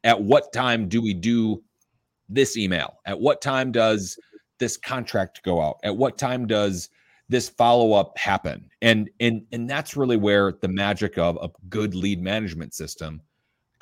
at 0.05 0.21
what 0.21 0.53
time 0.53 0.87
do 0.87 1.01
we 1.01 1.15
do 1.15 1.63
this 2.29 2.59
email? 2.59 2.99
At 3.07 3.19
what 3.19 3.41
time 3.41 3.73
does 3.73 4.19
this 4.59 4.77
contract 4.77 5.43
go 5.45 5.63
out? 5.63 5.79
At 5.83 5.97
what 5.97 6.19
time 6.19 6.47
does 6.47 6.91
this 7.31 7.49
follow 7.49 7.95
up 7.95 8.19
happen? 8.19 8.69
And 8.83 9.09
and 9.19 9.47
and 9.51 9.71
that's 9.71 9.97
really 9.97 10.19
where 10.19 10.53
the 10.61 10.69
magic 10.69 11.17
of 11.17 11.39
a 11.41 11.49
good 11.71 11.95
lead 11.95 12.21
management 12.21 12.75
system 12.75 13.23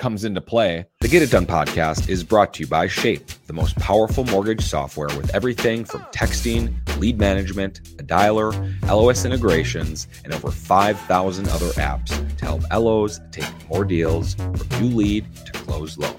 comes 0.00 0.24
into 0.24 0.40
play. 0.40 0.86
The 1.00 1.08
Get 1.08 1.22
It 1.22 1.30
Done 1.30 1.44
podcast 1.44 2.08
is 2.08 2.24
brought 2.24 2.54
to 2.54 2.60
you 2.60 2.66
by 2.66 2.88
Shape, 2.88 3.26
the 3.46 3.52
most 3.52 3.76
powerful 3.76 4.24
mortgage 4.24 4.62
software 4.62 5.08
with 5.08 5.32
everything 5.34 5.84
from 5.84 6.00
texting, 6.04 6.74
lead 6.98 7.18
management, 7.18 7.80
a 7.98 8.02
dialer, 8.02 8.50
LOS 8.88 9.26
integrations, 9.26 10.08
and 10.24 10.32
over 10.32 10.50
5,000 10.50 11.48
other 11.50 11.68
apps 11.72 12.08
to 12.38 12.44
help 12.46 12.62
LOs 12.72 13.20
take 13.30 13.44
more 13.68 13.84
deals 13.84 14.34
from 14.34 14.80
new 14.80 14.96
lead 14.96 15.26
to 15.44 15.52
close 15.52 15.98
loan. 15.98 16.18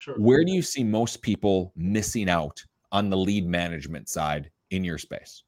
Sure. 0.00 0.16
Where 0.16 0.44
do 0.44 0.50
you 0.50 0.60
see 0.60 0.82
most 0.82 1.22
people 1.22 1.72
missing 1.76 2.28
out 2.28 2.64
on 2.90 3.10
the 3.10 3.16
lead 3.16 3.46
management 3.46 4.08
side 4.08 4.50
in 4.70 4.82
your 4.82 4.98
space? 4.98 5.44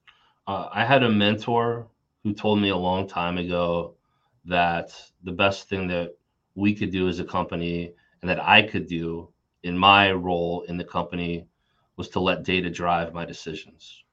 Uh, 0.47 0.69
I 0.71 0.85
had 0.85 1.03
a 1.03 1.11
mentor 1.11 1.89
who 2.23 2.33
told 2.33 2.61
me 2.61 2.69
a 2.69 2.77
long 2.77 3.09
time 3.09 3.37
ago 3.37 3.97
that 4.47 4.91
the 5.23 5.31
best 5.31 5.69
thing 5.69 5.87
that 5.87 6.15
we 6.55 6.73
could 6.73 6.91
do 6.91 7.07
as 7.07 7.19
a 7.19 7.25
company 7.25 7.93
and 8.21 8.29
that 8.29 8.43
I 8.43 8.63
could 8.63 8.87
do 8.87 9.29
in 9.63 9.77
my 9.77 10.11
role 10.11 10.63
in 10.63 10.77
the 10.77 10.83
company 10.83 11.45
was 11.97 12.09
to 12.09 12.19
let 12.19 12.43
data 12.43 12.69
drive 12.69 13.13
my 13.13 13.25
decisions, 13.25 14.03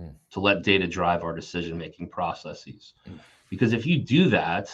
mm. 0.00 0.12
to 0.30 0.40
let 0.40 0.62
data 0.62 0.86
drive 0.86 1.22
our 1.22 1.34
decision 1.34 1.78
making 1.78 2.08
processes. 2.08 2.94
Mm. 3.08 3.18
Because 3.50 3.72
if 3.72 3.86
you 3.86 3.98
do 3.98 4.28
that, 4.30 4.70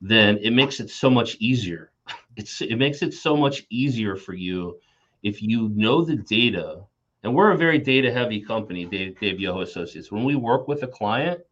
then 0.00 0.38
it 0.38 0.50
makes 0.50 0.80
it 0.80 0.90
so 0.90 1.08
much 1.08 1.36
easier. 1.38 1.90
It's 2.34 2.62
it 2.62 2.76
makes 2.76 3.02
it 3.02 3.12
so 3.12 3.36
much 3.36 3.66
easier 3.68 4.16
for 4.16 4.32
you 4.32 4.78
if 5.22 5.42
you 5.42 5.68
know 5.68 6.02
the 6.02 6.16
data. 6.16 6.82
And 7.22 7.34
we're 7.34 7.52
a 7.52 7.58
very 7.58 7.78
data 7.78 8.10
heavy 8.10 8.40
company, 8.40 8.86
Dave, 8.86 9.20
Dave 9.20 9.38
Yoho 9.38 9.60
Associates. 9.60 10.10
When 10.10 10.24
we 10.24 10.34
work 10.34 10.66
with 10.66 10.82
a 10.82 10.86
client, 10.86 11.42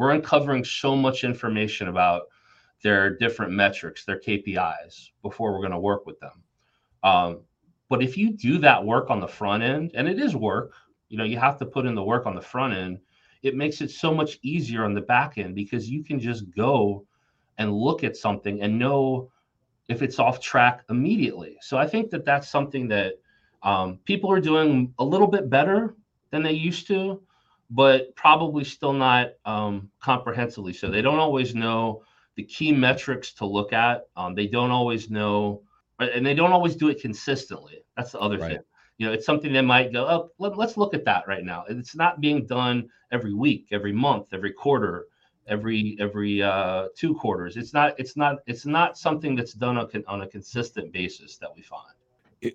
we're 0.00 0.12
uncovering 0.12 0.64
so 0.64 0.96
much 0.96 1.24
information 1.24 1.88
about 1.88 2.22
their 2.82 3.18
different 3.18 3.52
metrics, 3.52 4.06
their 4.06 4.18
KPIs 4.18 5.10
before 5.20 5.52
we're 5.52 5.58
going 5.58 5.72
to 5.72 5.78
work 5.78 6.06
with 6.06 6.18
them. 6.20 6.42
Um, 7.02 7.40
but 7.90 8.02
if 8.02 8.16
you 8.16 8.32
do 8.32 8.56
that 8.60 8.82
work 8.82 9.10
on 9.10 9.20
the 9.20 9.28
front 9.28 9.62
end, 9.62 9.90
and 9.94 10.08
it 10.08 10.18
is 10.18 10.34
work, 10.34 10.72
you 11.10 11.18
know, 11.18 11.24
you 11.24 11.36
have 11.36 11.58
to 11.58 11.66
put 11.66 11.84
in 11.84 11.94
the 11.94 12.02
work 12.02 12.24
on 12.24 12.34
the 12.34 12.40
front 12.40 12.72
end, 12.72 12.98
it 13.42 13.54
makes 13.54 13.82
it 13.82 13.90
so 13.90 14.14
much 14.14 14.38
easier 14.40 14.86
on 14.86 14.94
the 14.94 15.02
back 15.02 15.36
end 15.36 15.54
because 15.54 15.90
you 15.90 16.02
can 16.02 16.18
just 16.18 16.50
go 16.56 17.04
and 17.58 17.70
look 17.70 18.02
at 18.02 18.16
something 18.16 18.62
and 18.62 18.78
know 18.78 19.30
if 19.88 20.00
it's 20.00 20.18
off 20.18 20.40
track 20.40 20.82
immediately. 20.88 21.58
So 21.60 21.76
I 21.76 21.86
think 21.86 22.08
that 22.08 22.24
that's 22.24 22.48
something 22.48 22.88
that 22.88 23.16
um, 23.62 23.98
people 24.06 24.32
are 24.32 24.40
doing 24.40 24.94
a 24.98 25.04
little 25.04 25.26
bit 25.26 25.50
better 25.50 25.94
than 26.30 26.42
they 26.42 26.52
used 26.52 26.86
to 26.86 27.20
but 27.70 28.14
probably 28.16 28.64
still 28.64 28.92
not 28.92 29.28
um, 29.44 29.90
comprehensively. 30.00 30.72
So 30.72 30.90
they 30.90 31.02
don't 31.02 31.18
always 31.18 31.54
know 31.54 32.02
the 32.36 32.42
key 32.42 32.72
metrics 32.72 33.32
to 33.34 33.46
look 33.46 33.72
at. 33.72 34.02
Um, 34.16 34.34
they 34.34 34.46
don't 34.46 34.70
always 34.70 35.08
know, 35.08 35.62
and 35.98 36.26
they 36.26 36.34
don't 36.34 36.52
always 36.52 36.74
do 36.74 36.88
it 36.88 37.00
consistently. 37.00 37.84
That's 37.96 38.12
the 38.12 38.20
other 38.20 38.38
right. 38.38 38.52
thing. 38.52 38.60
You 38.98 39.06
know, 39.06 39.12
it's 39.12 39.24
something 39.24 39.52
they 39.52 39.62
might 39.62 39.92
go, 39.92 40.06
oh, 40.06 40.30
let, 40.38 40.58
us 40.58 40.76
look 40.76 40.94
at 40.94 41.04
that 41.06 41.26
right 41.26 41.44
now. 41.44 41.64
It's 41.68 41.96
not 41.96 42.20
being 42.20 42.44
done 42.44 42.88
every 43.12 43.32
week, 43.32 43.68
every 43.70 43.92
month, 43.92 44.26
every 44.32 44.52
quarter, 44.52 45.06
every 45.46 45.96
every 45.98 46.42
uh, 46.42 46.88
two 46.96 47.14
quarters. 47.14 47.56
It's 47.56 47.72
not. 47.72 47.94
It's 47.98 48.16
not. 48.16 48.40
It's 48.46 48.66
not 48.66 48.98
something 48.98 49.34
that's 49.34 49.54
done 49.54 49.78
on, 49.78 49.88
on 50.06 50.22
a 50.22 50.28
consistent 50.28 50.92
basis 50.92 51.38
that 51.38 51.54
we 51.54 51.62
find 51.62 51.94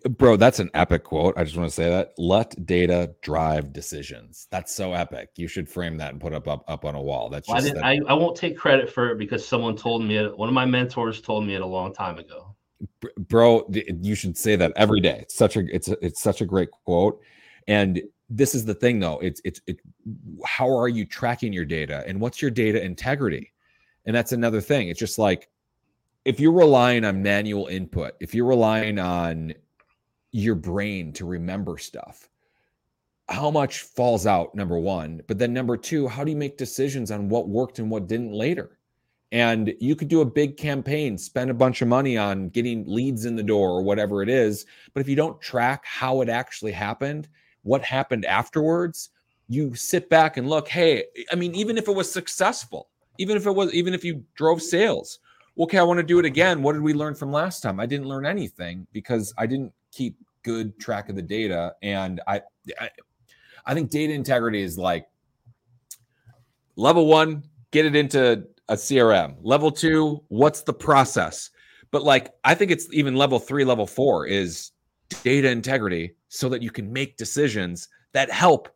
bro 0.09 0.35
that's 0.35 0.59
an 0.59 0.69
epic 0.73 1.03
quote. 1.03 1.37
I 1.37 1.43
just 1.43 1.55
want 1.55 1.69
to 1.69 1.75
say 1.75 1.89
that. 1.89 2.13
Let 2.17 2.65
data 2.65 3.13
drive 3.21 3.71
decisions. 3.71 4.47
That's 4.49 4.73
so 4.73 4.93
epic. 4.93 5.29
You 5.35 5.47
should 5.47 5.69
frame 5.69 5.97
that 5.97 6.11
and 6.11 6.19
put 6.19 6.33
up 6.33 6.47
up, 6.47 6.63
up 6.67 6.85
on 6.85 6.95
a 6.95 7.01
wall. 7.01 7.29
That's 7.29 7.47
well, 7.47 7.61
just 7.61 7.77
I, 7.77 7.93
I, 7.93 7.99
I, 8.07 8.13
won't 8.13 8.35
take 8.35 8.57
credit 8.57 8.91
for 8.91 9.11
it 9.11 9.19
because 9.19 9.47
someone 9.47 9.75
told 9.75 10.03
me 10.03 10.17
it 10.17 10.37
one 10.37 10.49
of 10.49 10.55
my 10.55 10.65
mentors 10.65 11.21
told 11.21 11.45
me 11.45 11.55
it 11.55 11.61
a 11.61 11.65
long 11.65 11.93
time 11.93 12.17
ago. 12.17 12.55
Bro 13.17 13.69
you 13.69 14.15
should 14.15 14.37
say 14.37 14.55
that 14.55 14.73
every 14.75 15.01
day. 15.01 15.19
It's 15.21 15.35
such 15.35 15.55
a 15.55 15.63
it's 15.73 15.87
a, 15.87 16.03
it's 16.03 16.21
such 16.21 16.41
a 16.41 16.45
great 16.45 16.71
quote. 16.71 17.21
And 17.67 18.01
this 18.29 18.55
is 18.55 18.65
the 18.65 18.73
thing 18.73 18.99
though. 18.99 19.19
It's 19.19 19.39
it's 19.45 19.61
it 19.67 19.79
how 20.45 20.67
are 20.75 20.87
you 20.87 21.05
tracking 21.05 21.53
your 21.53 21.65
data 21.65 22.03
and 22.07 22.19
what's 22.19 22.41
your 22.41 22.51
data 22.51 22.83
integrity? 22.83 23.53
And 24.05 24.15
that's 24.15 24.31
another 24.31 24.61
thing. 24.61 24.89
It's 24.89 24.99
just 24.99 25.19
like 25.19 25.47
if 26.25 26.39
you're 26.39 26.51
relying 26.51 27.05
on 27.05 27.21
manual 27.21 27.67
input 27.67 28.13
if 28.19 28.33
you're 28.33 28.47
relying 28.47 28.97
on 28.97 29.53
your 30.35 30.55
brain 30.55 31.13
to 31.13 31.25
remember 31.25 31.77
stuff 31.77 32.29
how 33.29 33.49
much 33.49 33.79
falls 33.79 34.27
out 34.27 34.53
number 34.53 34.77
one 34.77 35.21
but 35.27 35.37
then 35.37 35.53
number 35.53 35.77
two 35.77 36.07
how 36.07 36.23
do 36.23 36.31
you 36.31 36.37
make 36.37 36.57
decisions 36.57 37.09
on 37.09 37.29
what 37.29 37.47
worked 37.47 37.79
and 37.79 37.89
what 37.89 38.07
didn't 38.07 38.33
later 38.33 38.77
and 39.31 39.73
you 39.79 39.95
could 39.95 40.07
do 40.07 40.21
a 40.21 40.25
big 40.25 40.57
campaign 40.57 41.17
spend 41.17 41.49
a 41.49 41.53
bunch 41.53 41.81
of 41.81 41.87
money 41.87 42.17
on 42.17 42.49
getting 42.49 42.83
leads 42.85 43.25
in 43.25 43.35
the 43.35 43.43
door 43.43 43.71
or 43.71 43.81
whatever 43.81 44.21
it 44.21 44.29
is 44.29 44.65
but 44.93 44.99
if 44.99 45.07
you 45.07 45.15
don't 45.15 45.41
track 45.41 45.83
how 45.85 46.21
it 46.21 46.29
actually 46.29 46.71
happened 46.71 47.27
what 47.63 47.81
happened 47.81 48.25
afterwards 48.25 49.09
you 49.47 49.73
sit 49.73 50.09
back 50.09 50.37
and 50.37 50.49
look 50.49 50.67
hey 50.67 51.05
i 51.31 51.35
mean 51.35 51.55
even 51.55 51.77
if 51.77 51.87
it 51.87 51.95
was 51.95 52.11
successful 52.11 52.89
Even 53.17 53.37
if 53.37 53.45
it 53.45 53.51
was, 53.51 53.73
even 53.73 53.93
if 53.93 54.03
you 54.03 54.23
drove 54.35 54.61
sales, 54.61 55.19
okay, 55.57 55.77
I 55.77 55.83
want 55.83 55.99
to 55.99 56.03
do 56.03 56.19
it 56.19 56.25
again. 56.25 56.61
What 56.61 56.73
did 56.73 56.81
we 56.81 56.93
learn 56.93 57.15
from 57.15 57.31
last 57.31 57.61
time? 57.61 57.79
I 57.79 57.85
didn't 57.85 58.07
learn 58.07 58.25
anything 58.25 58.87
because 58.91 59.33
I 59.37 59.45
didn't 59.47 59.71
keep 59.91 60.17
good 60.45 60.79
track 60.79 61.09
of 61.09 61.15
the 61.15 61.21
data. 61.21 61.73
And 61.81 62.21
I, 62.27 62.41
I, 62.79 62.89
I 63.65 63.73
think 63.73 63.89
data 63.89 64.13
integrity 64.13 64.61
is 64.61 64.77
like 64.77 65.07
level 66.75 67.07
one, 67.07 67.43
get 67.71 67.85
it 67.85 67.95
into 67.95 68.45
a 68.69 68.75
CRM. 68.75 69.37
Level 69.41 69.71
two, 69.71 70.23
what's 70.27 70.61
the 70.61 70.73
process? 70.73 71.49
But 71.91 72.03
like, 72.03 72.31
I 72.43 72.53
think 72.53 72.71
it's 72.71 72.87
even 72.93 73.15
level 73.15 73.39
three, 73.39 73.65
level 73.65 73.87
four 73.87 74.27
is 74.27 74.71
data 75.23 75.49
integrity 75.49 76.15
so 76.29 76.47
that 76.49 76.61
you 76.61 76.69
can 76.69 76.93
make 76.93 77.17
decisions 77.17 77.89
that 78.13 78.29
help 78.31 78.69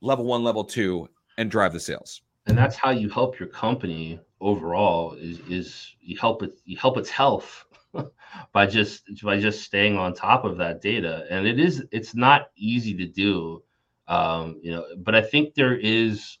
level 0.00 0.24
one, 0.24 0.42
level 0.42 0.64
two, 0.64 1.06
and 1.36 1.50
drive 1.50 1.74
the 1.74 1.80
sales. 1.80 2.22
And 2.46 2.56
that's 2.56 2.76
how 2.76 2.90
you 2.90 3.10
help 3.10 3.38
your 3.38 3.48
company 3.48 4.18
overall 4.40 5.12
is 5.14 5.38
is 5.40 5.94
you 6.00 6.16
help 6.16 6.42
it 6.42 6.58
you 6.64 6.76
help 6.78 6.96
its 6.96 7.10
health 7.10 7.66
by 8.52 8.66
just 8.66 9.02
by 9.22 9.38
just 9.38 9.62
staying 9.62 9.96
on 9.96 10.14
top 10.14 10.44
of 10.44 10.56
that 10.58 10.80
data. 10.80 11.26
And 11.30 11.46
it 11.46 11.58
is 11.58 11.84
it's 11.90 12.14
not 12.14 12.50
easy 12.56 12.94
to 12.96 13.06
do. 13.06 13.62
Um, 14.08 14.58
you 14.62 14.72
know, 14.72 14.84
but 14.98 15.14
I 15.14 15.22
think 15.22 15.54
there 15.54 15.76
is 15.76 16.38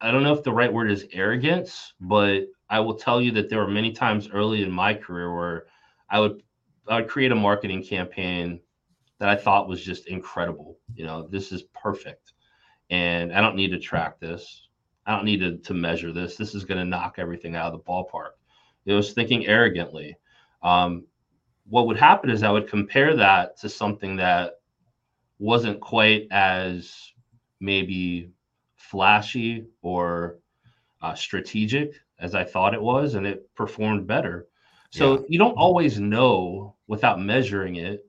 I 0.00 0.10
don't 0.10 0.22
know 0.22 0.34
if 0.34 0.42
the 0.42 0.52
right 0.52 0.72
word 0.72 0.90
is 0.90 1.06
arrogance, 1.12 1.92
but 2.00 2.44
I 2.70 2.80
will 2.80 2.94
tell 2.94 3.20
you 3.20 3.32
that 3.32 3.50
there 3.50 3.58
were 3.58 3.68
many 3.68 3.92
times 3.92 4.28
early 4.32 4.62
in 4.62 4.70
my 4.70 4.94
career 4.94 5.34
where 5.34 5.66
I 6.08 6.20
would 6.20 6.42
I 6.88 6.96
would 6.96 7.08
create 7.08 7.32
a 7.32 7.36
marketing 7.36 7.82
campaign 7.82 8.60
that 9.18 9.28
I 9.28 9.36
thought 9.36 9.68
was 9.68 9.84
just 9.84 10.08
incredible. 10.08 10.78
You 10.94 11.04
know, 11.04 11.28
this 11.28 11.52
is 11.52 11.64
perfect. 11.74 12.32
And 12.88 13.32
I 13.32 13.40
don't 13.40 13.54
need 13.54 13.70
to 13.70 13.78
track 13.78 14.18
this. 14.18 14.66
I 15.06 15.14
don't 15.14 15.24
need 15.24 15.40
to, 15.40 15.58
to 15.58 15.74
measure 15.74 16.12
this. 16.12 16.36
This 16.36 16.54
is 16.54 16.64
going 16.64 16.78
to 16.78 16.84
knock 16.84 17.16
everything 17.18 17.54
out 17.54 17.72
of 17.72 17.78
the 17.78 17.84
ballpark. 17.84 18.30
It 18.86 18.94
was 18.94 19.12
thinking 19.12 19.46
arrogantly. 19.46 20.16
Um, 20.62 21.06
what 21.68 21.86
would 21.86 21.96
happen 21.96 22.30
is 22.30 22.42
I 22.42 22.50
would 22.50 22.68
compare 22.68 23.16
that 23.16 23.58
to 23.60 23.68
something 23.68 24.16
that 24.16 24.54
wasn't 25.38 25.80
quite 25.80 26.26
as 26.30 27.12
maybe 27.60 28.30
flashy 28.76 29.66
or 29.82 30.38
uh, 31.00 31.14
strategic 31.14 31.94
as 32.18 32.34
I 32.34 32.44
thought 32.44 32.74
it 32.74 32.82
was, 32.82 33.14
and 33.14 33.26
it 33.26 33.52
performed 33.54 34.06
better. 34.06 34.48
So 34.90 35.20
yeah. 35.20 35.24
you 35.28 35.38
don't 35.38 35.56
always 35.56 36.00
know 36.00 36.74
without 36.88 37.20
measuring 37.20 37.76
it 37.76 38.06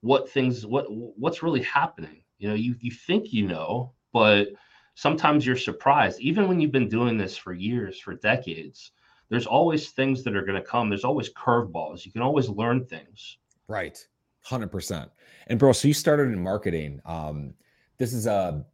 what 0.00 0.28
things 0.30 0.64
what 0.66 0.86
what's 0.88 1.42
really 1.42 1.62
happening. 1.62 2.22
You 2.38 2.48
know, 2.48 2.54
you 2.54 2.76
you 2.80 2.90
think 2.90 3.32
you 3.32 3.46
know, 3.48 3.92
but 4.12 4.48
sometimes 4.94 5.46
you're 5.46 5.56
surprised. 5.56 6.20
Even 6.20 6.46
when 6.46 6.60
you've 6.60 6.72
been 6.72 6.88
doing 6.88 7.16
this 7.16 7.36
for 7.36 7.52
years, 7.52 7.98
for 7.98 8.14
decades, 8.14 8.92
there's 9.30 9.46
always 9.46 9.90
things 9.90 10.24
that 10.24 10.34
are 10.34 10.42
going 10.42 10.60
to 10.60 10.66
come. 10.66 10.88
There's 10.88 11.04
always 11.04 11.32
curveballs. 11.32 12.04
You 12.04 12.12
can 12.12 12.22
always 12.22 12.48
learn 12.48 12.84
things. 12.84 13.38
Right. 13.68 13.98
100%. 14.46 15.10
And 15.48 15.58
bro, 15.58 15.72
so 15.72 15.88
you 15.88 15.94
started 15.94 16.32
in 16.32 16.42
marketing. 16.42 17.00
Um 17.04 17.54
this 17.98 18.12
is 18.12 18.26
a 18.26 18.64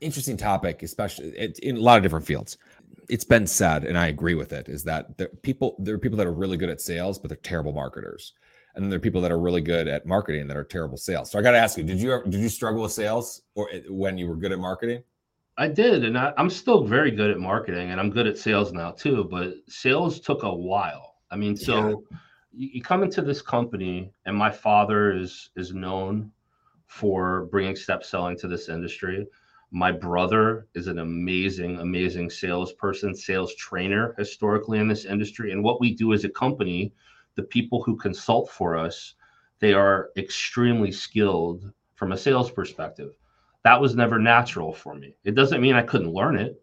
interesting 0.00 0.36
topic, 0.36 0.82
especially 0.82 1.34
in 1.62 1.76
a 1.76 1.80
lot 1.80 1.96
of 1.96 2.02
different 2.02 2.26
fields. 2.26 2.56
It's 3.08 3.24
been 3.24 3.46
said, 3.46 3.84
and 3.84 3.98
I 3.98 4.06
agree 4.06 4.34
with 4.34 4.52
it, 4.52 4.68
is 4.68 4.84
that 4.84 5.16
there 5.18 5.28
people 5.42 5.76
there 5.78 5.94
are 5.94 5.98
people 5.98 6.18
that 6.18 6.26
are 6.26 6.32
really 6.32 6.56
good 6.56 6.68
at 6.68 6.80
sales, 6.80 7.18
but 7.18 7.28
they're 7.28 7.36
terrible 7.36 7.72
marketers, 7.72 8.34
and 8.74 8.84
then 8.84 8.90
there 8.90 8.98
are 8.98 9.00
people 9.00 9.20
that 9.22 9.32
are 9.32 9.38
really 9.38 9.60
good 9.60 9.88
at 9.88 10.06
marketing 10.06 10.46
that 10.48 10.56
are 10.56 10.64
terrible 10.64 10.96
sales. 10.96 11.30
So 11.30 11.38
I 11.38 11.42
got 11.42 11.52
to 11.52 11.58
ask 11.58 11.76
you, 11.78 11.84
did 11.84 11.98
you 11.98 12.22
did 12.28 12.40
you 12.40 12.48
struggle 12.48 12.82
with 12.82 12.92
sales 12.92 13.42
or 13.54 13.68
eh, 13.72 13.80
when 13.88 14.18
you 14.18 14.28
were 14.28 14.36
good 14.36 14.52
at 14.52 14.58
marketing? 14.58 15.02
I 15.58 15.68
did, 15.68 16.04
and 16.04 16.16
I, 16.16 16.32
I'm 16.38 16.48
still 16.48 16.84
very 16.84 17.10
good 17.10 17.30
at 17.30 17.38
marketing, 17.38 17.90
and 17.90 18.00
I'm 18.00 18.10
good 18.10 18.26
at 18.26 18.38
sales 18.38 18.72
now 18.72 18.92
too. 18.92 19.24
But 19.24 19.54
sales 19.68 20.20
took 20.20 20.42
a 20.44 20.54
while. 20.54 21.16
I 21.30 21.36
mean, 21.36 21.56
so 21.56 22.06
yeah. 22.10 22.18
you, 22.52 22.68
you 22.74 22.82
come 22.82 23.02
into 23.02 23.20
this 23.20 23.42
company, 23.42 24.12
and 24.24 24.36
my 24.36 24.50
father 24.50 25.12
is 25.12 25.50
is 25.56 25.74
known 25.74 26.32
for 26.86 27.46
bringing 27.50 27.76
step 27.76 28.04
selling 28.04 28.38
to 28.38 28.48
this 28.48 28.68
industry 28.68 29.26
my 29.70 29.92
brother 29.92 30.66
is 30.74 30.86
an 30.86 30.98
amazing, 30.98 31.78
amazing 31.78 32.30
salesperson, 32.30 33.14
sales 33.14 33.54
trainer 33.56 34.14
historically 34.16 34.78
in 34.78 34.88
this 34.88 35.04
industry. 35.04 35.52
And 35.52 35.62
what 35.62 35.80
we 35.80 35.94
do 35.94 36.14
as 36.14 36.24
a 36.24 36.30
company, 36.30 36.92
the 37.34 37.42
people 37.42 37.82
who 37.82 37.96
consult 37.96 38.50
for 38.50 38.76
us, 38.76 39.14
they 39.58 39.74
are 39.74 40.10
extremely 40.16 40.90
skilled 40.90 41.70
from 41.96 42.12
a 42.12 42.16
sales 42.16 42.50
perspective. 42.50 43.12
That 43.68 43.82
was 43.82 43.94
never 43.94 44.18
natural 44.18 44.72
for 44.72 44.94
me. 44.94 45.14
It 45.24 45.34
doesn't 45.34 45.60
mean 45.60 45.74
I 45.74 45.82
couldn't 45.82 46.10
learn 46.10 46.38
it. 46.38 46.58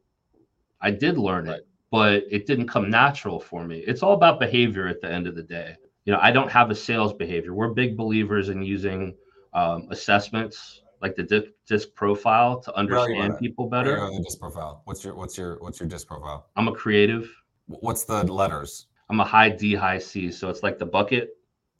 I 0.82 0.90
did 0.90 1.20
learn 1.20 1.46
right. 1.46 1.60
it, 1.60 1.68
but 1.92 2.24
it 2.32 2.48
didn't 2.48 2.68
come 2.68 2.90
natural 2.90 3.40
for 3.40 3.64
me. 3.64 3.84
It's 3.86 4.02
all 4.02 4.14
about 4.14 4.40
behavior 4.40 4.88
at 4.88 5.02
the 5.02 5.12
end 5.12 5.28
of 5.28 5.36
the 5.36 5.44
day. 5.44 5.76
You 6.06 6.14
know, 6.14 6.20
I 6.20 6.32
don't 6.32 6.52
have 6.52 6.72
a 6.72 6.76
sales 6.76 7.14
behavior. 7.14 7.54
We're 7.54 7.76
big 7.76 7.96
believers 7.96 8.50
in 8.50 8.64
using 8.64 9.16
um, 9.54 9.88
assessments 9.92 10.82
like 11.00 11.16
the 11.16 11.22
disc, 11.22 11.52
disc 11.68 11.90
profile 11.94 12.60
to 12.62 12.76
understand 12.76 13.38
people 13.38 13.70
better. 13.70 13.98
The 13.98 14.24
disc 14.24 14.40
profile. 14.40 14.82
What's 14.86 15.04
your 15.04 15.14
what's 15.14 15.38
your 15.38 15.60
what's 15.60 15.80
your 15.80 15.88
disc 15.88 16.08
profile? 16.08 16.48
I'm 16.56 16.68
a 16.68 16.74
creative. 16.74 17.30
What's 17.68 18.04
the 18.06 18.24
letters? 18.24 18.88
I'm 19.12 19.20
a 19.20 19.26
high 19.26 19.50
D, 19.50 19.76
high 19.76 20.00
C. 20.00 20.32
So 20.32 20.50
it's 20.50 20.64
like 20.64 20.80
the 20.80 20.88
bucket. 20.88 21.38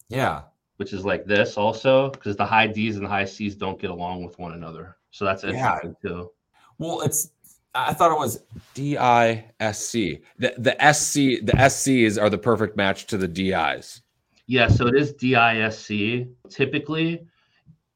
Yeah. 0.08 0.44
Which 0.78 0.94
is 0.94 1.04
like 1.04 1.26
this 1.26 1.58
also, 1.58 2.12
because 2.12 2.36
the 2.36 2.46
high 2.46 2.68
D's 2.68 2.98
and 2.98 3.06
the 3.06 3.10
high 3.10 3.26
C's 3.26 3.56
don't 3.56 3.80
get 3.80 3.90
along 3.90 4.24
with 4.24 4.38
one 4.38 4.54
another. 4.54 4.98
So 5.16 5.24
that's 5.24 5.46
interesting 5.46 5.96
yeah. 6.04 6.10
too. 6.10 6.32
Well, 6.78 7.00
it's 7.00 7.32
I 7.74 7.94
thought 7.94 8.12
it 8.12 8.20
was 8.20 8.44
D 8.74 8.98
I 8.98 9.46
S 9.62 9.80
C. 9.80 10.20
The 10.40 10.54
the 10.58 10.84
S 10.84 11.08
C 11.08 11.40
the 11.40 11.56
S 11.56 11.82
C's 11.82 12.18
are 12.18 12.30
the 12.30 12.38
perfect 12.38 12.76
match 12.76 13.06
to 13.08 13.18
the 13.18 13.28
D 13.28 13.54
I's. 13.54 14.02
Yeah, 14.48 14.68
so 14.68 14.88
it 14.88 14.96
is 14.96 15.14
D 15.14 15.36
I 15.36 15.60
S 15.62 15.80
C. 15.80 16.28
Typically, 16.50 17.26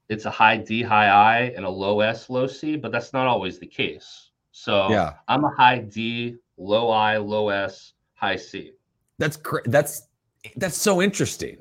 it's 0.08 0.24
a 0.24 0.32
high 0.32 0.56
D, 0.56 0.82
high 0.82 1.10
I, 1.10 1.40
and 1.58 1.66
a 1.66 1.70
low 1.70 2.00
S, 2.00 2.30
low 2.30 2.48
C, 2.48 2.78
but 2.78 2.94
that's 2.94 3.12
not 3.12 3.28
always 3.28 3.60
the 3.60 3.68
case. 3.68 4.30
So 4.52 4.90
yeah, 4.90 5.16
I'm 5.28 5.44
a 5.44 5.54
high 5.58 5.80
D, 5.80 6.38
low 6.56 6.90
I, 6.90 7.18
low 7.18 7.50
S, 7.50 7.92
high 8.14 8.38
C. 8.38 8.72
That's 9.18 9.38
that's 9.66 10.08
that's 10.56 10.78
so 10.78 11.02
interesting. 11.02 11.58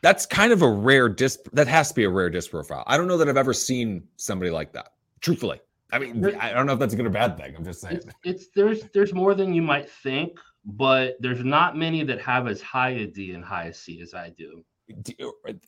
That's 0.00 0.24
kind 0.24 0.50
of 0.50 0.62
a 0.62 0.70
rare 0.70 1.10
disc. 1.10 1.40
That 1.52 1.68
has 1.68 1.90
to 1.90 1.94
be 1.94 2.04
a 2.04 2.10
rare 2.10 2.30
disc 2.30 2.50
profile. 2.50 2.84
I 2.86 2.96
don't 2.96 3.06
know 3.06 3.18
that 3.18 3.28
I've 3.28 3.36
ever 3.36 3.52
seen 3.52 4.04
somebody 4.16 4.50
like 4.50 4.72
that. 4.72 4.93
Truthfully, 5.24 5.60
I 5.90 5.98
mean, 5.98 6.24
I 6.36 6.52
don't 6.52 6.66
know 6.66 6.74
if 6.74 6.78
that's 6.78 6.94
a 6.94 6.96
good 6.96 7.06
or 7.06 7.10
bad 7.10 7.36
thing. 7.36 7.54
I'm 7.56 7.64
just 7.64 7.80
saying. 7.80 7.96
It's, 7.96 8.14
it's 8.24 8.48
there's 8.54 8.82
there's 8.94 9.12
more 9.12 9.34
than 9.34 9.52
you 9.52 9.62
might 9.62 9.90
think, 9.90 10.38
but 10.64 11.16
there's 11.18 11.42
not 11.42 11.76
many 11.76 12.04
that 12.04 12.20
have 12.20 12.46
as 12.46 12.60
high 12.60 12.90
a 12.90 13.06
D 13.06 13.32
and 13.32 13.44
high 13.44 13.64
a 13.64 13.74
C 13.74 14.00
as 14.00 14.14
I 14.14 14.30
do 14.30 14.62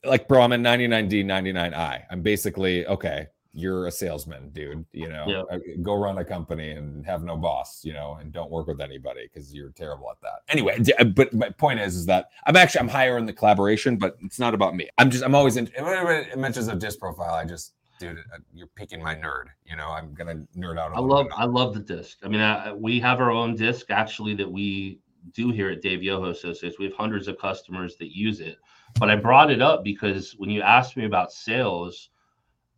like 0.05 0.29
bro 0.29 0.43
i'm 0.43 0.53
a 0.53 0.57
99d 0.57 1.25
99i 1.25 2.03
i'm 2.11 2.23
basically 2.23 2.87
okay 2.87 3.27
you're 3.53 3.87
a 3.87 3.91
salesman 3.91 4.51
dude 4.51 4.85
you 4.93 5.09
know 5.09 5.25
yeah. 5.27 5.43
Uh, 5.51 5.59
go 5.83 5.95
run 5.95 6.19
a 6.19 6.25
company 6.25 6.73
and 6.73 7.07
have 7.07 7.25
no 7.25 7.37
boss 7.37 7.81
you 7.83 7.95
know 7.95 8.19
and 8.21 8.31
don't 8.31 8.51
work 8.51 8.67
with 8.67 8.81
anybody 8.81 9.27
because 9.33 9.55
you're 9.55 9.71
terrible 9.71 10.11
at 10.11 10.21
that 10.21 10.41
anyway 10.51 10.79
uh, 10.99 11.05
but 11.05 11.33
my 11.33 11.49
point 11.49 11.81
is 11.81 11.97
is 11.97 12.05
that 12.05 12.27
i'm 12.47 12.57
actually 12.57 12.81
i'm 12.81 12.89
higher 12.89 13.17
in 13.17 13.25
the 13.25 13.33
collaboration 13.33 13.97
but 13.97 14.17
it's 14.23 14.39
not 14.39 14.53
about 14.53 14.77
me 14.77 14.87
i'm 14.99 15.11
just 15.11 15.25
i'm 15.25 15.35
always 15.35 15.57
in 15.57 15.67
whenever 15.79 16.13
it 16.13 16.37
mentions 16.37 16.69
a 16.69 16.77
disc 16.77 16.99
profile 16.99 17.35
i 17.35 17.45
just 17.45 17.73
dude 17.99 18.19
uh, 18.19 18.39
you're 18.55 18.67
picking 18.69 19.03
my 19.03 19.15
nerd 19.15 19.47
you 19.65 19.77
know 19.77 19.89
i'm 19.89 20.15
gonna 20.15 20.43
nerd 20.57 20.79
out 20.79 20.93
i 20.95 21.01
love 21.01 21.27
i 21.37 21.45
love 21.45 21.75
the 21.75 21.81
disc 21.81 22.19
i 22.25 22.29
mean 22.29 22.41
I, 22.41 22.73
we 22.73 23.01
have 23.01 23.21
our 23.21 23.31
own 23.31 23.57
disc 23.57 23.91
actually 23.91 24.35
that 24.35 24.51
we 24.51 25.01
do 25.33 25.51
here 25.51 25.71
at 25.71 25.83
dave 25.83 26.03
yoho 26.03 26.31
associates 26.31 26.79
we 26.79 26.85
have 26.85 26.95
hundreds 26.95 27.29
of 27.29 27.39
customers 27.39 27.97
that 27.97 28.17
use 28.17 28.41
it 28.41 28.59
but 28.99 29.11
I 29.11 29.17
brought 29.17 29.51
it 29.51 29.61
up 29.61 29.85
because 29.85 30.33
when 30.39 30.51
you 30.51 30.63
asked 30.63 30.97
me 30.97 31.05
about 31.05 31.33
sales, 31.33 32.11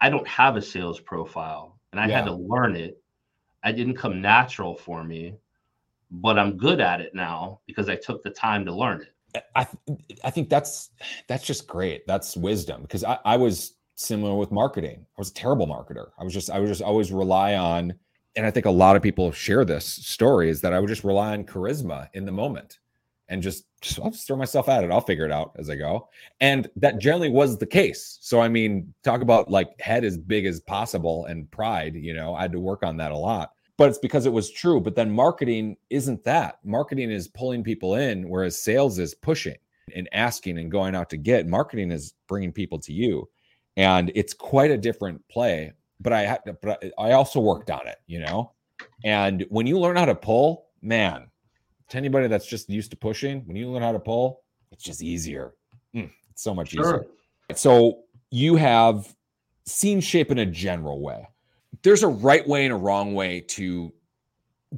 I 0.01 0.11
don't 0.11 0.27
have 0.27 0.57
a 0.57 0.63
sales 0.63 1.01
profile 1.01 1.79
and 1.93 2.01
I 2.01 2.09
yeah. 2.09 2.17
had 2.17 2.25
to 2.27 2.35
learn 2.35 2.77
it. 2.77 3.01
I 3.63 3.73
didn't 3.73 3.95
come 3.95 4.21
natural 4.21 4.75
for 4.75 5.05
me, 5.05 5.35
but 6.11 6.39
I'm 6.39 6.57
good 6.57 6.81
at 6.81 7.01
it 7.01 7.15
now 7.15 7.61
because 7.67 7.89
I 7.89 7.97
took 7.97 8.23
the 8.23 8.31
time 8.31 8.65
to 8.65 8.73
learn 8.73 9.03
it. 9.03 9.45
I 9.55 9.67
I 10.25 10.31
think 10.31 10.49
that's 10.49 10.91
that's 11.27 11.45
just 11.45 11.67
great. 11.67 12.07
That's 12.07 12.37
wisdom 12.37 12.83
because 12.83 13.05
I, 13.05 13.19
I 13.25 13.37
was 13.37 13.75
similar 13.99 14.37
with 14.37 14.53
marketing. 14.53 15.01
I 15.01 15.21
was 15.21 15.31
a 15.31 15.35
terrible 15.35 15.67
marketer. 15.67 16.11
I 16.19 16.25
was 16.25 16.33
just 16.33 16.51
I 16.51 16.59
would 16.59 16.69
just 16.69 16.83
always 16.83 17.13
rely 17.13 17.57
on, 17.57 17.93
and 18.37 18.47
I 18.47 18.51
think 18.51 18.67
a 18.67 18.71
lot 18.71 18.97
of 18.97 19.03
people 19.03 19.33
share 19.33 19.65
this 19.65 19.85
story 19.85 20.49
is 20.49 20.61
that 20.61 20.73
I 20.73 20.79
would 20.79 20.89
just 20.89 21.05
rely 21.05 21.33
on 21.33 21.45
charisma 21.45 22.09
in 22.15 22.25
the 22.25 22.33
moment 22.33 22.79
and 23.29 23.43
just, 23.43 23.67
just 23.81 24.01
I'll 24.01 24.11
just 24.11 24.27
throw 24.27 24.37
myself 24.37 24.69
at 24.69 24.85
it. 24.85 24.91
I'll 24.91 25.01
figure 25.01 25.27
it 25.27 25.33
out 25.33 25.53
as 25.59 25.69
I 25.69 25.77
go. 25.77 26.09
And 26.41 26.69
that 26.77 26.99
generally 26.99 27.29
was 27.29 27.59
the 27.59 27.67
case. 27.67 28.19
So 28.21 28.41
I 28.41 28.49
mean, 28.49 28.93
talk 29.03 29.21
about 29.21 29.51
like 29.51 29.79
head 29.81 30.05
as 30.05 30.17
big 30.17 30.47
as 30.47 30.61
possible 30.61 31.27
and 31.27 31.51
pride, 31.51 31.95
you 31.95 32.15
know, 32.15 32.35
I 32.35 32.43
had 32.43 32.53
to 32.53 32.61
work 32.61 32.85
on 32.85 32.97
that 32.99 33.13
a 33.13 33.17
lot. 33.17 33.53
But 33.77 33.91
it's 33.91 33.99
because 33.99 34.27
it 34.27 34.33
was 34.33 34.51
true. 34.51 34.81
But 34.81 34.97
then 34.97 35.11
marketing 35.11 35.77
isn't 35.91 36.25
that. 36.25 36.59
Marketing 36.65 37.11
is 37.11 37.29
pulling 37.29 37.63
people 37.63 37.95
in, 37.95 38.29
whereas 38.29 38.61
sales 38.61 38.99
is 38.99 39.15
pushing 39.15 39.57
and 39.95 40.09
asking 40.13 40.59
and 40.59 40.71
going 40.71 40.97
out 40.97 41.11
to 41.11 41.17
get. 41.17 41.47
Marketing 41.47 41.93
is 41.93 42.15
bringing 42.27 42.53
people 42.53 42.81
to 42.81 42.93
you, 42.93 43.29
and 43.79 44.11
it's 44.17 44.35
quite 44.35 44.73
a 44.73 44.77
different 44.77 45.27
play. 45.29 45.73
But 46.01 46.13
I 46.13 46.23
had, 46.23 46.41
but 46.61 46.85
I 46.99 47.13
also 47.13 47.41
worked 47.41 47.71
on 47.71 47.87
it, 47.87 47.97
you 48.07 48.21
know. 48.21 48.53
And 49.05 49.47
when 49.49 49.67
you 49.67 49.79
learn 49.79 49.97
how 49.97 50.05
to 50.05 50.15
pull, 50.15 50.67
man, 50.83 51.31
to 51.89 51.97
anybody 51.97 52.27
that's 52.27 52.47
just 52.47 52.69
used 52.69 52.91
to 52.91 52.97
pushing, 52.97 53.47
when 53.47 53.57
you 53.57 53.71
learn 53.71 53.83
how 53.83 53.93
to 53.93 53.99
pull, 53.99 54.43
it's 54.71 54.85
just 54.85 55.03
easier. 55.03 55.55
Mm, 55.95 56.11
it's 56.31 56.43
so 56.43 56.55
much 56.55 56.71
sure. 56.71 56.85
easier. 56.85 57.07
So 57.55 58.01
you 58.31 58.57
have 58.57 59.15
seen 59.65 60.01
shape 60.01 60.31
in 60.31 60.39
a 60.39 60.47
general 60.47 61.01
way. 61.01 61.29
There's 61.83 62.03
a 62.03 62.09
right 62.09 62.47
way 62.47 62.65
and 62.65 62.73
a 62.73 62.77
wrong 62.77 63.15
way 63.15 63.41
to 63.41 63.93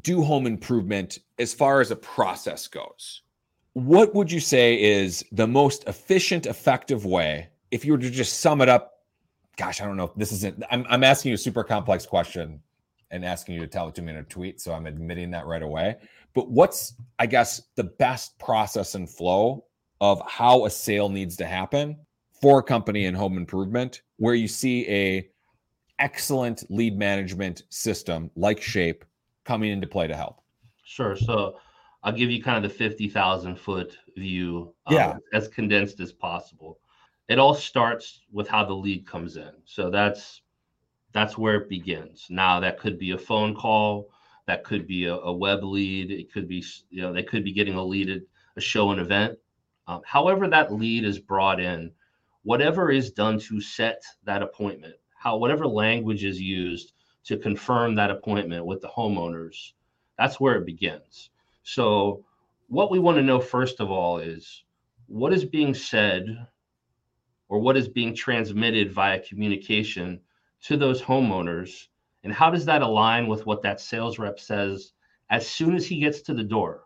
do 0.02 0.22
home 0.22 0.46
improvement 0.46 1.18
as 1.38 1.52
far 1.52 1.80
as 1.80 1.90
a 1.90 1.96
process 1.96 2.66
goes. 2.66 3.22
What 3.72 4.14
would 4.14 4.30
you 4.30 4.40
say 4.40 4.80
is 4.80 5.24
the 5.32 5.46
most 5.46 5.84
efficient, 5.86 6.46
effective 6.46 7.04
way 7.04 7.48
if 7.70 7.84
you 7.84 7.92
were 7.92 7.98
to 7.98 8.10
just 8.10 8.40
sum 8.40 8.60
it 8.60 8.68
up? 8.68 9.04
Gosh, 9.56 9.80
I 9.80 9.84
don't 9.84 9.96
know 9.96 10.04
if 10.04 10.14
this 10.14 10.32
isn't, 10.32 10.62
I'm, 10.70 10.86
I'm 10.88 11.04
asking 11.04 11.30
you 11.30 11.34
a 11.34 11.38
super 11.38 11.64
complex 11.64 12.06
question 12.06 12.60
and 13.10 13.24
asking 13.24 13.56
you 13.56 13.60
to 13.60 13.66
tell 13.66 13.88
it 13.88 13.94
to 13.96 14.02
me 14.02 14.10
in 14.10 14.18
a 14.18 14.22
tweet. 14.22 14.60
So 14.60 14.72
I'm 14.72 14.86
admitting 14.86 15.30
that 15.32 15.46
right 15.46 15.62
away. 15.62 15.96
But 16.34 16.50
what's, 16.50 16.94
I 17.18 17.26
guess, 17.26 17.62
the 17.74 17.84
best 17.84 18.38
process 18.38 18.94
and 18.94 19.10
flow 19.10 19.64
of 20.00 20.22
how 20.26 20.64
a 20.64 20.70
sale 20.70 21.08
needs 21.08 21.36
to 21.36 21.46
happen 21.46 21.96
for 22.40 22.60
a 22.60 22.62
company 22.62 23.04
in 23.04 23.14
home 23.14 23.36
improvement 23.36 24.02
where 24.16 24.34
you 24.34 24.48
see 24.48 24.88
a 24.88 25.28
excellent 25.98 26.64
lead 26.70 26.96
management 26.98 27.62
system 27.68 28.30
like 28.34 28.60
shape 28.60 29.04
coming 29.44 29.70
into 29.70 29.86
play 29.86 30.06
to 30.06 30.16
help 30.16 30.40
sure 30.84 31.14
so 31.14 31.56
i'll 32.02 32.12
give 32.12 32.30
you 32.30 32.42
kind 32.42 32.64
of 32.64 32.78
the 32.78 32.88
50000 32.88 33.56
foot 33.56 33.98
view 34.16 34.72
um, 34.86 34.94
yeah. 34.94 35.16
as 35.34 35.48
condensed 35.48 36.00
as 36.00 36.12
possible 36.12 36.78
it 37.30 37.38
all 37.38 37.54
starts 37.54 38.22
with 38.32 38.48
how 38.48 38.64
the 38.64 38.74
lead 38.74 39.06
comes 39.06 39.36
in. 39.36 39.52
So 39.64 39.88
that's 39.88 40.42
that's 41.12 41.38
where 41.38 41.54
it 41.54 41.68
begins. 41.68 42.26
Now 42.28 42.58
that 42.60 42.80
could 42.80 42.98
be 42.98 43.12
a 43.12 43.18
phone 43.18 43.54
call 43.54 44.10
that 44.46 44.64
could 44.64 44.84
be 44.88 45.04
a, 45.04 45.14
a 45.14 45.32
web 45.32 45.62
lead 45.62 46.10
it 46.10 46.32
could 46.32 46.48
be 46.48 46.64
you 46.90 47.00
know 47.00 47.12
they 47.12 47.22
could 47.22 47.44
be 47.44 47.52
getting 47.52 47.74
a 47.74 47.84
lead 47.84 48.10
at 48.10 48.22
a 48.56 48.60
show 48.60 48.90
and 48.90 49.00
event. 49.00 49.38
Um, 49.86 50.00
however 50.04 50.48
that 50.48 50.72
lead 50.72 51.04
is 51.04 51.20
brought 51.20 51.60
in 51.60 51.92
whatever 52.42 52.90
is 52.90 53.12
done 53.12 53.38
to 53.38 53.60
set 53.60 54.02
that 54.24 54.42
appointment, 54.42 54.94
how 55.14 55.36
whatever 55.36 55.68
language 55.68 56.24
is 56.24 56.40
used 56.40 56.94
to 57.24 57.36
confirm 57.36 57.94
that 57.94 58.10
appointment 58.10 58.66
with 58.66 58.80
the 58.80 58.88
homeowners, 58.88 59.72
that's 60.18 60.40
where 60.40 60.56
it 60.56 60.66
begins. 60.66 61.30
So, 61.62 62.24
what 62.68 62.90
we 62.90 62.98
want 62.98 63.18
to 63.18 63.22
know 63.22 63.40
first 63.40 63.78
of 63.78 63.88
all 63.90 64.18
is 64.18 64.64
what 65.06 65.32
is 65.32 65.44
being 65.44 65.74
said 65.74 66.46
or 67.50 67.58
what 67.58 67.76
is 67.76 67.88
being 67.88 68.14
transmitted 68.14 68.92
via 68.92 69.18
communication 69.18 70.20
to 70.62 70.76
those 70.76 71.02
homeowners, 71.02 71.88
and 72.22 72.32
how 72.32 72.48
does 72.48 72.64
that 72.64 72.80
align 72.80 73.26
with 73.26 73.44
what 73.44 73.60
that 73.62 73.80
sales 73.80 74.18
rep 74.18 74.38
says 74.38 74.92
as 75.30 75.46
soon 75.46 75.74
as 75.74 75.84
he 75.84 75.98
gets 75.98 76.22
to 76.22 76.32
the 76.32 76.44
door? 76.44 76.84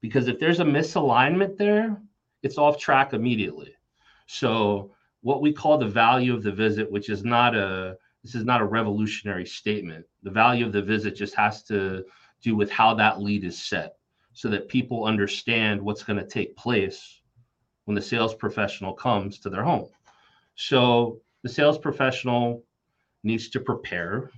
Because 0.00 0.28
if 0.28 0.40
there's 0.40 0.60
a 0.60 0.64
misalignment 0.64 1.58
there, 1.58 2.00
it's 2.42 2.56
off 2.56 2.78
track 2.78 3.12
immediately. 3.12 3.74
So 4.26 4.92
what 5.20 5.42
we 5.42 5.52
call 5.52 5.76
the 5.76 5.86
value 5.86 6.34
of 6.34 6.42
the 6.42 6.52
visit, 6.52 6.90
which 6.90 7.10
is 7.10 7.22
not 7.22 7.54
a 7.54 7.98
this 8.22 8.34
is 8.34 8.44
not 8.44 8.60
a 8.60 8.66
revolutionary 8.66 9.46
statement. 9.46 10.04
The 10.22 10.30
value 10.30 10.66
of 10.66 10.72
the 10.72 10.82
visit 10.82 11.16
just 11.16 11.34
has 11.34 11.62
to 11.64 12.04
do 12.42 12.54
with 12.54 12.70
how 12.70 12.94
that 12.94 13.20
lead 13.20 13.44
is 13.44 13.62
set 13.62 13.94
so 14.32 14.48
that 14.48 14.68
people 14.68 15.04
understand 15.04 15.80
what's 15.80 16.02
going 16.02 16.18
to 16.18 16.26
take 16.26 16.56
place 16.56 17.19
when 17.90 17.96
the 17.96 18.00
sales 18.00 18.36
professional 18.36 18.92
comes 18.92 19.40
to 19.40 19.50
their 19.50 19.64
home. 19.64 19.88
So 20.54 21.18
the 21.42 21.48
sales 21.48 21.76
professional 21.76 22.62
needs 23.24 23.48
to 23.48 23.58
prepare. 23.58 24.30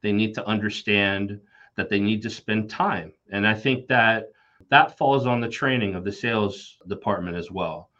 They 0.00 0.10
need 0.10 0.32
to 0.36 0.46
understand 0.46 1.38
that 1.76 1.90
they 1.90 2.00
need 2.00 2.22
to 2.22 2.30
spend 2.30 2.70
time. 2.70 3.12
And 3.30 3.46
I 3.46 3.52
think 3.52 3.88
that 3.88 4.30
that 4.70 4.96
falls 4.96 5.26
on 5.26 5.42
the 5.42 5.50
training 5.50 5.94
of 5.94 6.02
the 6.02 6.12
sales 6.12 6.78
department 6.88 7.36
as 7.36 7.50
well 7.50 7.90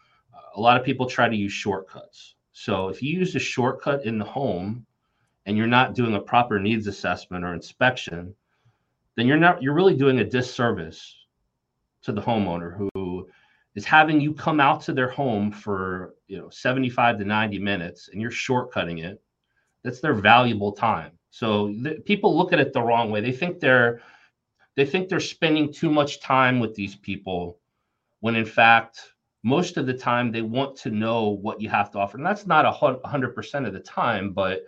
a 0.56 0.60
lot 0.60 0.78
of 0.78 0.86
people 0.86 1.04
try 1.04 1.28
to 1.28 1.36
use 1.36 1.52
shortcuts. 1.52 2.36
So 2.52 2.88
if 2.88 3.02
you 3.02 3.18
use 3.18 3.34
a 3.34 3.40
shortcut 3.40 4.06
in 4.06 4.18
the 4.18 4.24
home 4.24 4.86
and 5.44 5.54
you're 5.54 5.66
not 5.66 5.94
doing 5.94 6.14
a 6.14 6.20
proper 6.20 6.58
needs 6.58 6.86
assessment 6.86 7.44
or 7.44 7.52
inspection, 7.52 8.34
then 9.16 9.26
you're 9.26 9.36
not 9.36 9.62
you're 9.62 9.74
really 9.74 9.96
doing 9.96 10.20
a 10.20 10.24
disservice 10.24 11.14
to 12.02 12.12
the 12.12 12.22
homeowner 12.22 12.76
who 12.94 13.28
is 13.74 13.84
having 13.84 14.20
you 14.20 14.32
come 14.32 14.60
out 14.60 14.80
to 14.82 14.92
their 14.92 15.10
home 15.10 15.50
for 15.50 16.14
you 16.26 16.38
know 16.38 16.48
75 16.50 17.18
to 17.18 17.24
90 17.24 17.58
minutes 17.58 18.08
and 18.12 18.20
you're 18.20 18.30
shortcutting 18.30 19.04
it 19.04 19.20
that's 19.84 20.00
their 20.00 20.14
valuable 20.14 20.72
time. 20.72 21.12
So 21.30 21.74
people 22.06 22.36
look 22.36 22.52
at 22.52 22.58
it 22.58 22.72
the 22.72 22.82
wrong 22.82 23.10
way. 23.10 23.20
They 23.20 23.32
think 23.32 23.60
they're 23.60 24.00
they 24.76 24.86
think 24.86 25.08
they're 25.08 25.20
spending 25.20 25.72
too 25.72 25.90
much 25.90 26.20
time 26.20 26.58
with 26.58 26.74
these 26.74 26.96
people 26.96 27.60
when 28.20 28.34
in 28.34 28.46
fact 28.46 29.12
most 29.44 29.76
of 29.76 29.86
the 29.86 29.94
time 29.94 30.32
they 30.32 30.42
want 30.42 30.74
to 30.74 30.90
know 30.90 31.28
what 31.28 31.60
you 31.60 31.68
have 31.68 31.90
to 31.92 31.98
offer. 31.98 32.16
And 32.16 32.26
that's 32.26 32.46
not 32.46 32.64
a 32.64 32.72
hundred 33.06 33.34
percent 33.34 33.66
of 33.66 33.72
the 33.72 33.80
time 33.80 34.32
but 34.32 34.62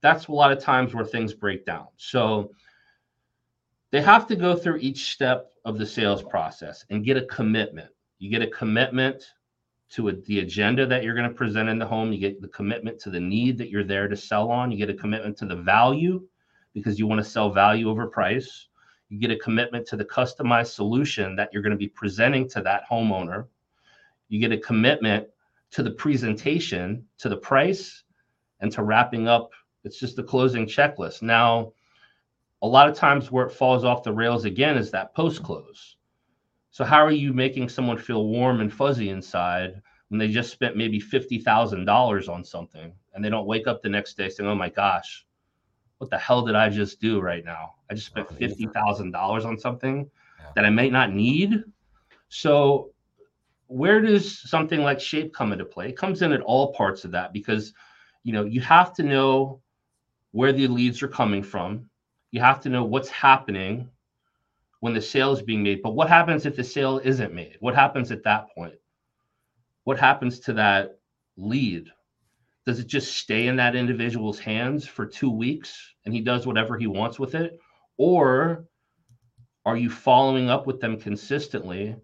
that's 0.00 0.26
a 0.26 0.32
lot 0.32 0.52
of 0.52 0.58
times 0.58 0.94
where 0.94 1.04
things 1.04 1.32
break 1.32 1.64
down. 1.64 1.86
So 1.96 2.52
they 3.90 4.00
have 4.02 4.26
to 4.28 4.36
go 4.36 4.56
through 4.56 4.78
each 4.78 5.12
step 5.12 5.52
of 5.64 5.78
the 5.78 5.86
sales 5.86 6.22
process 6.22 6.84
and 6.90 7.04
get 7.04 7.16
a 7.16 7.26
commitment 7.26 7.90
you 8.22 8.30
get 8.30 8.42
a 8.42 8.46
commitment 8.46 9.24
to 9.90 10.08
a, 10.08 10.12
the 10.12 10.40
agenda 10.40 10.86
that 10.86 11.02
you're 11.02 11.14
going 11.14 11.28
to 11.28 11.34
present 11.34 11.68
in 11.68 11.78
the 11.78 11.86
home 11.86 12.12
you 12.12 12.18
get 12.18 12.40
the 12.40 12.48
commitment 12.48 12.98
to 13.00 13.10
the 13.10 13.20
need 13.20 13.58
that 13.58 13.70
you're 13.70 13.84
there 13.84 14.08
to 14.08 14.16
sell 14.16 14.50
on 14.50 14.70
you 14.70 14.78
get 14.78 14.90
a 14.90 14.94
commitment 14.94 15.36
to 15.36 15.46
the 15.46 15.56
value 15.56 16.22
because 16.74 16.98
you 16.98 17.06
want 17.06 17.22
to 17.22 17.30
sell 17.30 17.50
value 17.50 17.88
over 17.88 18.06
price 18.06 18.68
you 19.08 19.18
get 19.18 19.30
a 19.30 19.38
commitment 19.38 19.86
to 19.86 19.96
the 19.96 20.04
customized 20.04 20.72
solution 20.74 21.36
that 21.36 21.50
you're 21.52 21.62
going 21.62 21.72
to 21.72 21.76
be 21.76 21.88
presenting 21.88 22.48
to 22.48 22.62
that 22.62 22.84
homeowner 22.90 23.46
you 24.28 24.40
get 24.40 24.52
a 24.52 24.58
commitment 24.58 25.26
to 25.72 25.82
the 25.82 25.90
presentation, 25.90 27.04
to 27.18 27.28
the 27.28 27.36
price, 27.36 28.04
and 28.60 28.70
to 28.72 28.82
wrapping 28.82 29.26
up. 29.26 29.50
It's 29.84 29.98
just 29.98 30.16
the 30.16 30.22
closing 30.22 30.66
checklist. 30.66 31.22
Now, 31.22 31.72
a 32.60 32.66
lot 32.66 32.88
of 32.88 32.94
times 32.94 33.30
where 33.30 33.46
it 33.46 33.52
falls 33.52 33.84
off 33.84 34.04
the 34.04 34.12
rails 34.12 34.44
again 34.44 34.76
is 34.76 34.90
that 34.92 35.14
post 35.14 35.42
close. 35.42 35.96
So, 36.72 36.84
how 36.84 37.04
are 37.04 37.12
you 37.12 37.34
making 37.34 37.68
someone 37.68 37.98
feel 37.98 38.26
warm 38.26 38.60
and 38.60 38.72
fuzzy 38.72 39.10
inside 39.10 39.80
when 40.08 40.18
they 40.18 40.28
just 40.28 40.50
spent 40.50 40.76
maybe 40.76 40.98
$50,000 40.98 42.28
on 42.28 42.44
something 42.44 42.92
and 43.12 43.24
they 43.24 43.28
don't 43.28 43.46
wake 43.46 43.66
up 43.66 43.82
the 43.82 43.90
next 43.90 44.16
day 44.16 44.30
saying, 44.30 44.48
oh 44.48 44.54
my 44.54 44.70
gosh, 44.70 45.26
what 45.98 46.08
the 46.08 46.18
hell 46.18 46.42
did 46.42 46.54
I 46.54 46.70
just 46.70 46.98
do 46.98 47.20
right 47.20 47.44
now? 47.44 47.74
I 47.90 47.94
just 47.94 48.06
spent 48.06 48.28
$50,000 48.28 49.44
on 49.44 49.58
something 49.58 50.10
that 50.54 50.64
I 50.64 50.70
may 50.70 50.88
not 50.88 51.12
need. 51.12 51.62
So, 52.30 52.90
where 53.66 54.00
does 54.00 54.38
something 54.50 54.80
like 54.80 54.98
shape 54.98 55.34
come 55.34 55.52
into 55.52 55.66
play? 55.66 55.90
It 55.90 55.96
comes 55.96 56.22
in 56.22 56.32
at 56.32 56.40
all 56.40 56.72
parts 56.72 57.04
of 57.04 57.10
that 57.12 57.34
because 57.34 57.74
you 58.24 58.32
know 58.32 58.44
you 58.44 58.62
have 58.62 58.94
to 58.94 59.02
know 59.02 59.60
where 60.30 60.52
the 60.52 60.68
leads 60.68 61.02
are 61.02 61.08
coming 61.08 61.42
from. 61.42 61.90
You 62.30 62.40
have 62.40 62.60
to 62.60 62.70
know 62.70 62.84
what's 62.84 63.10
happening 63.10 63.90
when 64.82 64.92
the 64.92 65.00
sale 65.00 65.32
is 65.32 65.40
being 65.40 65.62
made. 65.62 65.80
But 65.80 65.94
what 65.94 66.08
happens 66.08 66.44
if 66.44 66.56
the 66.56 66.64
sale 66.64 67.00
isn't 67.04 67.32
made? 67.32 67.56
What 67.60 67.76
happens 67.76 68.10
at 68.10 68.24
that 68.24 68.52
point? 68.52 68.74
What 69.84 69.96
happens 69.96 70.40
to 70.40 70.52
that 70.54 70.98
lead? 71.36 71.86
Does 72.66 72.80
it 72.80 72.88
just 72.88 73.16
stay 73.16 73.46
in 73.46 73.54
that 73.56 73.76
individual's 73.76 74.40
hands 74.40 74.84
for 74.84 75.06
two 75.06 75.30
weeks 75.30 75.94
and 76.04 76.12
he 76.12 76.20
does 76.20 76.48
whatever 76.48 76.76
he 76.76 76.88
wants 76.88 77.20
with 77.20 77.36
it? 77.36 77.60
Or 77.96 78.64
are 79.64 79.76
you 79.76 79.88
following 79.88 80.50
up 80.50 80.66
with 80.66 80.80
them 80.80 80.98
consistently 80.98 81.94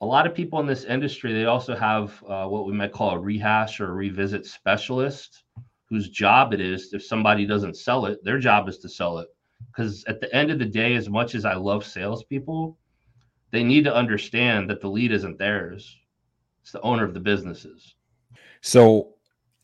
a 0.00 0.04
lot 0.04 0.26
of 0.26 0.34
people 0.34 0.58
in 0.58 0.66
this 0.66 0.82
industry 0.82 1.32
they 1.32 1.44
also 1.44 1.76
have 1.76 2.20
uh, 2.28 2.46
what 2.48 2.66
we 2.66 2.72
might 2.72 2.90
call 2.90 3.10
a 3.10 3.18
rehash 3.20 3.78
or 3.78 3.90
a 3.90 3.92
revisit 3.92 4.44
specialist 4.44 5.44
whose 5.88 6.08
job 6.08 6.52
it 6.52 6.60
is 6.60 6.92
if 6.92 7.04
somebody 7.04 7.46
doesn't 7.46 7.76
sell 7.76 8.06
it 8.06 8.18
their 8.24 8.40
job 8.40 8.68
is 8.68 8.78
to 8.78 8.88
sell 8.88 9.18
it 9.18 9.28
because 9.68 10.04
at 10.04 10.20
the 10.20 10.34
end 10.34 10.50
of 10.50 10.58
the 10.58 10.64
day 10.64 10.94
as 10.94 11.08
much 11.08 11.34
as 11.34 11.44
i 11.44 11.54
love 11.54 11.84
salespeople 11.84 12.76
they 13.52 13.62
need 13.62 13.84
to 13.84 13.94
understand 13.94 14.68
that 14.70 14.80
the 14.80 14.88
lead 14.88 15.12
isn't 15.12 15.38
theirs. 15.38 15.98
It's 16.62 16.72
the 16.72 16.80
owner 16.80 17.04
of 17.04 17.14
the 17.14 17.20
businesses. 17.20 17.94
So 18.62 19.14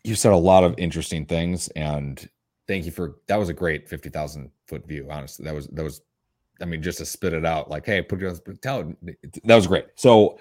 you 0.05 0.15
said 0.15 0.33
a 0.33 0.37
lot 0.37 0.63
of 0.63 0.75
interesting 0.79 1.27
things 1.27 1.69
and 1.69 2.29
thank 2.69 2.85
you 2.85 2.93
for 2.93 3.17
that 3.27 3.37
was 3.37 3.49
a 3.49 3.55
great 3.55 3.89
50000 3.89 4.51
foot 4.67 4.87
view 4.87 5.09
honestly. 5.11 5.45
That 5.45 5.55
was 5.55 5.67
that 5.69 5.83
was 5.83 6.03
I 6.61 6.65
mean, 6.65 6.83
just 6.83 6.99
to 6.99 7.07
spit 7.07 7.35
it 7.35 7.47
out, 7.47 7.71
like, 7.71 7.87
hey, 7.87 8.03
put 8.03 8.23
on, 8.23 8.37
tell 8.61 8.93
that 9.45 9.55
was 9.55 9.69
great. 9.69 9.87
So, 9.95 10.41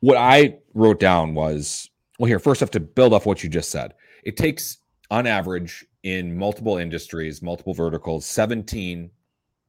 what 0.00 0.16
I 0.16 0.58
wrote 0.74 0.98
down 0.98 1.36
was, 1.36 1.88
well, 2.18 2.26
here, 2.26 2.40
first 2.40 2.64
off, 2.64 2.72
to 2.72 2.80
build 2.80 3.12
off 3.12 3.26
what 3.26 3.44
you 3.44 3.48
just 3.48 3.70
said, 3.70 3.94
it 4.24 4.36
takes 4.36 4.78
on 5.08 5.24
average 5.24 5.86
in 6.02 6.36
multiple 6.36 6.78
industries, 6.78 7.42
multiple 7.42 7.74
verticals, 7.74 8.26
17 8.26 9.10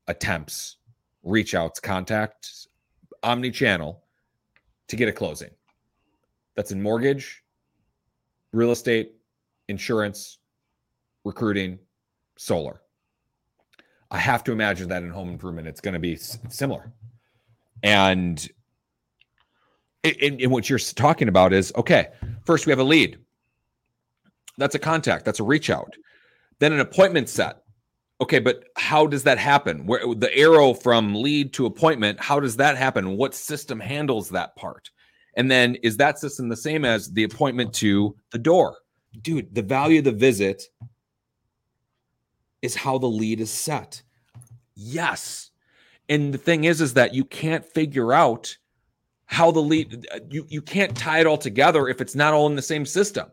attempts, 0.07 0.77
reach 1.23 1.55
outs, 1.55 1.79
contacts, 1.79 2.67
omni 3.21 3.51
channel 3.51 4.03
to 4.87 4.95
get 4.95 5.07
a 5.07 5.11
closing. 5.11 5.51
That's 6.55 6.71
in 6.71 6.81
mortgage, 6.81 7.43
real 8.51 8.71
estate, 8.71 9.13
insurance, 9.67 10.39
recruiting, 11.23 11.79
solar. 12.37 12.81
I 14.11 14.17
have 14.17 14.43
to 14.45 14.51
imagine 14.51 14.89
that 14.89 15.01
in 15.03 15.09
home 15.09 15.29
improvement, 15.29 15.67
it's 15.67 15.81
going 15.81 15.95
to 15.95 15.99
be 15.99 16.15
similar. 16.15 16.91
And 17.81 18.47
in, 20.03 20.39
in 20.39 20.49
what 20.51 20.69
you're 20.69 20.79
talking 20.79 21.27
about 21.27 21.53
is 21.53 21.73
okay, 21.75 22.09
first 22.45 22.65
we 22.65 22.71
have 22.71 22.79
a 22.79 22.83
lead. 22.83 23.17
That's 24.57 24.75
a 24.75 24.79
contact, 24.79 25.25
that's 25.25 25.39
a 25.39 25.43
reach 25.43 25.69
out. 25.69 25.95
Then 26.59 26.73
an 26.73 26.79
appointment 26.79 27.29
set. 27.29 27.57
Okay, 28.21 28.39
but 28.39 28.63
how 28.77 29.05
does 29.05 29.23
that 29.23 29.37
happen? 29.37 29.85
Where 29.85 30.15
the 30.15 30.33
arrow 30.37 30.73
from 30.73 31.15
lead 31.15 31.51
to 31.53 31.65
appointment, 31.65 32.21
how 32.21 32.39
does 32.39 32.55
that 32.57 32.77
happen? 32.77 33.17
What 33.17 33.35
system 33.35 33.79
handles 33.79 34.29
that 34.29 34.55
part? 34.55 34.89
And 35.35 35.49
then 35.49 35.75
is 35.83 35.97
that 35.97 36.19
system 36.19 36.47
the 36.47 36.55
same 36.55 36.85
as 36.85 37.11
the 37.11 37.23
appointment 37.23 37.73
to 37.75 38.15
the 38.31 38.37
door? 38.37 38.77
Dude, 39.21 39.53
the 39.53 39.61
value 39.61 39.99
of 39.99 40.05
the 40.05 40.11
visit 40.11 40.63
is 42.61 42.75
how 42.75 42.97
the 42.97 43.07
lead 43.07 43.39
is 43.39 43.51
set. 43.51 44.01
Yes. 44.75 45.51
And 46.09 46.33
the 46.33 46.37
thing 46.37 46.63
is 46.63 46.81
is 46.81 46.93
that 46.93 47.13
you 47.13 47.25
can't 47.25 47.65
figure 47.65 48.13
out 48.13 48.55
how 49.25 49.51
the 49.51 49.59
lead 49.59 50.05
you 50.29 50.45
you 50.49 50.61
can't 50.61 50.95
tie 50.95 51.19
it 51.19 51.27
all 51.27 51.37
together 51.37 51.87
if 51.87 52.01
it's 52.01 52.15
not 52.15 52.33
all 52.33 52.47
in 52.47 52.55
the 52.55 52.61
same 52.61 52.85
system. 52.85 53.27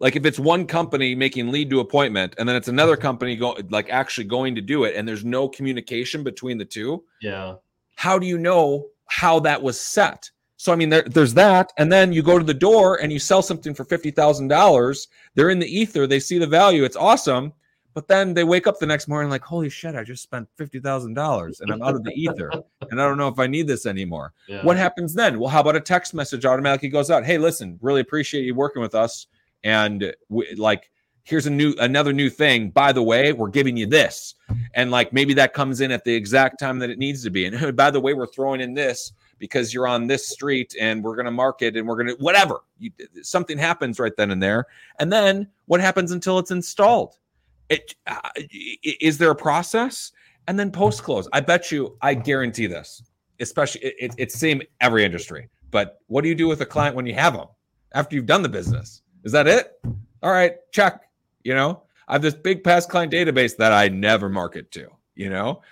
Like 0.00 0.16
if 0.16 0.24
it's 0.24 0.38
one 0.38 0.66
company 0.66 1.14
making 1.14 1.50
lead 1.50 1.70
to 1.70 1.80
appointment 1.80 2.34
and 2.38 2.48
then 2.48 2.54
it's 2.56 2.68
another 2.68 2.96
company 2.96 3.34
go 3.36 3.56
like 3.70 3.90
actually 3.90 4.24
going 4.24 4.54
to 4.54 4.60
do 4.60 4.84
it 4.84 4.94
and 4.94 5.06
there's 5.06 5.24
no 5.24 5.48
communication 5.48 6.22
between 6.22 6.56
the 6.56 6.64
two. 6.64 7.04
Yeah. 7.20 7.54
How 7.96 8.18
do 8.18 8.26
you 8.26 8.38
know 8.38 8.86
how 9.06 9.40
that 9.40 9.60
was 9.60 9.80
set? 9.80 10.30
So 10.58 10.72
I 10.72 10.76
mean, 10.76 10.88
there, 10.88 11.02
there's 11.02 11.34
that, 11.34 11.72
and 11.78 11.90
then 11.90 12.12
you 12.12 12.20
go 12.20 12.36
to 12.36 12.44
the 12.44 12.52
door 12.52 13.00
and 13.00 13.12
you 13.12 13.20
sell 13.20 13.42
something 13.42 13.74
for 13.74 13.84
fifty 13.84 14.10
thousand 14.10 14.48
dollars. 14.48 15.06
They're 15.34 15.50
in 15.50 15.60
the 15.60 15.66
ether. 15.66 16.06
They 16.06 16.18
see 16.18 16.36
the 16.38 16.48
value. 16.48 16.82
It's 16.82 16.96
awesome, 16.96 17.52
but 17.94 18.08
then 18.08 18.34
they 18.34 18.42
wake 18.42 18.66
up 18.66 18.80
the 18.80 18.86
next 18.86 19.06
morning 19.06 19.30
like, 19.30 19.42
holy 19.42 19.70
shit! 19.70 19.94
I 19.94 20.02
just 20.02 20.24
spent 20.24 20.48
fifty 20.56 20.80
thousand 20.80 21.14
dollars 21.14 21.60
and 21.60 21.70
I'm 21.70 21.80
out 21.80 21.94
of 21.94 22.02
the 22.02 22.10
ether, 22.10 22.50
and 22.90 23.00
I 23.00 23.04
don't 23.04 23.18
know 23.18 23.28
if 23.28 23.38
I 23.38 23.46
need 23.46 23.68
this 23.68 23.86
anymore. 23.86 24.32
Yeah. 24.48 24.64
What 24.64 24.76
happens 24.76 25.14
then? 25.14 25.38
Well, 25.38 25.48
how 25.48 25.60
about 25.60 25.76
a 25.76 25.80
text 25.80 26.12
message 26.12 26.44
automatically 26.44 26.88
goes 26.88 27.08
out? 27.08 27.24
Hey, 27.24 27.38
listen, 27.38 27.78
really 27.80 28.00
appreciate 28.00 28.42
you 28.42 28.56
working 28.56 28.82
with 28.82 28.96
us, 28.96 29.28
and 29.64 30.14
we, 30.28 30.54
like, 30.54 30.90
here's 31.24 31.46
a 31.46 31.50
new 31.50 31.74
another 31.78 32.12
new 32.12 32.30
thing. 32.30 32.70
By 32.70 32.92
the 32.92 33.02
way, 33.02 33.32
we're 33.32 33.48
giving 33.48 33.76
you 33.76 33.86
this, 33.86 34.34
and 34.74 34.90
like 34.90 35.12
maybe 35.12 35.34
that 35.34 35.54
comes 35.54 35.80
in 35.80 35.90
at 35.90 36.04
the 36.04 36.14
exact 36.14 36.58
time 36.58 36.78
that 36.78 36.90
it 36.90 36.98
needs 36.98 37.22
to 37.24 37.30
be. 37.30 37.46
And 37.46 37.76
by 37.76 37.90
the 37.90 38.00
way, 38.00 38.14
we're 38.14 38.26
throwing 38.26 38.60
in 38.60 38.74
this 38.74 39.12
because 39.38 39.72
you're 39.72 39.86
on 39.86 40.06
this 40.06 40.28
street 40.28 40.74
and 40.80 41.02
we're 41.02 41.14
going 41.14 41.26
to 41.26 41.30
market 41.30 41.76
and 41.76 41.86
we're 41.86 41.94
going 41.94 42.08
to 42.08 42.22
whatever. 42.22 42.60
You, 42.78 42.90
something 43.22 43.56
happens 43.56 44.00
right 44.00 44.16
then 44.16 44.30
and 44.30 44.42
there. 44.42 44.66
And 44.98 45.12
then 45.12 45.48
what 45.66 45.80
happens 45.80 46.10
until 46.10 46.38
it's 46.38 46.50
installed? 46.50 47.18
It 47.68 47.94
uh, 48.06 48.30
is 48.82 49.18
there 49.18 49.30
a 49.30 49.36
process? 49.36 50.12
And 50.46 50.58
then 50.58 50.70
post 50.70 51.02
close 51.02 51.28
i 51.34 51.40
bet 51.40 51.70
you 51.70 51.98
i 52.00 52.14
guarantee 52.14 52.66
this 52.66 53.02
especially 53.40 53.82
it, 53.82 53.94
it, 53.98 54.14
it's 54.18 54.34
same 54.34 54.62
every 54.80 55.04
industry. 55.04 55.48
But 55.70 56.00
what 56.06 56.22
do 56.22 56.28
you 56.28 56.34
do 56.34 56.48
with 56.48 56.60
a 56.60 56.66
client 56.66 56.96
when 56.96 57.06
you 57.06 57.14
have 57.14 57.34
them 57.34 57.46
after 57.92 58.16
you've 58.16 58.26
done 58.26 58.42
the 58.42 58.48
business 58.48 59.02
is 59.24 59.32
that 59.32 59.46
it? 59.46 59.80
All 60.22 60.30
right 60.30 60.56
check 60.72 61.08
you 61.44 61.54
know? 61.54 61.82
I 62.06 62.14
have 62.14 62.22
this 62.22 62.34
big 62.34 62.64
past 62.64 62.88
client 62.88 63.12
database 63.12 63.56
that 63.56 63.72
i 63.72 63.88
never 63.88 64.28
market 64.28 64.70
to 64.72 64.88
you 65.14 65.30
know? 65.30 65.62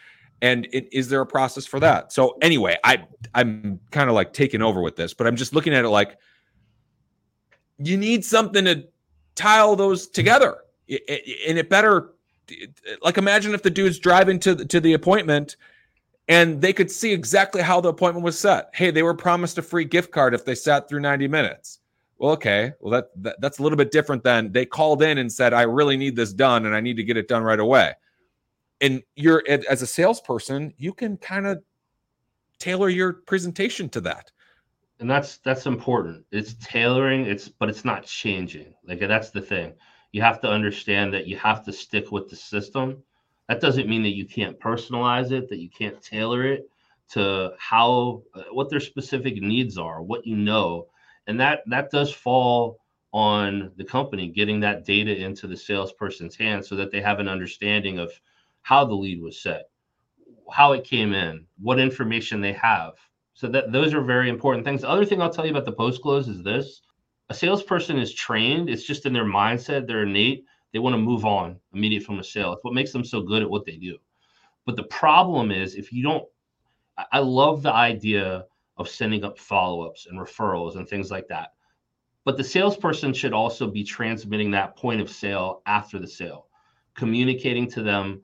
And 0.43 0.67
it, 0.73 0.93
is 0.93 1.09
there 1.09 1.21
a 1.23 1.27
process 1.27 1.65
for 1.67 1.81
that? 1.81 2.13
So 2.13 2.37
anyway 2.43 2.77
i 2.85 3.05
i'm 3.35 3.81
kind 3.91 4.09
of 4.09 4.15
like 4.15 4.33
taking 4.33 4.63
over 4.63 4.81
with 4.81 4.97
this 4.97 5.15
but 5.15 5.27
i'm 5.27 5.37
just 5.37 5.55
looking 5.55 5.75
at 5.75 5.85
it 5.85 5.91
like 5.91 6.19
you 7.79 7.97
need 7.97 8.25
something 8.25 8.65
to 8.65 8.87
tile 9.35 9.77
those 9.77 10.09
together. 10.09 10.59
And 10.89 11.59
it 11.59 11.69
better 11.69 12.13
like 13.03 13.19
imagine 13.19 13.55
if 13.55 13.63
the 13.63 13.71
dude's 13.71 13.99
driving 13.99 14.39
to 14.41 14.55
to 14.55 14.81
the 14.81 14.93
appointment 14.93 15.57
and 16.29 16.61
they 16.61 16.73
could 16.73 16.91
see 16.91 17.13
exactly 17.13 17.61
how 17.61 17.81
the 17.81 17.89
appointment 17.89 18.25
was 18.25 18.39
set. 18.39 18.71
Hey 18.75 18.91
they 18.91 19.03
were 19.03 19.15
promised 19.15 19.59
a 19.59 19.63
free 19.63 19.85
gift 19.85 20.11
card 20.13 20.35
if 20.35 20.45
they 20.45 20.55
sat 20.55 20.89
through 20.89 21.01
90 21.01 21.29
minutes 21.29 21.81
well 22.19 22.33
okay 22.33 22.73
well 22.81 22.93
that, 22.93 23.23
that 23.23 23.37
that's 23.41 23.59
a 23.59 23.63
little 23.63 23.77
bit 23.77 23.91
different 23.91 24.23
than 24.23 24.53
they 24.53 24.65
called 24.65 25.03
in 25.03 25.19
and 25.19 25.31
said 25.31 25.53
i 25.53 25.63
really 25.63 25.97
need 25.97 26.17
this 26.17 26.33
done 26.33 26.67
and 26.67 26.75
i 26.75 26.81
need 26.81 26.97
to 26.97 27.05
get 27.05 27.17
it 27.17 27.29
done 27.29 27.43
right 27.43 27.61
away. 27.61 27.93
And 28.81 29.03
you're 29.15 29.43
as 29.49 29.83
a 29.83 29.87
salesperson 29.87 30.75
you 30.77 30.93
can 30.93 31.17
kind 31.17 31.47
of 31.47 31.63
tailor 32.59 32.89
your 32.89 33.13
presentation 33.13 33.89
to 33.91 34.01
that. 34.03 34.31
And 35.01 35.11
that's 35.11 35.39
that's 35.39 35.67
important. 35.67 36.25
It's 36.31 36.55
tailoring 36.55 37.27
it's 37.27 37.49
but 37.49 37.69
it's 37.69 37.85
not 37.85 38.05
changing. 38.05 38.75
Like 38.87 39.01
that's 39.01 39.31
the 39.31 39.41
thing. 39.41 39.75
You 40.13 40.23
have 40.23 40.41
to 40.43 40.49
understand 40.49 41.13
that 41.15 41.27
you 41.27 41.37
have 41.39 41.65
to 41.65 41.73
stick 41.73 42.13
with 42.13 42.29
the 42.29 42.37
system. 42.37 43.03
That 43.49 43.61
doesn't 43.61 43.89
mean 43.89 44.03
that 44.03 44.17
you 44.17 44.27
can't 44.27 44.59
personalize 44.59 45.33
it 45.33 45.49
that 45.49 45.59
you 45.59 45.71
can't 45.71 46.01
tailor 46.03 46.45
it 46.45 46.69
to 47.11 47.53
how 47.59 48.23
uh, 48.35 48.43
what 48.53 48.69
their 48.69 48.81
specific 48.81 49.41
needs 49.41 49.79
are 49.79 50.03
what 50.03 50.27
you 50.27 50.37
know 50.37 50.87
and 51.27 51.39
that 51.41 51.61
that 51.67 51.91
does 51.91 52.13
fall 52.13 52.79
on 53.13 53.73
the 53.77 53.85
company 53.85 54.29
getting 54.29 54.61
that 54.61 54.85
data 54.85 55.17
into 55.17 55.47
the 55.47 55.57
salesperson's 55.57 56.37
hands 56.37 56.69
so 56.69 56.77
that 56.77 56.91
they 56.91 57.01
have 57.01 57.21
an 57.21 57.29
understanding 57.29 57.99
of 57.99 58.13
how 58.63 58.85
the 58.85 58.95
lead 58.95 59.21
was 59.21 59.41
set 59.41 59.71
how 60.51 60.73
it 60.73 60.85
came 60.85 61.13
in 61.13 61.45
what 61.59 61.79
information 61.79 62.41
they 62.41 62.53
have 62.53 62.95
so 63.37 63.47
that 63.49 63.71
those 63.71 63.93
are 63.93 64.01
very 64.01 64.31
important 64.31 64.65
things. 64.65 64.81
The 64.81 64.89
other 64.89 65.05
thing 65.05 65.21
I'll 65.21 65.31
tell 65.31 65.45
you 65.45 65.51
about 65.51 65.67
the 65.67 65.73
post 65.73 66.01
close 66.01 66.27
is 66.27 66.43
this: 66.43 66.81
a 67.29 67.35
salesperson 67.35 67.99
is 67.99 68.15
trained. 68.15 68.71
It's 68.71 68.87
just 68.87 69.05
in 69.05 69.13
their 69.13 69.27
mindset. 69.27 69.87
They're 69.87 70.05
innate. 70.05 70.45
They 70.73 70.79
want 70.79 70.95
to 70.95 70.99
move 70.99 71.27
on 71.27 71.61
immediate 71.75 72.03
from 72.03 72.19
a 72.19 72.25
sale. 72.25 72.55
It's 72.55 72.65
what 72.65 72.75
makes 72.75 72.93
them 72.93 73.05
so 73.05 73.21
good 73.21 73.43
at 73.43 73.51
what 73.51 73.67
they 73.67 73.77
do. 73.77 73.99
But 74.65 74.77
the 74.77 74.85
problem 74.85 75.51
is 75.51 75.75
if 75.75 75.93
you 75.93 76.03
don't. 76.03 76.27
I 77.13 77.19
love 77.19 77.63
the 77.63 77.75
idea 77.75 78.47
of 78.77 78.89
sending 78.89 79.25
up 79.25 79.39
follow 79.39 79.83
ups 79.83 80.07
and 80.07 80.19
referrals 80.19 80.77
and 80.77 80.89
things 80.89 81.11
like 81.11 81.29
that. 81.29 81.53
But 82.25 82.37
the 82.37 82.45
salesperson 82.45 83.13
should 83.13 83.33
also 83.33 83.69
be 83.69 83.85
transmitting 83.85 84.51
that 84.51 84.77
point 84.77 85.01
of 85.01 85.11
sale 85.11 85.63
after 85.67 85.99
the 85.99 86.09
sale, 86.09 86.49
communicating 86.95 87.71
to 87.71 87.83
them 87.83 88.23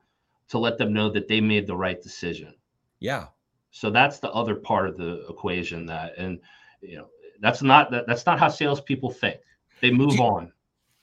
to 0.49 0.59
let 0.59 0.77
them 0.77 0.93
know 0.93 1.09
that 1.11 1.29
they 1.29 1.41
made 1.41 1.67
the 1.67 1.77
right 1.77 2.03
decision. 2.03 2.55
yeah 3.01 3.27
So 3.71 3.91
that's 3.91 4.19
the 4.19 4.31
other 4.33 4.57
part 4.57 4.89
of 4.89 4.97
the 4.97 5.25
equation 5.29 5.87
that, 5.87 6.13
and 6.19 6.41
you 6.81 6.97
know, 6.97 7.07
that's 7.41 7.63
not 7.63 7.91
that, 7.91 8.07
that's 8.07 8.27
not 8.27 8.39
how 8.39 8.49
salespeople 8.49 9.11
think. 9.11 9.41
They 9.81 9.91
move 9.91 10.17
Do- 10.17 10.23
on. 10.23 10.53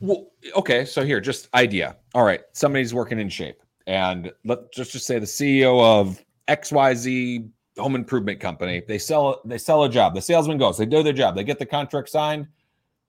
Well, 0.02 0.28
okay. 0.56 0.86
So 0.86 1.04
here, 1.04 1.20
just 1.20 1.50
idea. 1.54 1.98
All 2.14 2.24
right, 2.24 2.42
somebody's 2.54 2.94
working 2.94 3.20
in 3.20 3.28
shape, 3.28 3.62
and 3.86 4.32
let's 4.46 4.70
just 4.74 4.92
just 4.92 5.06
say 5.06 5.20
the 5.20 5.26
CEO 5.26 5.82
of 5.82 6.24
XYZ 6.48 7.50
home 7.80 7.96
improvement 7.96 8.40
company. 8.40 8.84
They 8.88 8.98
sell 8.98 9.42
they 9.46 9.58
sell 9.58 9.84
a 9.84 9.90
job. 9.90 10.14
The 10.14 10.22
salesman 10.22 10.58
goes. 10.58 10.78
They 10.78 10.86
do 10.86 11.04
their 11.04 11.14
job. 11.14 11.36
They 11.36 11.44
get 11.44 11.60
the 11.60 11.66
contract 11.66 12.10
signed. 12.10 12.48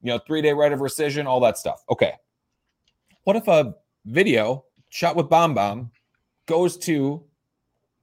You 0.03 0.13
know, 0.13 0.19
three 0.19 0.43
day 0.43 0.53
right 0.53 0.73
of 0.73 0.81
rescission, 0.81 1.27
all 1.27 1.41
that 1.41 1.59
stuff. 1.59 1.85
Okay. 1.91 2.15
What 3.25 3.37
if 3.37 3.49
a 3.49 3.75
video 4.07 4.65
shot 4.89 5.15
with 5.15 5.27
BombBomb 5.27 5.91
goes 6.47 6.77
to 6.79 7.23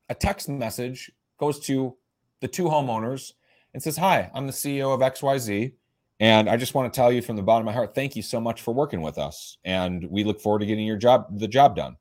a 0.10 0.16
text 0.16 0.48
message 0.48 1.12
goes 1.38 1.60
to 1.60 1.96
the 2.40 2.48
two 2.48 2.66
homeowners 2.66 3.34
and 3.74 3.82
says, 3.82 3.98
"Hi, 3.98 4.30
I'm 4.34 4.48
the 4.48 4.54
CEO 4.54 4.94
of 4.94 5.02
XYZ." 5.02 5.74
And 6.20 6.50
I 6.50 6.58
just 6.58 6.74
want 6.74 6.92
to 6.92 6.96
tell 6.96 7.12
you 7.12 7.22
from 7.22 7.36
the 7.36 7.44
bottom 7.44 7.68
of 7.68 7.72
my 7.72 7.74
heart, 7.74 7.94
thank 7.94 8.16
you 8.16 8.24
so 8.24 8.40
much 8.42 8.62
for 8.62 8.74
working 8.74 9.02
with 9.02 9.20
us. 9.20 9.58
And 9.66 10.04
we 10.10 10.24
look 10.24 10.42
forward 10.42 10.60
to 10.60 10.66
getting 10.66 10.86
your 10.86 10.98
job, 10.98 11.28
the 11.38 11.48
job 11.48 11.76
done. 11.76 11.96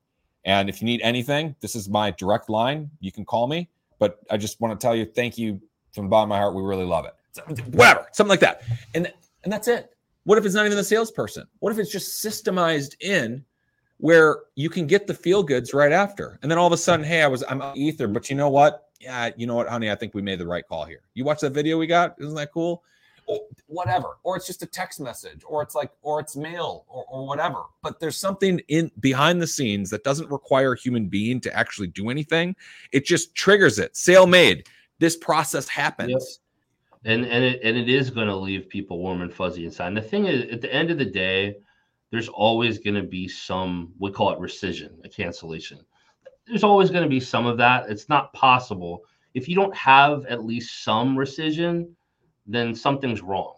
And 0.47 0.69
if 0.69 0.81
you 0.81 0.87
need 0.87 1.03
anything, 1.03 1.55
this 1.61 1.75
is 1.75 1.89
my 1.89 2.13
direct 2.13 2.49
line. 2.49 2.91
You 3.01 3.13
can 3.13 3.25
call 3.25 3.47
me. 3.47 3.69
But 3.99 4.19
I 4.31 4.37
just 4.37 4.61
want 4.61 4.79
to 4.79 4.85
tell 4.85 4.95
you, 4.95 5.05
thank 5.05 5.39
you 5.39 5.61
from 5.93 6.05
the 6.05 6.11
bottom 6.11 6.31
of 6.31 6.37
my 6.37 6.39
heart. 6.39 6.55
We 6.55 6.63
really 6.63 6.85
love 6.85 7.07
it. 7.07 7.15
Mm-hmm. 7.37 7.77
Whatever, 7.77 8.07
something 8.13 8.31
like 8.31 8.41
that. 8.41 8.63
And 8.95 9.13
and 9.45 9.53
that's 9.53 9.69
it. 9.69 9.95
What 10.25 10.39
if 10.39 10.45
it's 10.45 10.55
not 10.55 10.67
even 10.67 10.77
the 10.77 10.85
salesperson? 10.85 11.47
What 11.61 11.73
if 11.73 11.79
it's 11.79 11.93
just 11.93 12.25
systemized 12.25 13.01
in 13.01 13.45
where 13.99 14.41
you 14.57 14.69
can 14.69 14.87
get 14.87 15.07
the 15.07 15.15
feel 15.15 15.43
goods 15.43 15.73
right 15.73 15.93
after? 15.93 16.39
And 16.43 16.51
then 16.51 16.59
all 16.59 16.67
of 16.67 16.73
a 16.73 16.77
sudden, 16.77 17.05
hey, 17.05 17.23
I 17.23 17.29
was 17.29 17.45
I'm 17.49 17.63
ether, 17.75 18.09
but 18.09 18.29
you 18.29 18.37
know 18.37 18.51
what? 18.51 18.89
Yeah, 19.01 19.31
you 19.37 19.47
know 19.47 19.55
what, 19.55 19.69
honey, 19.69 19.91
I 19.91 19.95
think 19.95 20.15
we 20.15 20.23
made 20.23 20.39
the 20.39 20.47
right 20.47 20.67
call 20.67 20.85
here. 20.85 21.03
You 21.15 21.25
watch 21.25 21.41
that 21.41 21.53
video 21.53 21.79
we 21.79 21.87
got? 21.87 22.17
Isn't 22.19 22.35
that 22.35 22.53
cool? 22.53 22.83
Or 23.27 23.41
whatever 23.67 24.19
or 24.23 24.37
it's 24.37 24.47
just 24.47 24.63
a 24.63 24.67
text 24.67 25.01
message 25.01 25.43
or 25.47 25.63
it's 25.63 25.75
like 25.75 25.91
or 26.03 26.21
it's 26.21 26.37
mail 26.37 26.85
or, 26.89 27.05
or 27.11 27.27
whatever 27.27 27.63
but 27.83 27.99
there's 28.01 28.17
something 28.17 28.61
in 28.69 28.91
behind 29.01 29.43
the 29.43 29.47
scenes 29.47 29.91
that 29.91 30.05
doesn't 30.05 30.31
require 30.31 30.73
a 30.73 30.79
human 30.79 31.09
being 31.09 31.41
to 31.41 31.55
actually 31.57 31.89
do 31.89 32.09
anything 32.09 32.55
it 32.93 33.05
just 33.05 33.35
triggers 33.35 33.79
it 33.79 33.97
sale 33.97 34.27
made 34.27 34.67
this 34.99 35.17
process 35.17 35.69
happens 35.69 36.11
Yep. 36.11 36.23
And 37.05 37.25
and 37.25 37.45
it 37.45 37.61
and 37.63 37.77
it 37.77 37.89
is 37.89 38.11
going 38.11 38.27
to 38.27 38.35
leave 38.35 38.69
people 38.69 38.99
warm 38.99 39.23
and 39.23 39.33
fuzzy 39.33 39.65
inside. 39.65 39.89
And 39.89 39.97
the 39.97 40.03
thing 40.03 40.27
is, 40.27 40.53
at 40.53 40.61
the 40.61 40.75
end 40.75 40.91
of 40.91 40.99
the 40.99 41.05
day, 41.05 41.55
there's 42.11 42.29
always 42.29 42.79
going 42.79 42.97
to 42.97 43.03
be 43.03 43.29
some 43.29 43.93
we 44.01 44.11
call 44.11 44.33
it 44.33 44.41
rescission, 44.41 44.91
a 45.05 45.09
cancellation. 45.09 45.79
There's 46.49 46.65
always 46.65 46.91
going 46.91 47.05
to 47.05 47.09
be 47.09 47.21
some 47.21 47.47
of 47.47 47.59
that. 47.59 47.89
It's 47.89 48.09
not 48.09 48.33
possible 48.33 49.05
if 49.35 49.49
you 49.49 49.55
don't 49.55 49.75
have 49.77 50.25
at 50.27 50.45
least 50.45 50.83
some 50.83 51.17
rescission, 51.17 51.91
then 52.47 52.75
something's 52.75 53.23
wrong. 53.23 53.55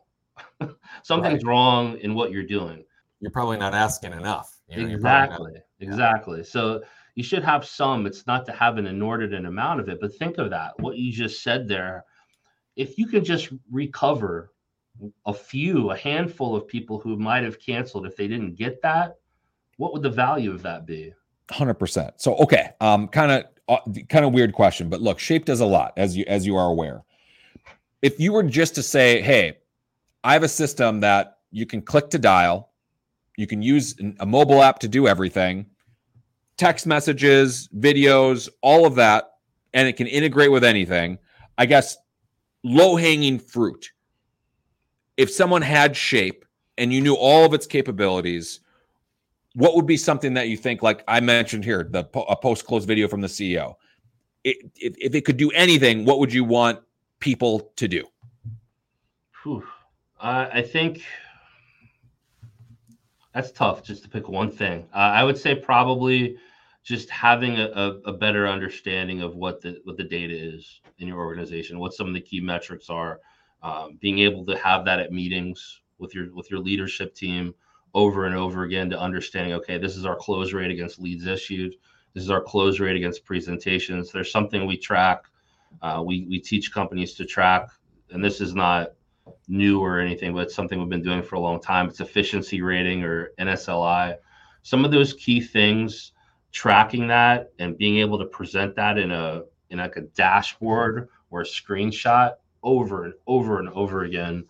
something's 1.03 1.45
wrong 1.45 1.99
in 1.99 2.15
what 2.15 2.31
you're 2.33 2.43
doing. 2.47 2.85
you're 3.21 3.31
probably 3.31 3.57
not 3.57 3.75
asking 3.75 4.13
enough 4.13 4.59
you 4.69 4.83
know, 4.83 4.89
you're 4.89 5.01
not- 5.01 5.25
exactly 5.25 5.53
exactly 5.81 6.45
so 6.45 6.81
you 7.19 7.25
should 7.25 7.43
have 7.43 7.67
some. 7.67 8.07
It's 8.07 8.29
not 8.29 8.47
to 8.47 8.53
have 8.53 8.79
an 8.79 8.87
inordinate 8.87 9.45
amount 9.45 9.81
of 9.81 9.89
it, 9.89 10.01
but 10.01 10.15
think 10.15 10.39
of 10.39 10.51
that. 10.51 10.79
What 10.79 10.99
you 10.99 11.11
just 11.11 11.43
said 11.43 11.67
there. 11.67 12.05
If 12.77 12.97
you 12.97 13.09
can 13.09 13.25
just 13.25 13.49
recover 13.73 14.53
a 15.27 15.35
few, 15.35 15.91
a 15.91 15.97
handful 15.97 16.55
of 16.55 16.69
people 16.69 17.01
who 17.01 17.17
might 17.17 17.43
have 17.43 17.59
canceled 17.59 18.07
if 18.07 18.17
they 18.17 18.29
didn't 18.29 18.55
get 18.55 18.81
that, 18.83 19.17
what 19.79 19.93
would 19.93 20.03
the 20.03 20.11
value 20.11 20.53
of 20.53 20.63
that 20.63 20.87
be? 20.87 21.13
Hundred 21.51 21.75
percent. 21.75 22.15
So 22.19 22.37
okay, 22.37 22.71
um, 22.81 23.09
kind 23.09 23.33
of, 23.33 23.45
uh, 23.69 23.79
kind 24.09 24.25
of 24.25 24.33
weird 24.33 24.53
question, 24.53 24.89
but 24.89 25.03
look, 25.03 25.19
Shape 25.19 25.45
does 25.45 25.59
a 25.59 25.67
lot, 25.67 25.95
as 25.97 26.17
you 26.17 26.25
as 26.29 26.47
you 26.47 26.57
are 26.57 26.71
aware. 26.71 27.03
If 28.03 28.21
you 28.21 28.33
were 28.33 28.43
just 28.43 28.75
to 28.77 28.83
say, 28.83 29.21
hey, 29.21 29.59
I 30.25 30.33
have 30.33 30.43
a 30.43 30.49
system 30.49 31.01
that 31.01 31.39
you 31.51 31.67
can 31.67 31.83
click 31.83 32.11
to 32.11 32.19
dial, 32.19 32.71
you 33.37 33.47
can 33.47 33.63
use 33.63 33.95
a 34.21 34.27
mobile 34.27 34.63
app 34.63 34.79
to 34.81 34.89
do 34.89 35.07
everything, 35.07 35.67
text 36.57 36.87
messages, 36.87 37.69
videos, 37.77 38.49
all 38.63 38.87
of 38.87 38.95
that, 38.97 39.33
and 39.75 39.87
it 39.89 39.97
can 39.97 40.07
integrate 40.07 40.51
with 40.51 40.65
anything. 40.65 41.19
I 41.57 41.67
guess 41.67 41.97
low 42.65 42.97
hanging 42.97 43.39
fruit. 43.39 43.93
If 45.17 45.31
someone 45.31 45.63
had 45.63 45.97
Shape 45.97 46.45
and 46.77 46.93
you 46.93 47.01
knew 47.01 47.15
all 47.15 47.45
of 47.45 47.53
its 47.53 47.67
capabilities 47.67 48.61
what 49.55 49.75
would 49.75 49.87
be 49.87 49.97
something 49.97 50.35
that 50.35 50.49
you 50.49 50.57
think 50.57 50.83
like 50.83 51.03
i 51.09 51.21
mentioned 51.21 51.65
here 51.65 51.87
the 51.91 52.09
a 52.29 52.37
post 52.37 52.65
close 52.65 52.85
video 52.85 53.09
from 53.09 53.21
the 53.21 53.29
ceo 53.29 53.75
it, 54.45 54.57
if, 54.77 54.95
if 54.99 55.15
it 55.15 55.25
could 55.25 55.37
do 55.37 55.51
anything 55.51 56.05
what 56.05 56.21
would 56.21 56.33
you 56.33 56.45
want 56.45 56.79
people 57.21 57.73
to 57.77 57.89
do. 57.89 58.05
Uh, 60.21 60.49
i 60.53 60.63
think 60.63 61.03
that's 63.33 63.53
tough 63.53 63.85
just 63.85 64.03
to 64.03 64.09
pick 64.09 64.29
one 64.29 64.51
thing. 64.51 64.87
Uh, 64.93 64.99
i 64.99 65.23
would 65.23 65.39
say 65.39 65.55
probably 65.55 66.37
just 66.83 67.11
having 67.11 67.59
a, 67.59 67.67
a, 67.67 67.87
a, 68.07 68.13
better 68.13 68.49
understanding 68.49 69.21
of 69.21 69.37
what 69.37 69.61
the 69.61 69.79
what 69.85 69.97
the 69.97 70.05
data 70.05 70.35
is 70.35 70.81
in 70.99 71.07
your 71.07 71.19
organization 71.19 71.79
what 71.79 71.93
some 71.93 72.09
of 72.09 72.15
the 72.15 72.21
key 72.21 72.41
metrics 72.41 72.89
are 72.89 73.21
um, 73.63 73.99
being 74.01 74.21
able 74.21 74.45
to 74.45 74.57
have 74.57 74.85
that 74.85 74.99
at 74.99 75.13
meetings 75.13 75.83
with 75.99 76.15
your 76.15 76.35
with 76.35 76.51
your 76.51 76.61
leadership 76.61 77.15
team 77.15 77.55
over 77.95 78.27
and 78.27 78.35
over 78.35 78.65
again 78.65 78.91
to 78.91 78.99
understanding 78.99 79.53
okay 79.53 79.79
this 79.79 79.97
is 79.97 80.05
our 80.05 80.17
close 80.17 80.53
rate 80.53 80.71
against 80.71 80.99
leads 80.99 81.27
issued. 81.27 81.75
This 82.15 82.25
is 82.25 82.31
our 82.31 82.41
close 82.41 82.81
rate 82.81 82.97
against 82.97 83.25
presentations. 83.25 84.11
There's 84.11 84.33
something 84.33 84.67
we 84.67 84.77
track 84.77 85.27
uh, 85.83 86.03
we, 86.05 86.27
we 86.29 86.39
teach 86.39 86.73
companies 86.73 87.15
to 87.15 87.25
track 87.25 87.69
and 88.11 88.25
this 88.25 88.41
is 88.41 88.55
not 88.55 88.93
new 89.47 89.81
or 89.81 90.01
anything 90.01 90.33
but 90.35 90.41
it's 90.41 90.55
something 90.55 90.79
we've 90.79 90.89
been 90.89 91.03
doing 91.03 91.23
for 91.23 91.37
a 91.37 91.41
long 91.41 91.61
time. 91.61 91.89
It's 91.89 92.01
efficiency 92.01 92.63
rating 92.63 93.03
or 93.05 93.33
nsli 93.39 94.17
some 94.63 94.85
of 94.85 94.91
those 94.91 95.15
key 95.15 95.41
things 95.41 96.13
tracking 96.53 97.07
that 97.09 97.53
and 97.59 97.77
being 97.79 97.99
able 97.99 98.19
to 98.19 98.27
present 98.27 98.75
that 98.77 98.99
in 98.99 99.11
a 99.11 99.43
in 99.71 99.79
like 99.79 99.97
a 99.97 100.03
dashboard 100.03 101.09
or 101.31 101.43
a 101.43 101.45
screenshot 101.45 102.35
over 102.63 103.05
and 103.05 103.15
over 103.27 103.59
and 103.61 103.69
over 103.71 104.05
again 104.05 104.45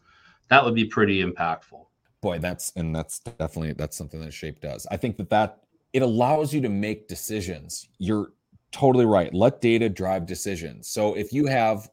that 0.48 0.64
would 0.64 0.74
be 0.74 0.84
pretty 0.84 1.22
impactful. 1.22 1.84
Boy 2.20 2.38
that's 2.38 2.72
and 2.74 2.94
that's 2.94 3.20
definitely 3.20 3.74
that's 3.74 3.96
something 3.96 4.20
that 4.20 4.32
shape 4.32 4.60
does. 4.60 4.86
I 4.90 4.96
think 4.96 5.16
that 5.18 5.30
that 5.30 5.60
it 5.92 6.02
allows 6.02 6.52
you 6.52 6.60
to 6.62 6.68
make 6.68 7.08
decisions. 7.08 7.88
You're 7.98 8.32
totally 8.72 9.06
right. 9.06 9.32
Let 9.34 9.60
data 9.60 9.88
drive 9.88 10.26
decisions. 10.26 10.88
So 10.88 11.14
if 11.14 11.32
you 11.32 11.46
have 11.46 11.88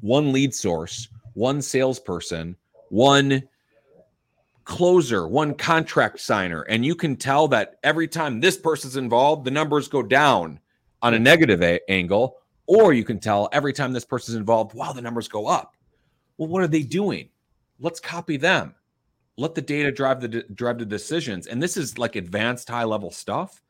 one 0.00 0.32
lead 0.32 0.54
source 0.54 1.08
one 1.34 1.62
salesperson 1.62 2.56
one 2.90 3.42
closer 4.64 5.26
one 5.26 5.54
contract 5.54 6.20
signer 6.20 6.62
and 6.62 6.84
you 6.84 6.94
can 6.94 7.16
tell 7.16 7.48
that 7.48 7.78
every 7.82 8.06
time 8.06 8.40
this 8.40 8.56
person's 8.56 8.96
involved 8.96 9.44
the 9.44 9.50
numbers 9.50 9.88
go 9.88 10.02
down 10.02 10.58
on 11.00 11.14
a 11.14 11.18
negative 11.18 11.62
a- 11.62 11.80
angle 11.90 12.38
or 12.66 12.92
you 12.92 13.04
can 13.04 13.18
tell 13.18 13.48
every 13.52 13.72
time 13.72 13.92
this 13.92 14.04
person's 14.04 14.36
involved 14.36 14.74
wow 14.74 14.92
the 14.92 15.02
numbers 15.02 15.28
go 15.28 15.46
up. 15.46 15.76
Well 16.36 16.48
what 16.48 16.62
are 16.62 16.68
they 16.68 16.82
doing? 16.82 17.28
Let's 17.80 18.00
copy 18.00 18.36
them. 18.36 18.74
Let 19.36 19.54
the 19.54 19.62
data 19.62 19.90
drive 19.90 20.20
the 20.20 20.44
drive 20.54 20.78
the 20.78 20.84
decisions. 20.84 21.46
And 21.46 21.62
this 21.62 21.76
is 21.76 21.98
like 21.98 22.16
advanced 22.16 22.68
high 22.68 22.84
level 22.84 23.10
stuff 23.10 23.60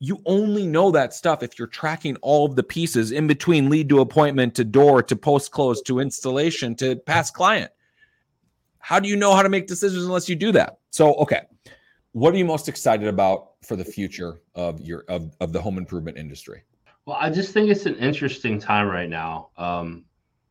you 0.00 0.20
only 0.26 0.66
know 0.66 0.90
that 0.90 1.14
stuff 1.14 1.42
if 1.42 1.58
you're 1.58 1.68
tracking 1.68 2.16
all 2.16 2.44
of 2.46 2.56
the 2.56 2.62
pieces 2.62 3.12
in 3.12 3.26
between 3.26 3.70
lead 3.70 3.88
to 3.88 4.00
appointment 4.00 4.54
to 4.54 4.64
door 4.64 5.02
to 5.02 5.16
post 5.16 5.50
close 5.50 5.80
to 5.82 6.00
installation 6.00 6.74
to 6.74 6.96
past 6.96 7.34
client 7.34 7.70
how 8.78 9.00
do 9.00 9.08
you 9.08 9.16
know 9.16 9.34
how 9.34 9.42
to 9.42 9.48
make 9.48 9.66
decisions 9.66 10.04
unless 10.04 10.28
you 10.28 10.36
do 10.36 10.52
that 10.52 10.78
so 10.90 11.14
okay 11.14 11.42
what 12.12 12.34
are 12.34 12.36
you 12.36 12.44
most 12.44 12.68
excited 12.68 13.08
about 13.08 13.52
for 13.62 13.76
the 13.76 13.84
future 13.84 14.40
of 14.54 14.80
your 14.80 15.04
of, 15.08 15.34
of 15.40 15.52
the 15.52 15.60
home 15.60 15.78
improvement 15.78 16.16
industry 16.16 16.62
well 17.06 17.16
i 17.20 17.30
just 17.30 17.52
think 17.52 17.70
it's 17.70 17.86
an 17.86 17.96
interesting 17.96 18.58
time 18.58 18.88
right 18.88 19.08
now 19.08 19.48
um, 19.56 20.04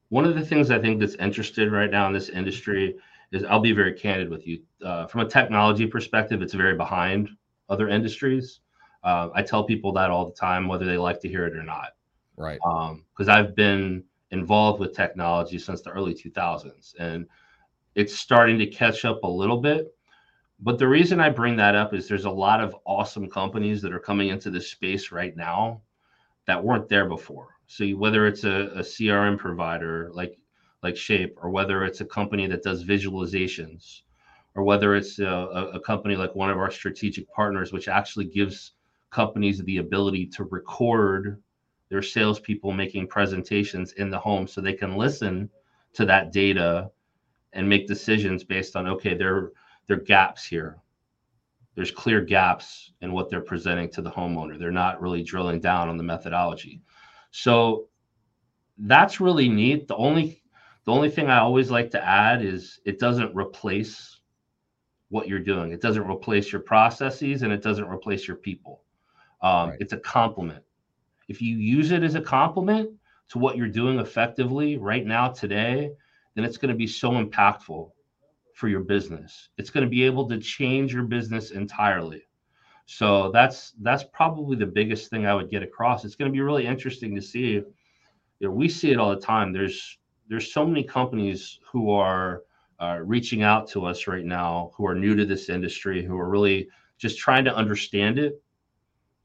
one 0.09 0.25
of 0.25 0.35
the 0.35 0.45
things 0.45 0.71
i 0.71 0.79
think 0.79 0.99
that's 0.99 1.15
interested 1.15 1.71
right 1.71 1.91
now 1.91 2.07
in 2.07 2.13
this 2.13 2.29
industry 2.29 2.95
is 3.33 3.43
I'll 3.43 3.59
be 3.59 3.73
very 3.73 3.93
candid 3.93 4.29
with 4.29 4.47
you. 4.47 4.61
Uh, 4.85 5.07
from 5.07 5.21
a 5.21 5.25
technology 5.27 5.87
perspective, 5.87 6.41
it's 6.41 6.53
very 6.53 6.77
behind 6.77 7.29
other 7.67 7.89
industries. 7.89 8.59
Uh, 9.03 9.29
I 9.33 9.41
tell 9.41 9.63
people 9.63 9.91
that 9.93 10.09
all 10.09 10.25
the 10.25 10.33
time, 10.33 10.67
whether 10.67 10.85
they 10.85 10.97
like 10.97 11.19
to 11.21 11.29
hear 11.29 11.45
it 11.45 11.55
or 11.55 11.63
not. 11.63 11.89
Right. 12.37 12.59
Because 12.63 13.29
um, 13.29 13.35
I've 13.35 13.55
been 13.55 14.03
involved 14.31 14.79
with 14.79 14.95
technology 14.95 15.59
since 15.59 15.81
the 15.81 15.91
early 15.91 16.13
2000s, 16.13 16.95
and 16.99 17.27
it's 17.95 18.15
starting 18.15 18.57
to 18.59 18.65
catch 18.65 19.05
up 19.05 19.23
a 19.23 19.27
little 19.27 19.61
bit. 19.61 19.93
But 20.59 20.79
the 20.79 20.87
reason 20.87 21.19
I 21.19 21.29
bring 21.29 21.57
that 21.57 21.75
up 21.75 21.93
is 21.93 22.07
there's 22.07 22.25
a 22.25 22.31
lot 22.31 22.61
of 22.61 22.75
awesome 22.85 23.29
companies 23.29 23.81
that 23.81 23.93
are 23.93 23.99
coming 23.99 24.29
into 24.29 24.49
this 24.49 24.71
space 24.71 25.11
right 25.11 25.35
now 25.35 25.81
that 26.47 26.63
weren't 26.63 26.87
there 26.87 27.07
before. 27.07 27.49
So 27.67 27.85
whether 27.91 28.27
it's 28.27 28.43
a, 28.43 28.71
a 28.75 28.81
CRM 28.81 29.37
provider 29.37 30.09
like 30.13 30.37
like 30.83 30.97
Shape, 30.97 31.37
or 31.41 31.49
whether 31.49 31.85
it's 31.85 32.01
a 32.01 32.05
company 32.05 32.45
that 32.47 32.61
does 32.61 32.83
visualizations, 32.83 34.01
or 34.53 34.63
whether 34.63 34.95
it's 34.95 35.17
a, 35.19 35.71
a 35.73 35.79
company 35.79 36.15
like 36.17 36.35
one 36.35 36.49
of 36.49 36.57
our 36.57 36.69
strategic 36.69 37.27
partners, 37.29 37.71
which 37.71 37.87
actually 37.87 38.25
gives 38.25 38.73
companies 39.13 39.59
the 39.59 39.77
ability 39.77 40.25
to 40.25 40.43
record 40.45 41.41
their 41.89 42.01
salespeople 42.01 42.71
making 42.71 43.07
presentations 43.07 43.93
in 43.93 44.09
the 44.09 44.19
home 44.19 44.47
so 44.47 44.59
they 44.59 44.73
can 44.73 44.97
listen 44.97 45.49
to 45.93 46.05
that 46.05 46.31
data 46.31 46.89
and 47.53 47.69
make 47.69 47.87
decisions 47.87 48.43
based 48.43 48.75
on 48.75 48.87
okay 48.87 49.13
there 49.13 49.51
there 49.87 49.97
are 49.97 50.01
gaps 50.01 50.43
here 50.45 50.77
there's 51.75 51.91
clear 51.91 52.21
gaps 52.21 52.93
in 53.01 53.11
what 53.11 53.29
they're 53.29 53.41
presenting 53.41 53.89
to 53.89 54.01
the 54.01 54.11
homeowner 54.11 54.57
they're 54.57 54.71
not 54.71 55.01
really 55.01 55.23
drilling 55.23 55.59
down 55.59 55.87
on 55.87 55.97
the 55.97 56.03
methodology 56.03 56.81
so 57.31 57.87
that's 58.79 59.21
really 59.21 59.47
neat 59.47 59.87
the 59.87 59.95
only 59.95 60.43
the 60.85 60.91
only 60.91 61.09
thing 61.09 61.29
I 61.29 61.39
always 61.39 61.71
like 61.71 61.91
to 61.91 62.03
add 62.03 62.43
is 62.43 62.79
it 62.85 62.99
doesn't 62.99 63.33
replace 63.35 64.19
what 65.09 65.27
you're 65.27 65.39
doing. 65.39 65.71
It 65.71 65.81
doesn't 65.81 66.09
replace 66.09 66.51
your 66.51 66.61
processes 66.61 67.43
and 67.43 67.53
it 67.53 67.61
doesn't 67.61 67.87
replace 67.87 68.27
your 68.27 68.37
people. 68.37 68.82
Um, 69.43 69.69
right. 69.69 69.77
It's 69.81 69.93
a 69.93 69.99
complement. 69.99 70.63
If 71.27 71.41
you 71.41 71.57
use 71.57 71.91
it 71.91 72.03
as 72.03 72.15
a 72.15 72.21
complement 72.21 72.89
to 73.29 73.37
what 73.37 73.57
you're 73.57 73.67
doing 73.67 73.99
effectively 73.99 74.77
right 74.77 75.05
now, 75.05 75.29
today, 75.29 75.91
then 76.35 76.45
it's 76.45 76.57
going 76.57 76.71
to 76.71 76.77
be 76.77 76.87
so 76.87 77.11
impactful 77.11 77.91
for 78.53 78.67
your 78.67 78.81
business. 78.81 79.49
It's 79.57 79.69
going 79.69 79.85
to 79.85 79.89
be 79.89 80.03
able 80.03 80.29
to 80.29 80.39
change 80.39 80.93
your 80.93 81.03
business 81.03 81.51
entirely. 81.51 82.23
So 82.85 83.31
that's 83.31 83.73
that's 83.81 84.03
probably 84.13 84.57
the 84.57 84.65
biggest 84.65 85.09
thing 85.09 85.25
I 85.25 85.33
would 85.33 85.49
get 85.49 85.63
across. 85.63 86.03
It's 86.03 86.15
going 86.15 86.29
to 86.31 86.33
be 86.33 86.41
really 86.41 86.67
interesting 86.67 87.15
to 87.15 87.21
see. 87.21 87.51
You 87.51 87.65
know, 88.41 88.51
we 88.51 88.67
see 88.67 88.91
it 88.91 88.99
all 88.99 89.09
the 89.11 89.21
time. 89.21 89.53
There's 89.53 89.97
there's 90.29 90.53
so 90.53 90.65
many 90.65 90.83
companies 90.83 91.59
who 91.71 91.91
are 91.91 92.43
uh, 92.79 92.99
reaching 93.03 93.43
out 93.43 93.69
to 93.69 93.85
us 93.85 94.07
right 94.07 94.25
now 94.25 94.71
who 94.75 94.85
are 94.85 94.95
new 94.95 95.15
to 95.15 95.25
this 95.25 95.49
industry 95.49 96.03
who 96.03 96.17
are 96.17 96.29
really 96.29 96.67
just 96.97 97.17
trying 97.17 97.45
to 97.45 97.55
understand 97.55 98.19
it 98.19 98.42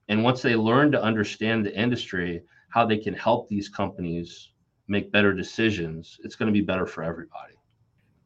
and 0.08 0.22
once 0.22 0.42
they 0.42 0.56
learn 0.56 0.90
to 0.92 1.02
understand 1.02 1.64
the 1.64 1.74
industry 1.78 2.42
how 2.70 2.84
they 2.84 2.98
can 2.98 3.14
help 3.14 3.48
these 3.48 3.68
companies 3.68 4.52
make 4.88 5.12
better 5.12 5.32
decisions 5.32 6.18
it's 6.24 6.36
going 6.36 6.46
to 6.46 6.52
be 6.52 6.64
better 6.64 6.86
for 6.86 7.02
everybody 7.02 7.54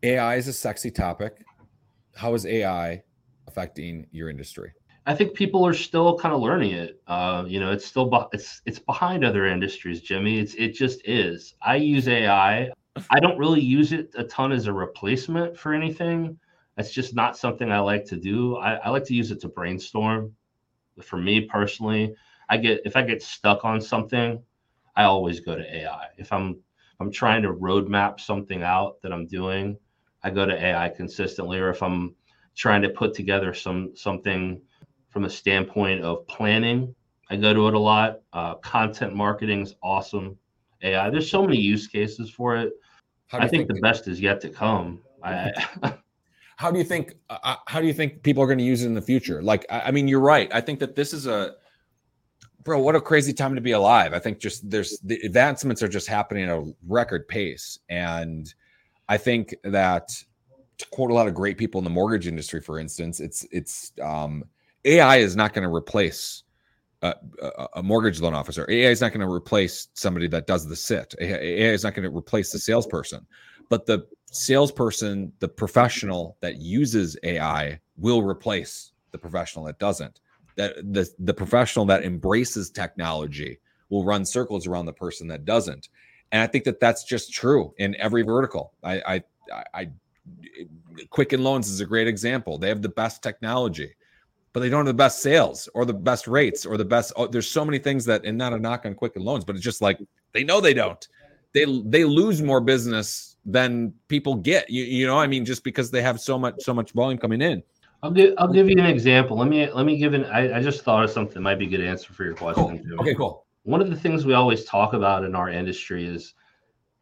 ai 0.02 0.36
is 0.36 0.48
a 0.48 0.52
sexy 0.52 0.90
topic 0.90 1.44
how 2.14 2.34
is 2.34 2.46
ai 2.46 3.02
affecting 3.46 4.06
your 4.12 4.30
industry 4.30 4.72
I 5.04 5.14
think 5.14 5.34
people 5.34 5.66
are 5.66 5.74
still 5.74 6.16
kind 6.16 6.34
of 6.34 6.40
learning 6.40 6.72
it. 6.72 7.00
Uh, 7.08 7.44
you 7.46 7.58
know, 7.58 7.72
it's 7.72 7.84
still 7.84 8.28
it's 8.32 8.62
it's 8.66 8.78
behind 8.78 9.24
other 9.24 9.46
industries, 9.46 10.00
Jimi. 10.00 10.40
It's 10.40 10.54
it 10.54 10.74
just 10.74 11.00
is. 11.04 11.54
I 11.60 11.76
use 11.76 12.06
AI. 12.06 12.70
I 13.10 13.20
don't 13.20 13.38
really 13.38 13.60
use 13.60 13.92
it 13.92 14.10
a 14.16 14.24
ton 14.24 14.52
as 14.52 14.66
a 14.66 14.72
replacement 14.72 15.58
for 15.58 15.74
anything. 15.74 16.38
That's 16.76 16.92
just 16.92 17.14
not 17.14 17.36
something 17.36 17.70
I 17.70 17.80
like 17.80 18.04
to 18.06 18.16
do. 18.16 18.56
I, 18.56 18.74
I 18.74 18.90
like 18.90 19.04
to 19.06 19.14
use 19.14 19.30
it 19.30 19.40
to 19.40 19.48
brainstorm. 19.48 20.34
For 21.00 21.16
me 21.16 21.42
personally, 21.42 22.14
I 22.48 22.56
get 22.56 22.80
if 22.84 22.96
I 22.96 23.02
get 23.02 23.22
stuck 23.22 23.64
on 23.64 23.80
something, 23.80 24.42
I 24.96 25.04
always 25.04 25.40
go 25.40 25.56
to 25.56 25.76
AI. 25.76 26.08
If 26.18 26.32
I'm 26.32 26.50
if 26.50 27.00
I'm 27.00 27.12
trying 27.12 27.42
to 27.42 27.52
roadmap 27.52 28.20
something 28.20 28.62
out 28.62 29.00
that 29.02 29.12
I'm 29.12 29.26
doing, 29.26 29.78
I 30.22 30.30
go 30.30 30.44
to 30.44 30.54
AI 30.54 30.90
consistently. 30.90 31.58
Or 31.58 31.70
if 31.70 31.82
I'm 31.82 32.14
trying 32.54 32.82
to 32.82 32.90
put 32.90 33.14
together 33.14 33.54
some 33.54 33.92
something 33.94 34.60
from 35.08 35.24
a 35.24 35.30
standpoint 35.30 36.02
of 36.02 36.26
planning 36.26 36.94
I 37.32 37.36
go 37.36 37.54
to 37.54 37.68
it 37.68 37.74
a 37.74 37.78
lot. 37.78 38.20
Uh, 38.34 38.56
content 38.56 39.14
marketing 39.14 39.62
is 39.62 39.74
awesome. 39.82 40.36
AI. 40.82 41.08
There's 41.08 41.30
so 41.30 41.42
many 41.42 41.58
use 41.58 41.86
cases 41.86 42.28
for 42.28 42.56
it. 42.56 42.74
I 43.32 43.48
think, 43.48 43.66
think, 43.66 43.68
the 43.68 43.80
best 43.80 44.06
is 44.06 44.20
yet 44.20 44.42
to 44.42 44.50
come. 44.50 45.00
I, 45.22 45.50
how 46.62 46.70
do 46.70 46.78
you 46.78 46.84
think? 46.84 47.16
Uh, 47.28 47.38
uh, 47.42 47.56
how 47.66 47.80
do 47.80 47.88
you 47.88 47.92
think 47.92 48.22
people 48.22 48.40
are 48.40 48.46
going 48.46 48.58
to 48.58 48.64
use 48.64 48.84
it 48.84 48.86
in 48.86 48.94
the 48.94 49.02
future? 49.02 49.42
Like, 49.42 49.66
I, 49.68 49.80
I 49.80 49.90
mean, 49.90 50.06
you're 50.06 50.20
right. 50.20 50.48
I 50.54 50.60
think 50.60 50.78
that 50.78 50.94
this 50.94 51.12
is 51.12 51.26
a 51.26 51.54
bro. 52.62 52.78
What 52.78 52.94
a 52.94 53.00
crazy 53.00 53.32
time 53.32 53.56
to 53.56 53.60
be 53.60 53.72
alive. 53.72 54.14
I 54.14 54.20
think 54.20 54.38
just 54.38 54.70
there's 54.70 55.00
the 55.00 55.20
advancements 55.24 55.82
are 55.82 55.88
just 55.88 56.06
happening 56.06 56.44
at 56.44 56.50
a 56.50 56.72
record 56.86 57.26
pace, 57.26 57.80
and 57.88 58.54
I 59.08 59.16
think 59.16 59.56
that 59.64 60.14
to 60.78 60.86
quote 60.90 61.10
a 61.10 61.14
lot 61.14 61.26
of 61.26 61.34
great 61.34 61.58
people 61.58 61.78
in 61.78 61.84
the 61.84 61.90
mortgage 61.90 62.28
industry, 62.28 62.60
for 62.60 62.78
instance, 62.78 63.18
it's 63.18 63.44
it's 63.50 63.92
um, 64.00 64.44
AI 64.84 65.16
is 65.16 65.34
not 65.34 65.54
going 65.54 65.68
to 65.68 65.74
replace 65.74 66.44
a, 67.02 67.14
a, 67.74 67.82
mortgage 67.82 68.20
loan 68.20 68.34
officer. 68.34 68.64
AI 68.70 68.90
is 68.90 69.00
not 69.00 69.10
going 69.10 69.26
to 69.26 69.32
replace 69.32 69.88
somebody 69.94 70.28
that 70.28 70.46
does 70.46 70.68
the 70.68 70.76
sit. 70.76 71.12
AI 71.20 71.72
is 71.72 71.82
not 71.82 71.94
going 71.94 72.08
to 72.08 72.16
replace 72.16 72.52
the 72.52 72.60
salesperson, 72.60 73.26
but 73.68 73.84
the 73.86 74.06
salesperson, 74.32 75.32
the 75.38 75.48
professional 75.48 76.36
that 76.40 76.56
uses 76.56 77.16
AI, 77.22 77.80
will 77.96 78.22
replace 78.22 78.92
the 79.12 79.18
professional 79.18 79.64
that 79.66 79.78
doesn't. 79.78 80.20
That 80.56 80.76
the 80.92 81.08
the 81.18 81.34
professional 81.34 81.84
that 81.86 82.04
embraces 82.04 82.70
technology 82.70 83.58
will 83.88 84.04
run 84.04 84.24
circles 84.24 84.66
around 84.66 84.86
the 84.86 84.92
person 84.92 85.28
that 85.28 85.44
doesn't. 85.44 85.88
And 86.32 86.42
I 86.42 86.46
think 86.46 86.64
that 86.64 86.80
that's 86.80 87.04
just 87.04 87.32
true 87.32 87.74
in 87.78 87.94
every 87.96 88.22
vertical. 88.22 88.72
I, 88.82 89.22
I, 89.52 89.64
I 89.74 89.90
Quicken 91.10 91.42
Loans 91.42 91.68
is 91.68 91.80
a 91.80 91.86
great 91.86 92.08
example. 92.08 92.56
They 92.58 92.68
have 92.68 92.82
the 92.82 92.88
best 92.88 93.22
technology 93.22 93.94
but 94.52 94.60
they 94.60 94.68
don't 94.68 94.80
have 94.80 94.86
the 94.86 94.94
best 94.94 95.22
sales 95.22 95.68
or 95.74 95.84
the 95.84 95.94
best 95.94 96.28
rates 96.28 96.66
or 96.66 96.76
the 96.76 96.84
best. 96.84 97.12
Oh, 97.16 97.26
there's 97.26 97.50
so 97.50 97.64
many 97.64 97.78
things 97.78 98.04
that, 98.04 98.24
and 98.24 98.36
not 98.36 98.52
a 98.52 98.58
knock 98.58 98.84
on 98.84 98.94
Quicken 98.94 99.24
Loans, 99.24 99.44
but 99.44 99.56
it's 99.56 99.64
just 99.64 99.80
like 99.80 99.98
they 100.32 100.44
know 100.44 100.60
they 100.60 100.74
don't. 100.74 101.06
They 101.54 101.64
they 101.84 102.04
lose 102.04 102.42
more 102.42 102.60
business 102.60 103.31
than 103.44 103.92
people 104.08 104.34
get. 104.34 104.70
You, 104.70 104.84
you 104.84 105.06
know, 105.06 105.18
I 105.18 105.26
mean, 105.26 105.44
just 105.44 105.64
because 105.64 105.90
they 105.90 106.02
have 106.02 106.20
so 106.20 106.38
much 106.38 106.56
so 106.60 106.74
much 106.74 106.92
volume 106.92 107.18
coming 107.18 107.40
in. 107.40 107.62
I'll 108.02 108.10
give 108.10 108.34
I'll 108.38 108.52
give 108.52 108.68
you 108.68 108.78
an 108.78 108.86
example. 108.86 109.36
Let 109.36 109.48
me 109.48 109.70
let 109.70 109.86
me 109.86 109.96
give 109.96 110.14
an. 110.14 110.24
I, 110.26 110.58
I 110.58 110.62
just 110.62 110.82
thought 110.82 111.04
of 111.04 111.10
something 111.10 111.34
that 111.34 111.40
might 111.40 111.58
be 111.58 111.66
a 111.66 111.68
good 111.68 111.80
answer 111.80 112.12
for 112.12 112.24
your 112.24 112.34
question. 112.34 112.84
Cool. 112.88 113.00
Okay, 113.00 113.14
cool. 113.14 113.46
One 113.64 113.80
of 113.80 113.90
the 113.90 113.96
things 113.96 114.26
we 114.26 114.34
always 114.34 114.64
talk 114.64 114.92
about 114.92 115.24
in 115.24 115.36
our 115.36 115.48
industry 115.48 116.04
is 116.04 116.34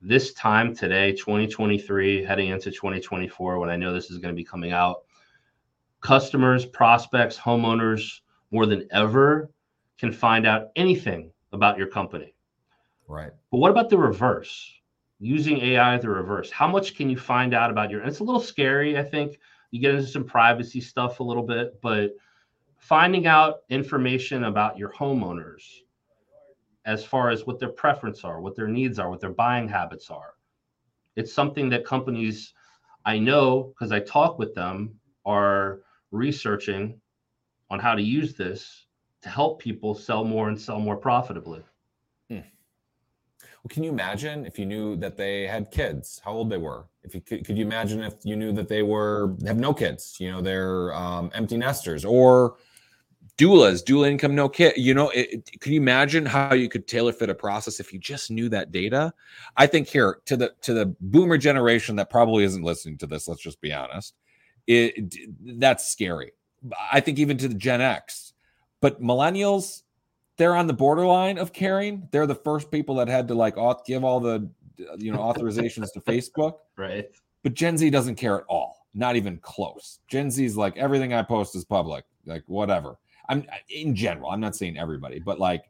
this 0.03 0.35
time 0.35 0.75
today, 0.75 1.13
2023, 1.13 2.25
heading 2.25 2.51
into 2.51 2.71
2024, 2.71 3.59
when 3.59 3.71
I 3.71 3.77
know 3.77 3.93
this 3.95 4.11
is 4.11 4.19
going 4.19 4.35
to 4.35 4.37
be 4.37 4.45
coming 4.45 4.73
out 4.73 5.03
customers, 6.01 6.65
prospects, 6.67 7.39
homeowners 7.39 8.21
more 8.51 8.67
than 8.67 8.87
ever 8.93 9.51
can 9.99 10.13
find 10.13 10.47
out 10.47 10.69
anything 10.77 11.31
about 11.53 11.79
your 11.79 11.87
company. 11.87 12.35
Right. 13.07 13.31
But 13.51 13.59
what 13.59 13.71
about 13.71 13.91
the 13.91 13.99
reverse? 13.99 14.80
Using 15.21 15.59
AI 15.59 15.99
the 15.99 16.09
reverse. 16.09 16.51
How 16.51 16.67
much 16.67 16.97
can 16.97 17.11
you 17.11 17.19
find 17.19 17.55
out 17.55 17.71
about 17.71 17.91
your 17.91 18.03
it's 18.03 18.21
a 18.21 18.25
little 18.25 18.41
scary, 18.41 18.99
I 18.99 19.03
think. 19.03 19.39
You 19.71 19.81
get 19.81 19.95
into 19.95 20.07
some 20.07 20.25
privacy 20.25 20.81
stuff 20.81 21.21
a 21.21 21.23
little 21.23 21.43
bit, 21.43 21.81
but 21.81 22.17
finding 22.79 23.27
out 23.27 23.59
information 23.69 24.45
about 24.45 24.79
your 24.79 24.91
homeowners 24.93 25.63
as 26.87 27.05
far 27.05 27.31
as 27.31 27.47
what 27.47 27.59
their 27.59 27.69
preference 27.69 28.25
are, 28.25 28.41
what 28.41 28.57
their 28.57 28.67
needs 28.67 28.99
are, 28.99 29.11
what 29.11 29.21
their 29.21 29.31
buying 29.31 29.69
habits 29.69 30.11
are. 30.11 30.35
It's 31.17 31.33
something 31.33 31.69
that 31.69 31.85
companies 31.85 32.55
I 33.05 33.19
know 33.19 33.75
because 33.75 33.93
I 33.93 34.01
talk 34.01 34.39
with 34.39 34.55
them 34.55 34.99
are 35.25 35.81
researching 36.11 37.01
on 37.71 37.79
how 37.79 37.95
to 37.95 38.03
use 38.03 38.35
this 38.35 38.87
to 39.23 39.29
help 39.29 39.61
people 39.61 39.95
sell 39.95 40.25
more 40.25 40.49
and 40.49 40.61
sell 40.61 40.81
more 40.81 40.97
profitably. 40.97 41.63
Hmm. 42.31 42.41
Well, 43.63 43.69
can 43.69 43.83
you 43.83 43.91
imagine 43.91 44.47
if 44.47 44.59
you 44.59 44.67
knew 44.67 44.97
that 44.97 45.17
they 45.17 45.47
had 45.47 45.71
kids, 45.71 46.21
how 46.25 46.33
old 46.33 46.51
they 46.51 46.57
were? 46.57 46.87
If 47.03 47.15
you 47.15 47.21
could, 47.21 47.45
could 47.45 47.59
you 47.59 47.65
imagine 47.65 48.03
if 48.03 48.15
you 48.25 48.37
knew 48.37 48.53
that 48.53 48.69
they 48.69 48.83
were 48.83 49.37
have 49.47 49.59
no 49.59 49.75
kids, 49.75 50.17
you 50.19 50.31
know, 50.31 50.41
they're 50.41 50.95
um, 50.95 51.31
empty 51.35 51.57
nesters 51.57 52.05
or 52.05 52.57
doulas, 53.37 53.85
dual 53.85 54.05
income, 54.05 54.35
no 54.35 54.49
kid. 54.49 54.75
You 54.77 54.95
know, 54.95 55.11
it, 55.11 55.29
it, 55.33 55.61
can 55.61 55.73
you 55.73 55.81
imagine 55.81 56.25
how 56.25 56.55
you 56.55 56.69
could 56.69 56.87
tailor 56.87 57.13
fit 57.13 57.29
a 57.29 57.35
process 57.35 57.81
if 57.81 57.93
you 57.93 57.99
just 57.99 58.31
knew 58.31 58.49
that 58.49 58.73
data? 58.73 59.13
I 59.57 59.67
think 59.67 59.89
here 59.89 60.21
to 60.27 60.37
the 60.37 60.55
to 60.63 60.73
the 60.73 60.95
boomer 61.01 61.37
generation 61.37 61.97
that 61.97 62.09
probably 62.09 62.45
isn't 62.45 62.63
listening 62.63 62.97
to 62.99 63.07
this. 63.07 63.29
Let's 63.29 63.43
just 63.43 63.61
be 63.61 63.73
honest 63.73 64.15
it, 64.71 65.17
that's 65.59 65.89
scary. 65.89 66.33
I 66.93 67.01
think 67.01 67.19
even 67.19 67.39
to 67.39 67.49
the 67.49 67.55
Gen 67.55 67.81
X, 67.81 68.33
but 68.81 69.03
millennials, 69.03 69.83
they're 70.41 70.57
on 70.57 70.67
the 70.67 70.73
borderline 70.73 71.37
of 71.37 71.53
caring. 71.53 72.09
They're 72.13 72.27
the 72.27 72.35
first 72.35 72.71
people 72.71 72.95
that 72.95 73.09
had 73.09 73.29
to 73.29 73.35
like 73.35 73.57
auth- 73.57 73.85
give 73.85 74.05
all 74.05 74.21
the 74.21 74.49
you 74.97 75.13
know 75.13 75.19
authorizations 75.19 75.93
to 75.93 76.01
Facebook. 76.01 76.55
Right. 76.79 77.11
But 77.43 77.53
Gen 77.53 77.77
Z 77.77 77.91
doesn't 77.91 78.15
care 78.15 78.39
at 78.39 78.45
all. 78.49 78.87
Not 78.95 79.17
even 79.17 79.37
close. 79.43 79.99
Gen 80.09 80.31
Z 80.31 80.43
is 80.43 80.57
like 80.57 80.79
everything 80.79 81.13
I 81.13 81.21
post 81.21 81.55
is 81.55 81.67
public. 81.67 82.07
Like 82.25 82.43
whatever. 82.47 82.97
I'm 83.29 83.45
in 83.69 83.95
general. 83.95 84.31
I'm 84.31 84.41
not 84.41 84.57
saying 84.57 84.79
everybody, 84.79 85.19
but 85.19 85.39
like, 85.39 85.65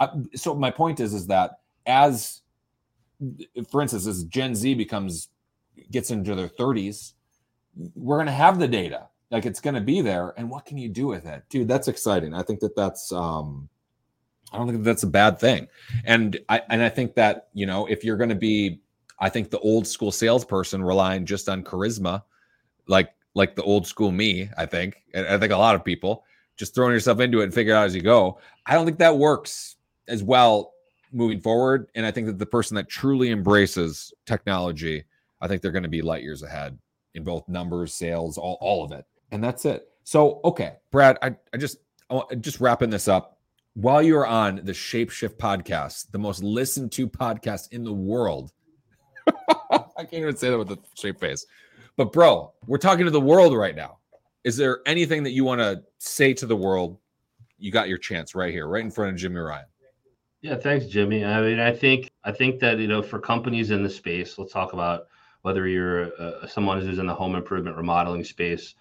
I, 0.00 0.10
so 0.34 0.52
my 0.52 0.72
point 0.72 0.98
is, 0.98 1.14
is 1.14 1.28
that 1.28 1.60
as, 1.86 2.42
for 3.70 3.82
instance, 3.82 4.08
as 4.08 4.24
Gen 4.24 4.56
Z 4.56 4.74
becomes 4.74 5.28
gets 5.92 6.10
into 6.10 6.34
their 6.34 6.48
30s 6.48 7.12
we're 7.94 8.16
going 8.16 8.26
to 8.26 8.32
have 8.32 8.58
the 8.58 8.66
data 8.66 9.06
like 9.30 9.46
it's 9.46 9.60
going 9.60 9.76
to 9.76 9.80
be 9.80 10.00
there 10.00 10.34
and 10.36 10.50
what 10.50 10.66
can 10.66 10.76
you 10.76 10.88
do 10.88 11.06
with 11.06 11.24
it 11.24 11.44
dude 11.48 11.68
that's 11.68 11.86
exciting 11.86 12.34
i 12.34 12.42
think 12.42 12.58
that 12.58 12.74
that's 12.74 13.12
um 13.12 13.68
i 14.52 14.58
don't 14.58 14.68
think 14.68 14.82
that's 14.82 15.02
a 15.02 15.08
bad 15.08 15.38
thing 15.38 15.66
and 16.04 16.38
i 16.48 16.60
and 16.70 16.82
i 16.82 16.88
think 16.88 17.14
that 17.14 17.48
you 17.54 17.66
know 17.66 17.86
if 17.86 18.04
you're 18.04 18.16
going 18.16 18.28
to 18.28 18.34
be 18.34 18.80
i 19.18 19.28
think 19.28 19.50
the 19.50 19.58
old 19.60 19.86
school 19.86 20.10
salesperson 20.12 20.82
relying 20.82 21.24
just 21.26 21.48
on 21.48 21.62
charisma 21.62 22.22
like 22.86 23.10
like 23.34 23.54
the 23.54 23.62
old 23.62 23.86
school 23.86 24.10
me 24.10 24.48
i 24.56 24.64
think 24.64 24.96
and 25.14 25.26
i 25.26 25.38
think 25.38 25.52
a 25.52 25.56
lot 25.56 25.74
of 25.74 25.84
people 25.84 26.24
just 26.56 26.74
throwing 26.74 26.92
yourself 26.92 27.20
into 27.20 27.40
it 27.40 27.44
and 27.44 27.54
figure 27.54 27.72
it 27.72 27.76
out 27.76 27.86
as 27.86 27.94
you 27.94 28.02
go 28.02 28.38
i 28.66 28.74
don't 28.74 28.84
think 28.84 28.98
that 28.98 29.16
works 29.16 29.76
as 30.08 30.22
well 30.22 30.72
moving 31.12 31.40
forward 31.40 31.88
and 31.94 32.04
i 32.04 32.10
think 32.10 32.26
that 32.26 32.38
the 32.38 32.46
person 32.46 32.74
that 32.74 32.88
truly 32.88 33.30
embraces 33.30 34.12
technology 34.26 35.04
i 35.40 35.48
think 35.48 35.62
they're 35.62 35.72
going 35.72 35.82
to 35.82 35.88
be 35.88 36.02
light 36.02 36.22
years 36.22 36.42
ahead 36.42 36.78
in 37.18 37.24
both 37.24 37.46
numbers, 37.48 37.92
sales, 37.92 38.38
all, 38.38 38.56
all 38.60 38.84
of 38.84 38.92
it. 38.92 39.04
And 39.30 39.44
that's 39.44 39.64
it. 39.66 39.88
So, 40.04 40.40
okay, 40.44 40.76
Brad, 40.90 41.18
I, 41.20 41.36
I 41.52 41.58
just, 41.58 41.78
I 42.10 42.22
just 42.40 42.60
wrapping 42.60 42.88
this 42.90 43.08
up. 43.08 43.37
While 43.74 44.02
you're 44.02 44.26
on 44.26 44.56
the 44.64 44.72
Shapeshift 44.72 45.36
podcast, 45.36 46.10
the 46.10 46.18
most 46.18 46.42
listened 46.42 46.92
to 46.92 47.08
podcast 47.08 47.72
in 47.72 47.84
the 47.84 47.92
world, 47.92 48.52
I 49.28 49.78
can't 49.98 50.14
even 50.14 50.36
say 50.36 50.50
that 50.50 50.58
with 50.58 50.70
a 50.72 50.78
straight 50.94 51.20
face. 51.20 51.46
But, 51.96 52.12
bro, 52.12 52.52
we're 52.66 52.78
talking 52.78 53.04
to 53.04 53.10
the 53.10 53.20
world 53.20 53.56
right 53.56 53.76
now. 53.76 53.98
Is 54.44 54.56
there 54.56 54.80
anything 54.86 55.22
that 55.24 55.30
you 55.30 55.44
want 55.44 55.60
to 55.60 55.82
say 55.98 56.32
to 56.34 56.46
the 56.46 56.56
world? 56.56 56.98
You 57.58 57.70
got 57.70 57.88
your 57.88 57.98
chance 57.98 58.34
right 58.34 58.52
here, 58.52 58.66
right 58.66 58.84
in 58.84 58.90
front 58.90 59.12
of 59.12 59.20
Jimi 59.20 59.44
Ryan. 59.44 59.66
Yeah, 60.40 60.56
thanks, 60.56 60.86
Jimi. 60.86 61.26
I 61.26 61.40
mean, 61.40 61.58
I 61.58 61.72
think 61.74 62.10
I 62.22 62.30
think 62.30 62.60
that 62.60 62.78
you 62.78 62.86
know, 62.86 63.02
for 63.02 63.18
companies 63.18 63.72
in 63.72 63.82
the 63.82 63.90
space, 63.90 64.38
let's 64.38 64.52
talk 64.52 64.72
about 64.72 65.08
whether 65.42 65.66
you're 65.66 66.12
uh, 66.20 66.46
someone 66.46 66.80
who's 66.80 66.98
in 66.98 67.06
the 67.06 67.14
home 67.14 67.34
improvement 67.34 67.76
remodeling 67.76 68.22
space 68.22 68.74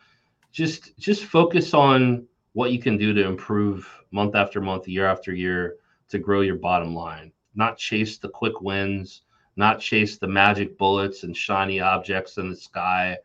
just 0.51 0.97
just 0.97 1.25
focus 1.25 1.73
on 1.73 2.25
what 2.57 2.71
you 2.71 2.79
can 2.79 2.97
do 2.97 3.13
to 3.13 3.25
improve 3.25 3.87
month 4.11 4.35
after 4.35 4.59
month 4.59 4.87
year 4.87 5.05
after 5.05 5.33
year 5.33 5.77
to 6.09 6.17
grow 6.17 6.41
your 6.41 6.55
bottom 6.55 6.95
line. 6.95 7.31
Not 7.55 7.77
chase 7.77 8.17
the 8.17 8.29
quick 8.29 8.61
wins 8.61 9.21
not 9.57 9.79
chase 9.79 10.17
the 10.17 10.27
magic 10.27 10.77
bullets 10.77 11.23
and 11.23 11.35
shiny 11.35 11.79
objects 11.79 12.37
in 12.37 12.49
the 12.49 12.55
sky. 12.55 13.17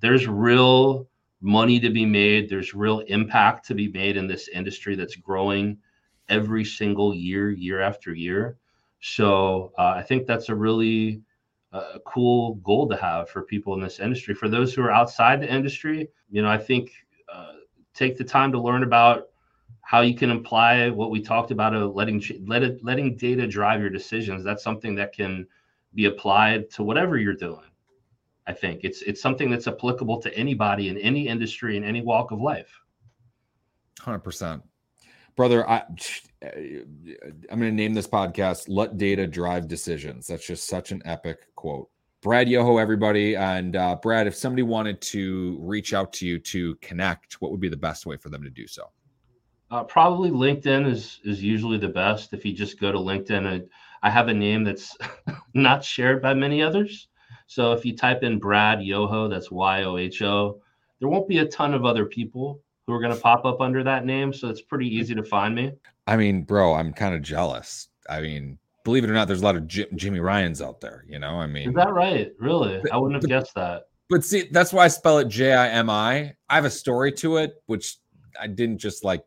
There's 0.00 0.26
real 0.26 1.08
money 1.40 1.78
to 1.78 1.90
be 1.90 2.04
made. 2.04 2.50
There's 2.50 2.74
real 2.74 3.00
impact 3.06 3.66
to 3.68 3.74
be 3.74 3.88
made 3.88 4.16
in 4.16 4.26
this 4.26 4.48
industry 4.48 4.96
that's 4.96 5.14
growing 5.14 5.78
every 6.28 6.64
single 6.64 7.14
year 7.14 7.50
year 7.52 7.80
after 7.80 8.12
year. 8.12 8.58
So 9.00 9.72
uh, 9.78 9.94
i 9.96 10.02
think 10.02 10.26
that's 10.26 10.48
a 10.48 10.54
really 10.54 11.22
a 11.72 12.00
cool 12.04 12.54
goal 12.56 12.88
to 12.88 12.96
have 12.96 13.28
for 13.30 13.42
people 13.42 13.74
in 13.74 13.80
this 13.80 14.00
industry. 14.00 14.34
For 14.34 14.48
those 14.48 14.74
who 14.74 14.82
are 14.82 14.90
outside 14.90 15.40
the 15.40 15.52
industry, 15.52 16.08
you 16.30 16.42
know, 16.42 16.48
I 16.48 16.58
think 16.58 16.90
uh, 16.90 17.05
take 17.96 18.16
the 18.16 18.24
time 18.24 18.52
to 18.52 18.60
learn 18.60 18.82
about 18.82 19.28
how 19.80 20.00
you 20.00 20.14
can 20.14 20.30
apply 20.32 20.90
what 20.90 21.10
we 21.10 21.20
talked 21.20 21.50
about 21.50 21.74
of 21.74 21.94
letting 21.94 22.22
let 22.46 22.62
it, 22.62 22.84
letting 22.84 23.16
data 23.16 23.46
drive 23.46 23.80
your 23.80 23.90
decisions. 23.90 24.44
That's 24.44 24.62
something 24.62 24.94
that 24.96 25.12
can 25.12 25.46
be 25.94 26.06
applied 26.06 26.70
to 26.70 26.82
whatever 26.82 27.16
you're 27.18 27.34
doing. 27.34 27.64
I 28.46 28.52
think 28.52 28.80
it's 28.84 29.02
it's 29.02 29.20
something 29.20 29.50
that's 29.50 29.66
applicable 29.66 30.20
to 30.22 30.36
anybody 30.36 30.88
in 30.88 30.98
any 30.98 31.28
industry 31.28 31.76
in 31.76 31.84
any 31.84 32.02
walk 32.02 32.30
of 32.30 32.40
life. 32.40 32.80
Hundred 34.00 34.20
percent 34.20 34.62
brother 35.36 35.68
i 35.68 35.82
i'm 36.42 37.60
going 37.60 37.60
to 37.60 37.70
name 37.70 37.92
this 37.92 38.08
podcast 38.08 38.64
let 38.68 38.96
data 38.96 39.26
drive 39.26 39.68
decisions 39.68 40.26
that's 40.26 40.46
just 40.46 40.66
such 40.66 40.92
an 40.92 41.02
epic 41.04 41.54
quote 41.54 41.90
brad 42.22 42.48
yoho 42.48 42.78
everybody 42.78 43.36
and 43.36 43.76
uh, 43.76 43.96
brad 44.02 44.26
if 44.26 44.34
somebody 44.34 44.62
wanted 44.62 45.00
to 45.00 45.58
reach 45.60 45.94
out 45.94 46.12
to 46.12 46.26
you 46.26 46.38
to 46.38 46.74
connect 46.76 47.40
what 47.40 47.50
would 47.50 47.60
be 47.60 47.68
the 47.68 47.76
best 47.76 48.06
way 48.06 48.16
for 48.16 48.28
them 48.28 48.42
to 48.42 48.50
do 48.50 48.66
so 48.66 48.90
Uh, 49.70 49.82
probably 49.82 50.30
LinkedIn 50.30 50.86
is 50.86 51.20
is 51.24 51.42
usually 51.42 51.78
the 51.78 51.88
best. 51.88 52.32
If 52.32 52.44
you 52.44 52.52
just 52.52 52.78
go 52.80 52.92
to 52.92 52.98
LinkedIn, 52.98 53.52
and 53.52 53.68
I 54.02 54.10
have 54.10 54.28
a 54.28 54.34
name 54.34 54.62
that's 54.62 54.96
not 55.54 55.84
shared 55.84 56.22
by 56.22 56.34
many 56.34 56.62
others. 56.62 57.08
So 57.48 57.72
if 57.72 57.84
you 57.84 57.96
type 57.96 58.22
in 58.22 58.38
Brad 58.38 58.80
Yoho, 58.82 59.28
that's 59.28 59.50
Y 59.50 59.82
O 59.82 59.96
H 59.96 60.22
O, 60.22 60.60
there 61.00 61.08
won't 61.08 61.28
be 61.28 61.38
a 61.38 61.46
ton 61.46 61.74
of 61.74 61.84
other 61.84 62.06
people 62.06 62.60
who 62.86 62.92
are 62.94 63.00
going 63.00 63.14
to 63.14 63.20
pop 63.20 63.44
up 63.44 63.60
under 63.60 63.82
that 63.82 64.04
name. 64.04 64.32
So 64.32 64.48
it's 64.48 64.62
pretty 64.62 64.86
easy 64.86 65.14
to 65.16 65.24
find 65.24 65.54
me. 65.54 65.72
I 66.06 66.16
mean, 66.16 66.42
bro, 66.42 66.74
I'm 66.74 66.92
kind 66.92 67.14
of 67.16 67.22
jealous. 67.22 67.88
I 68.08 68.20
mean, 68.20 68.58
believe 68.86 69.02
it 69.02 69.10
or 69.10 69.14
not, 69.14 69.26
there's 69.26 69.42
a 69.42 69.44
lot 69.44 69.56
of 69.56 69.66
J- 69.66 69.88
Jimmy 69.96 70.20
Ryans 70.20 70.62
out 70.62 70.80
there. 70.80 71.04
You 71.08 71.18
know, 71.18 71.40
I 71.40 71.46
mean, 71.48 71.70
is 71.70 71.74
that 71.74 71.92
right? 71.92 72.32
Really? 72.38 72.78
But, 72.80 72.92
I 72.92 72.96
wouldn't 72.96 73.16
have 73.16 73.22
but, 73.22 73.28
guessed 73.28 73.54
that. 73.56 73.88
But 74.08 74.24
see, 74.24 74.44
that's 74.52 74.72
why 74.72 74.84
I 74.84 74.88
spell 74.88 75.18
it 75.18 75.28
J 75.28 75.52
I 75.52 75.68
M 75.68 75.90
I. 75.90 76.34
I 76.48 76.54
have 76.54 76.64
a 76.64 76.70
story 76.70 77.10
to 77.14 77.38
it, 77.38 77.62
which 77.66 77.96
I 78.40 78.46
didn't 78.46 78.78
just 78.78 79.04
like. 79.04 79.24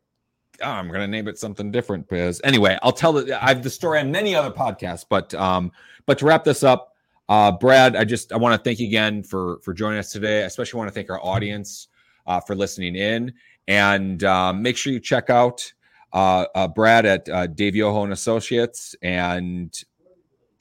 Oh, 0.62 0.70
I'm 0.70 0.90
gonna 0.90 1.08
name 1.08 1.28
it 1.28 1.38
something 1.38 1.72
different 1.72 2.08
because 2.10 2.40
anyway, 2.46 2.80
I'll 2.82 2.94
tell 2.94 3.14
the 3.14 3.44
I 3.44 3.50
have 3.50 3.62
the 3.62 3.70
story 3.70 4.00
on 4.00 4.12
many 4.12 4.34
other 4.34 4.50
podcasts. 4.52 5.06
But 5.08 5.34
um, 5.36 5.72
but 6.06 6.18
to 6.20 6.26
wrap 6.26 6.46
this 6.46 6.64
up, 6.64 6.96
uh, 7.28 7.52
Brad, 7.52 7.98
I 7.98 8.06
just 8.06 8.32
I 8.32 8.38
want 8.38 8.58
to 8.58 8.64
thank 8.64 8.80
you 8.80 8.88
again 8.88 9.24
for 9.24 9.60
for 9.60 9.74
joining 9.74 10.00
us 10.00 10.12
today. 10.12 10.44
I 10.44 10.46
especially 10.46 10.78
want 10.78 10.88
to 10.88 10.94
thank 10.94 11.10
our 11.10 11.24
audience 11.24 11.90
uh, 12.28 12.40
for 12.40 12.56
listening 12.56 12.96
in, 12.96 13.34
and 13.68 14.24
um, 14.24 14.62
make 14.62 14.78
sure 14.78 14.94
you 14.94 15.02
check 15.02 15.30
out 15.30 15.60
uh, 15.62 15.66
uh, 15.66 15.79
Brad 16.12 17.06
at 17.06 17.30
uh, 17.30 17.48
Dave 17.48 17.76
Yoho 17.76 18.04
and 18.04 18.14
Associates. 18.14 18.96
And 19.02 19.74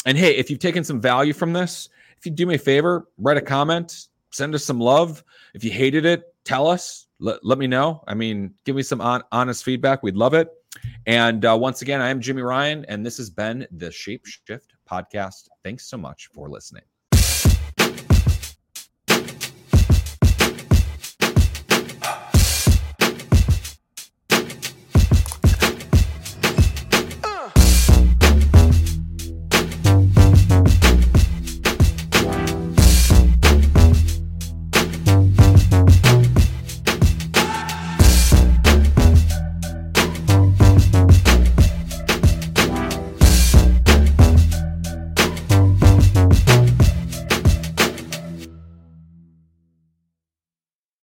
and 0.06 0.16
hey, 0.16 0.36
if 0.36 0.50
you've 0.50 0.58
taken 0.58 0.84
some 0.84 1.00
value 1.00 1.32
from 1.32 1.52
this, 1.52 1.88
if 2.16 2.26
you 2.26 2.32
do 2.32 2.46
me 2.46 2.54
a 2.54 2.58
favor, 2.58 3.08
write 3.18 3.36
a 3.36 3.42
comment, 3.42 4.08
send 4.30 4.54
us 4.54 4.64
some 4.64 4.80
love. 4.80 5.24
If 5.54 5.64
you 5.64 5.70
hated 5.70 6.04
it, 6.04 6.34
tell 6.44 6.66
us. 6.66 7.06
Let, 7.20 7.44
let 7.44 7.58
me 7.58 7.66
know. 7.66 8.04
I 8.06 8.14
mean, 8.14 8.54
give 8.64 8.76
me 8.76 8.82
some 8.82 9.00
on, 9.00 9.22
honest 9.32 9.64
feedback. 9.64 10.02
We'd 10.02 10.16
love 10.16 10.34
it. 10.34 10.48
And 11.06 11.44
uh, 11.44 11.56
once 11.58 11.82
again, 11.82 12.00
I 12.00 12.10
am 12.10 12.20
Jimi 12.20 12.46
Ryan, 12.46 12.84
and 12.86 13.04
this 13.04 13.16
has 13.16 13.30
been 13.30 13.66
the 13.72 13.90
Shape 13.90 14.24
Shift 14.24 14.74
Podcast. 14.88 15.48
Thanks 15.64 15.86
so 15.86 15.96
much 15.96 16.28
for 16.32 16.48
listening. 16.48 16.84